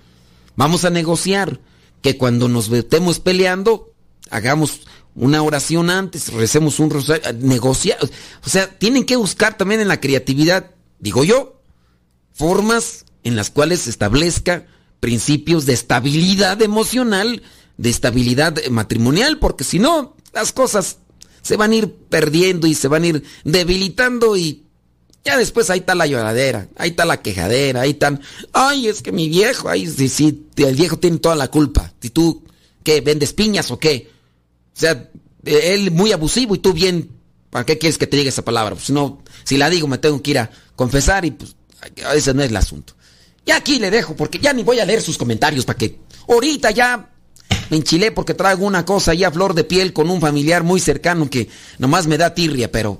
Vamos 0.55 0.85
a 0.85 0.89
negociar. 0.89 1.59
Que 2.01 2.17
cuando 2.17 2.49
nos 2.49 2.71
estemos 2.71 3.19
peleando, 3.19 3.93
hagamos 4.31 4.81
una 5.13 5.43
oración 5.43 5.91
antes, 5.91 6.33
recemos 6.33 6.79
un 6.79 6.89
rosario, 6.89 7.31
negociar. 7.33 7.99
O 8.43 8.49
sea, 8.49 8.67
tienen 8.79 9.05
que 9.05 9.17
buscar 9.17 9.55
también 9.55 9.81
en 9.81 9.87
la 9.87 10.01
creatividad, 10.01 10.71
digo 10.97 11.23
yo, 11.23 11.61
formas 12.33 13.05
en 13.23 13.35
las 13.35 13.51
cuales 13.51 13.81
se 13.81 13.91
establezca 13.91 14.65
principios 14.99 15.67
de 15.67 15.73
estabilidad 15.73 16.59
emocional, 16.63 17.43
de 17.77 17.89
estabilidad 17.91 18.55
matrimonial, 18.71 19.37
porque 19.37 19.63
si 19.63 19.77
no, 19.77 20.15
las 20.33 20.51
cosas 20.51 20.97
se 21.45 21.57
van 21.57 21.71
a 21.71 21.75
ir 21.75 21.93
perdiendo 22.09 22.65
y 22.65 22.73
se 22.73 22.87
van 22.87 23.03
a 23.03 23.07
ir 23.07 23.23
debilitando 23.43 24.35
y 24.35 24.63
Ya 25.23 25.37
después 25.37 25.69
ahí 25.69 25.79
está 25.79 25.93
la 25.93 26.07
lloradera, 26.07 26.69
ahí 26.75 26.89
está 26.91 27.05
la 27.05 27.21
quejadera, 27.21 27.81
ahí 27.81 27.91
están, 27.91 28.21
ay, 28.51 28.87
es 28.87 29.01
que 29.01 29.11
mi 29.11 29.27
viejo, 29.27 29.69
ay, 29.69 29.87
sí, 29.87 30.07
sí, 30.07 30.47
el 30.55 30.75
viejo 30.75 30.97
tiene 30.97 31.17
toda 31.17 31.35
la 31.35 31.47
culpa. 31.47 31.91
Si 31.99 32.11
tú, 32.11 32.43
¿qué? 32.83 33.01
¿Vendes 33.01 33.33
piñas 33.33 33.71
o 33.71 33.79
qué? 33.79 34.11
O 34.75 34.79
sea, 34.79 35.09
él 35.43 35.89
muy 35.91 36.11
abusivo 36.11 36.53
y 36.55 36.59
tú 36.59 36.73
bien, 36.73 37.09
¿para 37.49 37.65
qué 37.65 37.77
quieres 37.77 37.97
que 37.97 38.05
te 38.05 38.17
llegue 38.17 38.29
esa 38.29 38.43
palabra? 38.43 38.75
Pues 38.75 38.91
no, 38.91 39.23
si 39.43 39.57
la 39.57 39.69
digo 39.69 39.87
me 39.87 39.97
tengo 39.97 40.21
que 40.21 40.31
ir 40.31 40.39
a 40.39 40.51
confesar 40.75 41.25
y 41.25 41.31
pues 41.31 41.55
ese 42.13 42.33
no 42.33 42.43
es 42.43 42.49
el 42.49 42.57
asunto. 42.57 42.93
Y 43.45 43.51
aquí 43.51 43.79
le 43.79 43.91
dejo 43.91 44.15
porque 44.15 44.39
ya 44.39 44.53
ni 44.53 44.63
voy 44.63 44.79
a 44.79 44.85
leer 44.85 45.01
sus 45.01 45.17
comentarios 45.17 45.65
para 45.65 45.77
que 45.77 45.99
ahorita 46.27 46.71
ya 46.71 47.14
me 47.69 47.77
enchilé 47.77 48.11
porque 48.11 48.33
traigo 48.33 48.65
una 48.65 48.85
cosa 48.85 49.13
ya 49.13 49.29
a 49.29 49.31
flor 49.31 49.53
de 49.53 49.63
piel 49.63 49.93
con 49.93 50.09
un 50.09 50.21
familiar 50.21 50.63
muy 50.63 50.79
cercano 50.79 51.29
que 51.29 51.49
nomás 51.79 52.07
me 52.07 52.17
da 52.17 52.33
tirria, 52.33 52.71
pero 52.71 52.99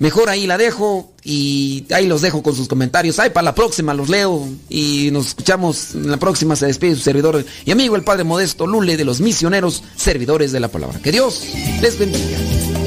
Mejor 0.00 0.30
ahí 0.30 0.46
la 0.46 0.56
dejo 0.56 1.12
y 1.22 1.84
ahí 1.90 2.06
los 2.06 2.22
dejo 2.22 2.42
con 2.42 2.56
sus 2.56 2.68
comentarios. 2.68 3.18
Ay, 3.18 3.28
para 3.30 3.44
la 3.44 3.54
próxima 3.54 3.92
los 3.92 4.08
leo 4.08 4.48
y 4.70 5.10
nos 5.12 5.26
escuchamos 5.26 5.94
en 5.94 6.10
la 6.10 6.16
próxima. 6.16 6.56
Se 6.56 6.64
despide 6.64 6.94
su 6.96 7.02
servidor 7.02 7.44
y 7.66 7.70
amigo 7.70 7.96
el 7.96 8.02
Padre 8.02 8.24
Modesto 8.24 8.66
Lule 8.66 8.96
de 8.96 9.04
los 9.04 9.20
misioneros 9.20 9.82
servidores 9.96 10.52
de 10.52 10.60
la 10.60 10.68
palabra. 10.68 11.00
Que 11.00 11.12
Dios 11.12 11.44
les 11.82 11.98
bendiga. 11.98 12.79